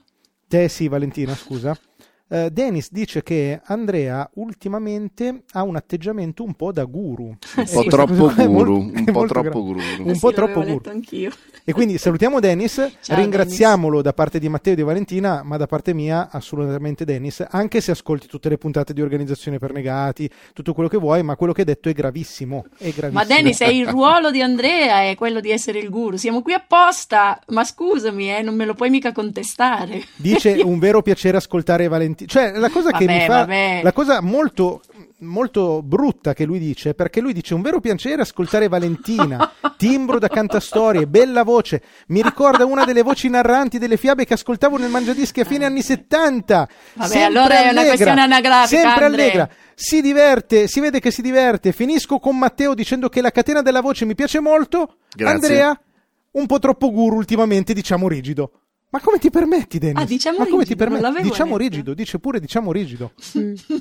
Te 0.48 0.68
sì, 0.68 0.88
Valentina, 0.88 1.34
scusa 1.34 1.76
eh, 2.28 2.50
Dennis 2.50 2.90
dice 2.90 3.22
che 3.22 3.60
Andrea 3.64 4.28
ultimamente 4.34 5.42
ha 5.52 5.62
un 5.62 5.76
atteggiamento 5.76 6.42
un 6.42 6.54
po' 6.54 6.72
da 6.72 6.84
guru. 6.84 7.24
Un 7.26 7.36
E 7.56 7.64
po' 7.72 7.84
troppo 7.84 8.32
guru, 8.34 8.48
molto- 8.48 8.72
un 8.98 9.04
po' 9.12 9.26
troppo 9.26 9.62
guru. 9.62 9.80
Un 10.00 10.14
Sì, 10.14 10.20
po' 10.20 10.32
troppo 10.32 10.62
guru. 10.62 10.80
anch'io. 10.88 11.30
E 11.64 11.72
quindi 11.72 11.98
salutiamo 11.98 12.40
Dennis, 12.40 12.96
Ciao, 13.00 13.16
ringraziamolo 13.16 14.02
da 14.02 14.12
parte 14.12 14.38
di 14.38 14.48
Matteo 14.48 14.72
e 14.72 14.76
di 14.76 14.82
Valentina, 14.82 15.42
ma 15.44 15.56
da 15.56 15.66
parte 15.66 15.94
mia 15.94 16.28
assolutamente 16.30 17.04
Dennis, 17.04 17.44
anche 17.48 17.80
se 17.80 17.92
ascolti 17.92 18.26
tutte 18.26 18.48
le 18.48 18.58
puntate 18.58 18.92
di 18.92 19.02
organizzazione 19.02 19.58
per 19.58 19.72
negati, 19.72 20.28
tutto 20.52 20.74
quello 20.74 20.88
che 20.88 20.98
vuoi, 20.98 21.22
ma 21.22 21.36
quello 21.36 21.52
che 21.52 21.60
hai 21.60 21.66
detto 21.66 21.88
è 21.88 21.92
gravissimo. 21.92 22.64
È 22.76 22.90
gravissimo. 22.90 23.10
Ma 23.12 23.24
Dennis, 23.24 23.60
è 23.60 23.68
il 23.68 23.86
ruolo 23.88 24.30
di 24.30 24.42
Andrea, 24.42 25.02
è 25.08 25.14
quello 25.14 25.40
di 25.40 25.50
essere 25.50 25.78
il 25.78 25.90
guru. 25.90 26.16
Siamo 26.16 26.42
qui 26.42 26.52
apposta, 26.54 27.40
ma 27.48 27.62
scusami, 27.64 28.34
eh, 28.36 28.42
non 28.42 28.54
me 28.56 28.64
lo 28.64 28.74
puoi 28.74 28.90
mica 28.90 29.12
contestare. 29.12 30.02
Dice 30.16 30.52
un 30.64 30.78
vero 30.80 31.02
piacere 31.02 31.36
ascoltare 31.36 31.86
Valentina. 31.88 32.14
Cioè, 32.24 32.52
la 32.56 32.70
cosa 32.70 32.90
che 32.92 33.04
Vabbè, 33.04 33.18
mi 33.18 33.26
fa. 33.26 33.34
vabbè. 33.38 33.80
La 33.82 33.92
cosa 33.92 34.20
molto, 34.22 34.80
molto 35.18 35.82
brutta 35.82 36.32
che 36.32 36.44
lui 36.44 36.58
dice, 36.58 36.94
perché 36.94 37.20
lui 37.20 37.32
dice 37.32 37.54
un 37.54 37.62
vero 37.62 37.80
piacere 37.80 38.22
ascoltare 38.22 38.68
Valentina, 38.68 39.50
timbro 39.76 40.18
da 40.18 40.28
cantastorie, 40.28 41.06
bella 41.06 41.42
voce. 41.42 41.82
Mi 42.08 42.22
ricorda 42.22 42.64
una 42.64 42.84
delle 42.84 43.02
voci 43.02 43.28
narranti 43.28 43.78
delle 43.78 43.96
fiabe 43.96 44.24
che 44.24 44.34
ascoltavo 44.34 44.78
nel 44.78 44.88
Mangiadischi 44.90 45.40
a 45.40 45.44
fine 45.44 45.64
anni 45.66 45.82
70. 45.82 46.68
Vabbè, 46.94 47.08
Sempre 47.08 47.24
allora 47.24 47.54
è 47.56 47.60
una 47.60 47.68
allegra, 47.70 47.86
questione 47.88 48.20
anagrafica, 48.22 48.80
Sempre 48.80 49.04
Andre. 49.04 49.22
allegra. 49.22 49.48
Si 49.74 50.00
diverte, 50.00 50.68
si 50.68 50.80
vede 50.80 51.00
che 51.00 51.10
si 51.10 51.20
diverte. 51.20 51.72
Finisco 51.72 52.18
con 52.18 52.38
Matteo 52.38 52.72
dicendo 52.74 53.08
che 53.10 53.20
la 53.20 53.30
catena 53.30 53.60
della 53.60 53.82
voce 53.82 54.06
mi 54.06 54.14
piace 54.14 54.40
molto. 54.40 54.96
Grazie. 55.14 55.34
Andrea, 55.34 55.80
un 56.32 56.46
po' 56.46 56.58
troppo 56.58 56.90
guru 56.90 57.16
ultimamente, 57.16 57.74
diciamo 57.74 58.08
rigido. 58.08 58.52
Ma 58.88 59.00
come 59.00 59.18
ti 59.18 59.30
permetti, 59.30 59.78
Dennis? 59.78 60.00
Ah, 60.00 60.06
diciamo 60.06 60.38
Ma 60.38 60.44
come 60.44 60.62
rigido, 60.62 60.84
ti 60.84 60.90
permetti? 60.90 61.22
Diciamo 61.22 61.56
letto. 61.56 61.68
rigido, 61.70 61.92
dice 61.94 62.18
pure 62.20 62.38
diciamo 62.38 62.70
rigido. 62.70 63.12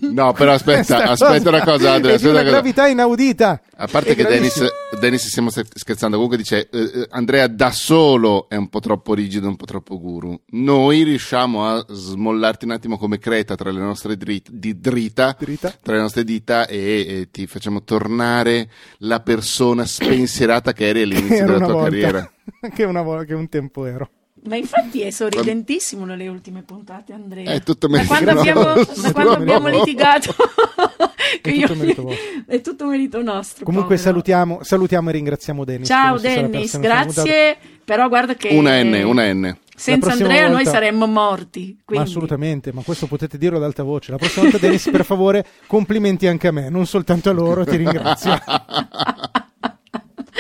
No, 0.02 0.34
però 0.34 0.54
aspetta, 0.54 1.04
aspetta 1.12 1.50
una 1.50 1.64
cosa, 1.64 1.94
Andrea, 1.94 2.16
aspetta 2.16 2.32
una 2.34 2.42
cosa. 2.42 2.52
gravità 2.52 2.88
inaudita. 2.88 3.62
A 3.78 3.88
parte 3.88 4.12
È 4.12 4.16
che 4.16 4.24
Dennis, 4.24 4.56
gravissimo. 4.56 5.00
Dennis 5.00 5.28
stiamo 5.28 5.50
scherzando, 5.52 6.16
comunque 6.16 6.38
dice 6.38 6.68
eh, 6.70 6.80
eh, 6.82 7.08
Andrea 7.12 7.48
da 7.48 7.72
solo 7.72 8.50
è 8.50 8.56
un 8.56 8.68
po' 8.68 8.80
troppo 8.80 9.14
rigido, 9.14 9.48
un 9.48 9.56
po' 9.56 9.66
troppo 9.66 10.00
guru. 10.00 10.38
Noi 10.52 11.04
riusciamo 11.04 11.66
a 11.68 11.86
smollarti 11.88 12.66
un 12.66 12.72
attimo 12.72 12.98
come 12.98 13.20
creta 13.20 13.56
tra 13.56 13.72
le 13.72 13.80
nostre 13.80 14.18
drit- 14.18 14.50
di 14.52 14.80
drita, 14.80 15.36
Drita. 15.40 15.72
tra 15.84 15.94
le 15.94 16.02
nostre 16.02 16.24
dita 16.24 16.66
e, 16.68 17.06
e 17.08 17.28
ti 17.32 17.46
facciamo 17.46 17.84
tornare 17.84 18.70
la 19.00 19.20
persona 19.20 19.86
spensierata 19.86 20.74
che 20.74 20.88
eri 20.88 21.04
all'inizio 21.04 21.46
della 21.46 21.58
tua 21.60 21.74
volta. 21.74 21.84
carriera. 21.84 22.32
che, 22.74 22.84
una 22.84 23.04
volta, 23.04 23.24
che 23.26 23.34
un 23.36 23.48
tempo 23.48 23.86
ero. 23.86 24.10
Ma 24.46 24.56
infatti 24.58 25.02
è 25.02 25.10
sorridentissimo 25.10 26.06
nelle 26.06 26.28
ultime 26.28 26.62
puntate, 26.62 27.14
Andrea. 27.14 27.52
È 27.52 27.62
tutto 27.64 27.88
da 27.88 27.94
merito 27.98 28.14
quando 28.14 28.40
abbiamo, 28.40 28.64
da 28.74 29.12
quando 29.12 29.32
abbiamo 29.34 29.68
litigato. 29.70 30.36
È 31.42 31.50
io- 31.50 31.68
tutto 31.68 31.80
merito 31.80 32.02
vostro. 32.04 32.26
è 32.46 32.62
tutto 32.62 32.86
merito 32.86 33.22
nostro. 33.22 33.66
Comunque 33.66 33.98
salutiamo, 33.98 34.60
salutiamo 34.62 35.10
e 35.10 35.12
ringraziamo 35.14 35.64
Dennis. 35.66 35.88
Ciao 35.88 36.18
Dennis, 36.20 36.80
grazie. 36.80 37.58
Però 37.84 38.08
guarda 38.08 38.36
che 38.36 38.50
Una 38.50 38.82
N, 38.82 38.94
una 39.04 39.32
N. 39.34 39.58
senza 39.76 40.12
Andrea 40.12 40.48
noi 40.48 40.64
volta- 40.64 40.70
saremmo 40.72 41.08
morti. 41.08 41.60
puntata. 41.62 41.78
Ma 41.78 41.84
Quindi... 41.86 42.10
assolutamente, 42.10 42.74
ma 42.74 42.82
questo 42.84 43.08
potete 43.08 43.38
dirlo 43.38 43.58
ad 43.58 43.64
alta 43.64 43.84
voce. 43.84 44.12
La 44.12 44.18
prossima 44.18 44.44
volta, 44.44 44.60
Dennis, 44.60 44.90
per 44.90 45.04
favore, 45.04 45.46
complimenti 45.68 46.28
anche 46.28 46.48
a 46.48 46.52
me, 46.52 46.70
non 46.70 46.86
soltanto 46.86 47.30
a 47.30 47.34
loro, 47.34 47.66
ti 47.66 47.76
ringrazio. 47.76 48.40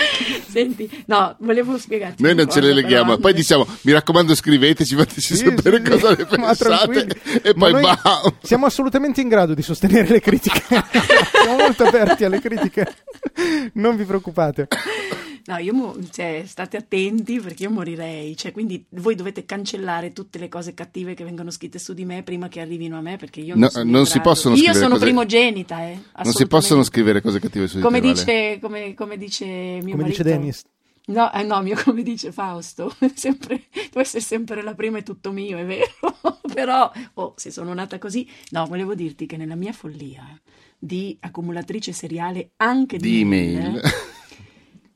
Senti, 0.48 0.90
no, 1.08 1.36
volevo 1.40 1.78
spiegarti. 1.78 2.22
Noi 2.22 2.36
non 2.36 2.50
ce 2.50 2.62
le 2.62 2.74
leghiamo, 2.74 3.12
però, 3.12 3.18
poi 3.18 3.34
diciamo, 3.34 3.66
mi 3.82 3.92
raccomando 3.92 4.36
scriveteci, 4.36 4.96
fateci 4.96 5.36
Sì, 5.36 5.46
sapere 5.46 5.82
sì, 5.84 5.90
cosa 5.90 6.10
ne 6.10 6.26
pensate 6.26 7.08
e 7.42 7.54
poi 7.54 7.72
bam. 7.74 8.36
Siamo 8.42 8.66
assolutamente 8.66 9.22
in 9.22 9.28
grado 9.28 9.54
di 9.54 9.62
sostenere 9.62 10.08
le 10.08 10.22
critiche. 10.22 10.64
siamo 11.44 11.58
molto 11.58 11.84
aperti 11.84 12.24
alle 12.24 12.40
critiche. 12.40 12.96
Non 13.74 13.96
vi 13.96 14.04
preoccupate. 14.06 14.68
No, 15.48 15.58
io 15.58 15.74
mo- 15.74 15.96
cioè, 16.12 16.44
state 16.48 16.76
attenti 16.78 17.40
perché 17.40 17.64
io 17.64 17.70
morirei. 17.70 18.36
Cioè, 18.36 18.52
quindi 18.52 18.84
voi 18.90 19.14
dovete 19.14 19.46
cancellare 19.46 20.12
tutte 20.12 20.40
le 20.40 20.50
cose 20.50 20.74
cattive 20.74 21.14
che 21.14 21.24
vengono 21.24 21.52
scritte 21.52 21.78
su 21.78 21.94
di 21.94 22.04
me 22.04 22.24
prima 22.24 22.48
che 22.48 22.62
arrivino 22.62 22.98
a 22.98 23.02
me 23.02 23.18
perché 23.18 23.42
io 23.42 23.54
non, 23.54 23.60
No, 23.60 23.70
sono 23.70 23.92
non 23.92 24.06
si 24.08 24.20
possono 24.22 24.56
Io 24.56 24.74
sono 24.74 24.90
cose- 24.96 25.02
primogenita, 25.06 25.84
eh, 25.88 26.00
Non 26.24 26.34
si 26.34 26.48
possono 26.48 26.82
scrivere 26.82 27.22
cose 27.22 27.40
cattive 27.40 27.68
su 27.68 27.76
di 27.76 27.84
Come 27.84 28.00
te, 28.02 28.08
Vale. 28.08 28.20
dice, 28.20 28.60
come, 28.60 28.94
come 28.96 29.18
dice 29.18 29.46
mio 29.46 29.80
Come 29.82 29.96
marito. 30.04 30.08
dice 30.10 30.24
Dennis. 30.24 30.64
No, 31.08 31.32
eh, 31.32 31.44
no, 31.44 31.62
mio, 31.62 31.80
come 31.84 32.02
dice 32.02 32.32
Fausto, 32.32 32.92
sempre, 33.14 33.66
tu 33.92 34.00
essere 34.00 34.24
sempre 34.24 34.64
la 34.64 34.74
prima 34.74 34.98
è 34.98 35.04
tutto 35.04 35.32
mio, 35.32 35.60
è 35.60 35.64
vero, 35.64 35.86
però, 36.52 36.92
oh, 37.14 37.34
se 37.38 37.52
sono 37.52 37.72
nata 37.76 38.00
così, 38.00 38.28
no, 38.50 38.66
volevo 38.66 38.96
dirti 38.96 39.28
che 39.28 39.38
nella 39.38 39.54
mia 39.54 39.72
follia 39.74 40.26
di 40.80 41.16
accumulatrice 41.20 41.92
seriale 41.94 42.54
anche 42.58 42.98
di, 42.98 43.08
Di 43.12 43.20
email. 43.22 43.80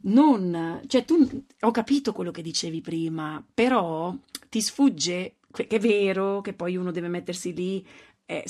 Non, 0.01 0.81
cioè 0.87 1.03
tu, 1.05 1.43
ho 1.61 1.71
capito 1.71 2.13
quello 2.13 2.31
che 2.31 2.41
dicevi 2.41 2.81
prima, 2.81 3.43
però 3.53 4.15
ti 4.49 4.61
sfugge, 4.61 5.35
che 5.51 5.67
è 5.67 5.79
vero 5.79 6.41
che 6.41 6.53
poi 6.53 6.77
uno 6.77 6.91
deve 6.91 7.07
mettersi 7.09 7.53
lì 7.53 7.85
eh, 8.25 8.43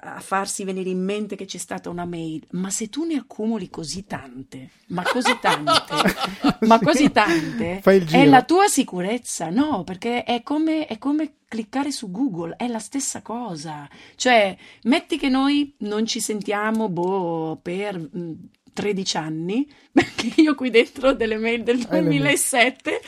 a 0.00 0.18
farsi 0.20 0.64
venire 0.64 0.90
in 0.90 1.02
mente 1.02 1.36
che 1.36 1.44
c'è 1.44 1.58
stata 1.58 1.88
una 1.88 2.04
mail, 2.04 2.44
ma 2.52 2.68
se 2.70 2.88
tu 2.88 3.04
ne 3.04 3.14
accumuli 3.14 3.70
così 3.70 4.04
tante, 4.06 4.70
ma 4.88 5.06
così 5.06 5.38
tante, 5.38 6.10
ma 6.66 6.78
Sì. 6.78 6.84
così 6.84 7.10
tante, 7.12 7.80
è 8.10 8.24
la 8.24 8.42
tua 8.44 8.66
sicurezza, 8.66 9.50
no, 9.50 9.84
perché 9.84 10.24
è 10.24 10.42
come, 10.42 10.86
è 10.86 10.98
come 10.98 11.34
cliccare 11.46 11.92
su 11.92 12.10
Google, 12.10 12.56
è 12.56 12.66
la 12.66 12.80
stessa 12.80 13.22
cosa. 13.22 13.88
Cioè, 14.16 14.56
metti 14.84 15.16
che 15.16 15.28
noi 15.28 15.74
non 15.78 16.04
ci 16.06 16.20
sentiamo, 16.20 16.88
boh, 16.88 17.58
per 17.62 17.96
mh, 17.98 18.48
13 18.74 19.16
anni, 19.16 19.66
perché 19.90 20.40
io 20.42 20.54
qui 20.54 20.68
dentro 20.68 21.08
ho 21.08 21.12
delle 21.14 21.38
mail 21.38 21.62
del 21.62 21.76
Hai 21.88 22.02
le 22.02 22.08
mail. 22.08 22.18
2007, 22.18 23.00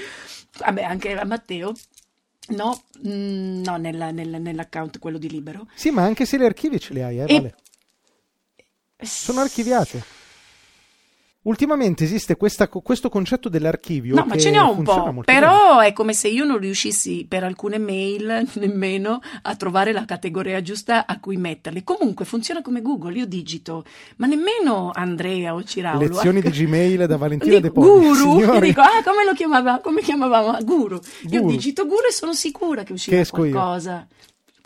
vabbè, 0.61 0.83
anche 0.83 1.13
a 1.15 1.25
Matteo, 1.27 1.73
no, 2.49 2.83
mh, 3.03 3.61
no, 3.65 3.77
nella- 3.77 4.11
nella- 4.13 4.39
nell'account 4.39 4.99
quello 4.99 5.19
di 5.19 5.29
Libero. 5.29 5.69
Sì, 5.75 5.91
ma 5.91 6.03
anche 6.05 6.25
se 6.25 6.39
le 6.39 6.47
archivi 6.47 6.81
ce 6.81 6.95
le 6.95 7.03
hai, 7.05 7.19
eh, 7.19 7.25
E- 7.29 7.35
Vale. 7.35 7.55
Sono 9.03 9.41
archiviate. 9.41 10.03
Ultimamente 11.47 12.03
esiste 12.05 12.37
questa- 12.37 12.69
questo 12.69 13.09
concetto 13.09 13.49
dell'archivio. 13.49 14.15
No, 14.17 14.25
ma 14.27 14.37
ce 14.37 14.51
ne 14.51 14.59
ho 14.59 14.71
un 14.73 14.83
po', 14.83 14.97
molto 15.13 15.21
bene. 15.33 15.39
però 15.41 15.79
è 15.79 15.93
come 15.93 16.13
se 16.13 16.27
io 16.29 16.45
non 16.45 16.59
riuscissi 16.59 17.25
per 17.29 17.45
alcune 17.45 17.79
mail 17.79 18.49
nemmeno 18.55 19.21
a 19.43 19.55
trovare 19.55 19.93
la 19.93 20.05
categoria 20.05 20.61
giusta 20.61 21.07
a 21.07 21.21
cui 21.21 21.37
metterle. 21.37 21.85
Comunque 21.85 22.25
funziona 22.25 22.63
come 22.63 22.83
Google, 22.83 23.17
io 23.19 23.27
digito, 23.27 23.85
ma 24.17 24.27
nemmeno 24.27 24.91
Andrea 24.93 25.55
o 25.55 25.63
Ciraulo. 25.63 26.01
Lezioni 26.01 26.41
di 26.41 26.51
Gmail 26.51 27.07
da 27.07 27.17
Valentina 27.17 27.61
De 27.61 27.71
Poli. 27.71 27.87
Guru, 27.89 28.15
Signori, 28.41 28.67
dico, 28.69 28.81
ah, 28.81 29.03
come 29.05 29.25
lo 29.25 29.33
chiamava, 29.33 29.79
come 29.81 30.03
chiamavamo? 30.03 30.59
Guru. 30.65 30.99
Io 31.31 31.41
Guru. 31.43 31.53
digito 31.53 31.87
Guru 31.87 32.07
e 32.09 32.13
sono 32.13 32.33
sicura 32.35 32.83
che 32.83 32.93
uscirà 32.93 33.17
Che 33.17 33.23
esco 33.23 33.45
io. 33.45 33.53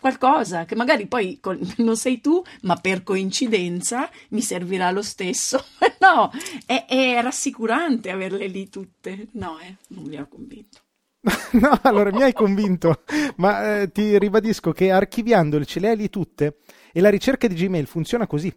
Qualcosa. 0.01 0.65
Che 0.65 0.75
magari 0.75 1.07
poi 1.07 1.39
col- 1.39 1.59
non 1.77 1.95
sei 1.95 2.19
tu, 2.19 2.43
ma 2.63 2.75
per 2.75 3.03
coincidenza 3.03 4.09
mi 4.29 4.41
servirà 4.41 4.91
lo 4.91 5.01
stesso. 5.01 5.63
no, 6.01 6.29
è, 6.65 6.85
è 6.89 7.21
rassicurante 7.21 8.09
averle 8.09 8.47
lì 8.47 8.67
tutte. 8.67 9.27
No, 9.33 9.57
eh, 9.59 9.77
non 9.89 10.03
mi 10.03 10.17
ha 10.17 10.25
convinto. 10.25 10.79
No, 11.51 11.77
allora 11.83 12.11
mi 12.11 12.23
hai 12.23 12.33
convinto, 12.33 13.03
ma 13.35 13.81
eh, 13.81 13.91
ti 13.91 14.17
ribadisco 14.17 14.71
che 14.71 14.89
archiviandole 14.89 15.65
ce 15.65 15.79
le 15.79 15.89
hai 15.89 15.97
lì 15.97 16.09
tutte 16.09 16.57
e 16.91 16.99
la 17.01 17.09
ricerca 17.09 17.47
di 17.47 17.55
Gmail 17.55 17.85
funziona 17.85 18.25
così. 18.25 18.51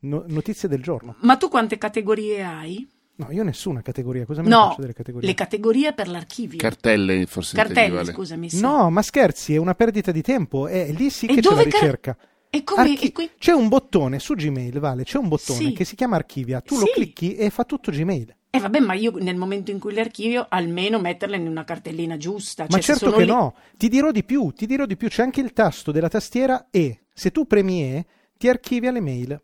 No- 0.00 0.24
notizie 0.26 0.68
del 0.68 0.82
giorno. 0.82 1.14
Ma 1.20 1.36
tu 1.36 1.48
quante 1.48 1.76
categorie 1.78 2.42
hai? 2.42 2.88
No, 3.20 3.30
io 3.30 3.42
nessuna 3.42 3.82
categoria, 3.82 4.24
cosa 4.24 4.40
me 4.42 4.48
ne 4.48 4.54
No, 4.54 4.68
faccio 4.68 4.80
delle 4.80 4.92
categorie? 4.94 5.28
le 5.28 5.34
categorie 5.34 5.92
per 5.92 6.08
l'archivio. 6.08 6.56
Cartelle, 6.58 7.26
forse 7.26 7.54
Cartelle, 7.56 7.96
Vale. 7.96 8.12
scusami. 8.12 8.48
Sì. 8.48 8.60
No, 8.60 8.88
ma 8.90 9.02
scherzi, 9.02 9.54
è 9.54 9.58
una 9.58 9.74
perdita 9.74 10.10
di 10.10 10.22
tempo, 10.22 10.66
è 10.68 10.90
lì 10.92 11.10
sì 11.10 11.26
E 11.26 11.34
che 11.34 11.40
c'è 11.42 11.54
la 11.54 11.62
ricerca. 11.62 12.16
E 12.48 12.64
come? 12.64 12.80
Archi- 12.82 13.06
e 13.06 13.12
qui- 13.12 13.30
C'è 13.38 13.52
un 13.52 13.68
bottone 13.68 14.18
su 14.18 14.34
Gmail, 14.34 14.78
Vale, 14.80 15.04
c'è 15.04 15.18
un 15.18 15.28
bottone 15.28 15.58
Sì. 15.58 15.72
che 15.72 15.84
si 15.84 15.94
chiama 15.96 16.16
archivia, 16.16 16.60
tu 16.62 16.78
lo 16.78 16.86
Sì. 16.86 16.92
clicchi 16.94 17.34
e 17.36 17.50
fa 17.50 17.64
tutto 17.64 17.90
Gmail. 17.92 18.34
Eh 18.50 18.58
vabbè, 18.58 18.80
ma 18.80 18.94
io 18.94 19.12
nel 19.18 19.36
momento 19.36 19.70
in 19.70 19.78
cui 19.78 19.92
le 19.92 20.00
archivio, 20.00 20.46
almeno 20.48 20.98
metterle 20.98 21.36
in 21.36 21.46
una 21.46 21.62
cartellina 21.64 22.16
giusta. 22.16 22.64
Ma 22.64 22.70
Cioè, 22.70 22.80
certo 22.82 23.04
sono 23.06 23.16
che 23.18 23.22
lì- 23.24 23.28
no, 23.30 23.54
ti 23.76 23.88
dirò 23.88 24.10
di 24.10 24.24
più, 24.24 24.50
ti 24.50 24.66
dirò 24.66 24.86
di 24.86 24.96
più, 24.96 25.06
c'è 25.08 25.22
anche 25.22 25.40
il 25.40 25.52
tasto 25.52 25.92
della 25.92 26.08
tastiera 26.08 26.66
E. 26.70 27.02
Se 27.14 27.30
tu 27.30 27.46
premi 27.46 27.82
E, 27.84 28.06
ti 28.36 28.48
archivia 28.48 28.90
le 28.90 29.00
mail. 29.00 29.40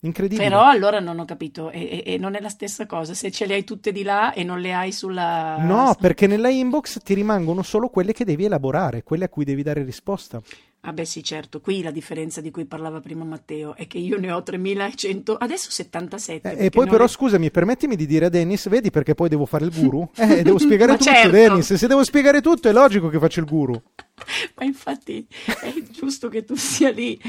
Incredibile. 0.00 0.48
Però 0.48 0.64
allora 0.64 1.00
non 1.00 1.18
ho 1.18 1.24
capito, 1.24 1.70
e, 1.70 2.02
e- 2.04 2.14
e 2.14 2.18
non 2.18 2.36
è 2.36 2.40
la 2.40 2.48
stessa 2.48 2.86
cosa 2.86 3.14
se 3.14 3.32
ce 3.32 3.46
le 3.46 3.54
hai 3.54 3.64
tutte 3.64 3.90
di 3.90 4.04
là 4.04 4.32
e 4.32 4.44
non 4.44 4.60
le 4.60 4.72
hai 4.72 4.92
sulla... 4.92 5.56
No, 5.58 5.96
perché 6.00 6.28
nella 6.28 6.48
inbox 6.50 7.00
ti 7.02 7.14
rimangono 7.14 7.62
solo 7.62 7.88
quelle 7.88 8.12
che 8.12 8.24
devi 8.24 8.44
elaborare, 8.44 9.02
quelle 9.02 9.24
a 9.24 9.28
cui 9.28 9.44
devi 9.44 9.62
dare 9.64 9.82
risposta. 9.82 10.40
Ah 10.82 10.92
beh 10.92 11.04
sì, 11.04 11.24
certo, 11.24 11.60
qui 11.60 11.82
la 11.82 11.90
differenza 11.90 12.40
di 12.40 12.52
cui 12.52 12.64
parlava 12.64 13.00
prima 13.00 13.24
Matteo 13.24 13.74
è 13.74 13.88
che 13.88 13.98
io 13.98 14.16
ne 14.20 14.30
ho 14.30 14.40
3100, 14.40 15.34
adesso 15.36 15.72
77. 15.72 16.56
Eh, 16.56 16.66
e 16.66 16.70
poi 16.70 16.86
però 16.86 17.02
le- 17.02 17.10
scusami, 17.10 17.50
permettimi 17.50 17.96
di 17.96 18.06
dire 18.06 18.26
a 18.26 18.28
Dennis, 18.28 18.68
vedi 18.68 18.90
perché 18.92 19.16
poi 19.16 19.28
devo 19.28 19.44
fare 19.46 19.64
il 19.64 19.72
guru? 19.76 20.08
Eh, 20.14 20.42
devo 20.44 20.58
spiegare 20.58 20.92
tutto, 20.92 21.04
certo. 21.10 21.30
Dennis. 21.30 21.74
Se 21.74 21.86
devo 21.88 22.04
spiegare 22.04 22.40
tutto 22.40 22.68
è 22.68 22.72
logico 22.72 23.08
che 23.08 23.18
faccio 23.18 23.40
il 23.40 23.46
guru. 23.46 23.74
Ma 24.54 24.64
infatti 24.64 25.26
è 25.44 25.72
giusto 25.90 26.28
che 26.28 26.44
tu 26.44 26.54
sia 26.54 26.90
lì. 26.90 27.20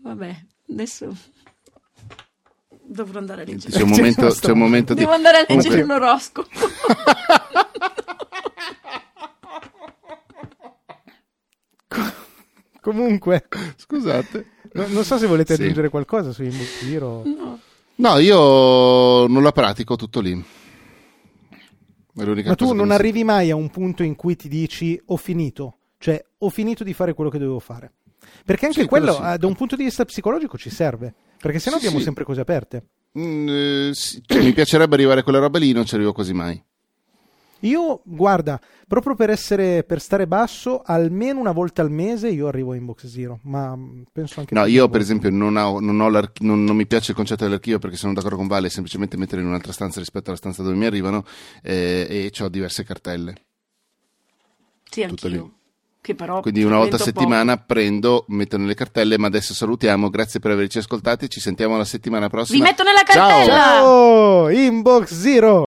Vabbè, 0.00 0.34
adesso 0.70 1.14
dovrò 2.86 3.18
andare 3.18 3.42
a 3.42 3.44
leggere. 3.44 3.72
C'è 3.76 3.82
un 3.82 3.90
momento, 3.90 4.26
c'è 4.28 4.50
un 4.50 4.58
momento 4.58 4.94
di... 4.94 5.00
Devo 5.00 5.12
andare 5.12 5.38
a 5.38 5.44
leggere 5.48 5.82
un 5.82 5.90
oroscopo. 5.90 6.48
Comunque, 12.80 13.48
Scusate. 13.76 14.46
no- 14.72 14.86
non 14.88 15.04
so 15.04 15.18
se 15.18 15.26
volete 15.26 15.54
Sì. 15.54 15.62
aggiungere 15.62 15.88
qualcosa 15.88 16.32
su 16.32 16.48
Zero. 16.50 17.22
No. 17.24 17.58
No, 17.96 18.18
io 18.18 19.26
non 19.26 19.42
la 19.42 19.52
pratico 19.52 19.96
tutto 19.96 20.20
lì. 20.20 20.44
È 22.14 22.22
l'unica 22.22 22.50
Ma 22.50 22.54
tu 22.54 22.72
non 22.72 22.90
arrivi 22.90 23.24
mai 23.24 23.50
a 23.50 23.56
un 23.56 23.68
punto 23.70 24.02
in 24.02 24.14
cui 24.14 24.36
ti 24.36 24.48
dici 24.48 25.00
ho 25.06 25.16
finito, 25.16 25.78
cioè 25.98 26.22
ho 26.38 26.48
finito 26.48 26.84
di 26.84 26.94
fare 26.94 27.12
quello 27.14 27.30
che 27.30 27.38
dovevo 27.38 27.58
fare. 27.58 27.92
Perché 28.44 28.66
anche 28.66 28.82
Sì, 28.82 28.86
quello 28.86 29.12
quello, 29.12 29.26
sì. 29.28 29.34
eh, 29.34 29.38
da 29.38 29.46
un 29.46 29.54
punto 29.54 29.76
di 29.76 29.84
vista 29.84 30.04
psicologico, 30.04 30.56
ci 30.56 30.70
serve. 30.70 31.14
Perché 31.40 31.58
sennò 31.58 31.76
Sì, 31.76 31.86
abbiamo 31.86 31.98
sì. 31.98 32.04
sempre 32.04 32.24
cose 32.24 32.40
aperte. 32.40 32.84
Mm, 33.18 33.48
eh, 33.48 33.90
sì, 33.94 34.22
cioè, 34.26 34.42
mi 34.44 34.52
piacerebbe 34.52 34.94
arrivare 34.94 35.20
a 35.20 35.22
quella 35.22 35.38
roba 35.38 35.58
lì, 35.58 35.72
non 35.72 35.84
ci 35.86 35.94
arrivo 35.94 36.12
quasi 36.12 36.32
mai. 36.32 36.62
Io, 37.60 38.02
guarda, 38.04 38.60
proprio 38.86 39.14
per 39.14 39.30
essere 39.30 39.82
per 39.82 40.00
stare 40.00 40.26
basso, 40.26 40.82
almeno 40.84 41.40
una 41.40 41.52
volta 41.52 41.80
al 41.80 41.90
mese 41.90 42.28
io 42.28 42.48
arrivo 42.48 42.72
a 42.72 42.76
Inbox 42.76 43.06
Zero. 43.06 43.40
Ma 43.44 43.74
mm, 43.74 44.02
penso 44.12 44.40
anche 44.40 44.54
No, 44.54 44.66
io 44.66 44.88
per 44.88 45.00
esempio 45.00 45.30
non, 45.30 45.56
ho, 45.56 45.80
non, 45.80 45.98
ho 46.00 46.08
non- 46.40 46.64
non 46.64 46.76
mi 46.76 46.86
piace 46.86 47.12
il 47.12 47.16
concetto 47.16 47.44
dell'archivio 47.44 47.78
perché 47.78 47.96
sono 47.96 48.12
d'accordo 48.12 48.36
con 48.36 48.46
Vale, 48.46 48.68
semplicemente 48.68 49.16
metterlo 49.16 49.42
in 49.42 49.48
un'altra 49.48 49.72
stanza 49.72 49.98
rispetto 50.00 50.28
alla 50.28 50.36
stanza 50.38 50.62
dove 50.62 50.76
mi 50.76 50.84
arrivano 50.84 51.24
eh, 51.62 52.30
e 52.32 52.42
ho 52.44 52.48
diverse 52.48 52.84
cartelle. 52.84 53.34
Sì, 54.90 55.02
Tutto 55.04 55.26
anch'io. 55.26 55.42
lì. 55.42 55.52
Che 56.06 56.14
però 56.14 56.40
Quindi 56.40 56.62
una 56.62 56.76
volta 56.76 56.94
a 56.94 56.98
settimana 57.00 57.56
prendo, 57.56 58.26
metto 58.28 58.56
nelle 58.56 58.74
cartelle, 58.74 59.18
ma 59.18 59.26
adesso 59.26 59.54
salutiamo, 59.54 60.08
grazie 60.08 60.38
per 60.38 60.52
averci 60.52 60.78
ascoltati, 60.78 61.28
ci 61.28 61.40
sentiamo 61.40 61.76
la 61.76 61.84
settimana 61.84 62.28
prossima. 62.28 62.58
Vi 62.58 62.62
metto 62.62 62.84
nella 62.84 63.02
Ciao! 63.04 63.28
cartella! 63.28 63.54
Ciao! 63.56 64.48
Inbox 64.50 65.12
Zero! 65.12 65.65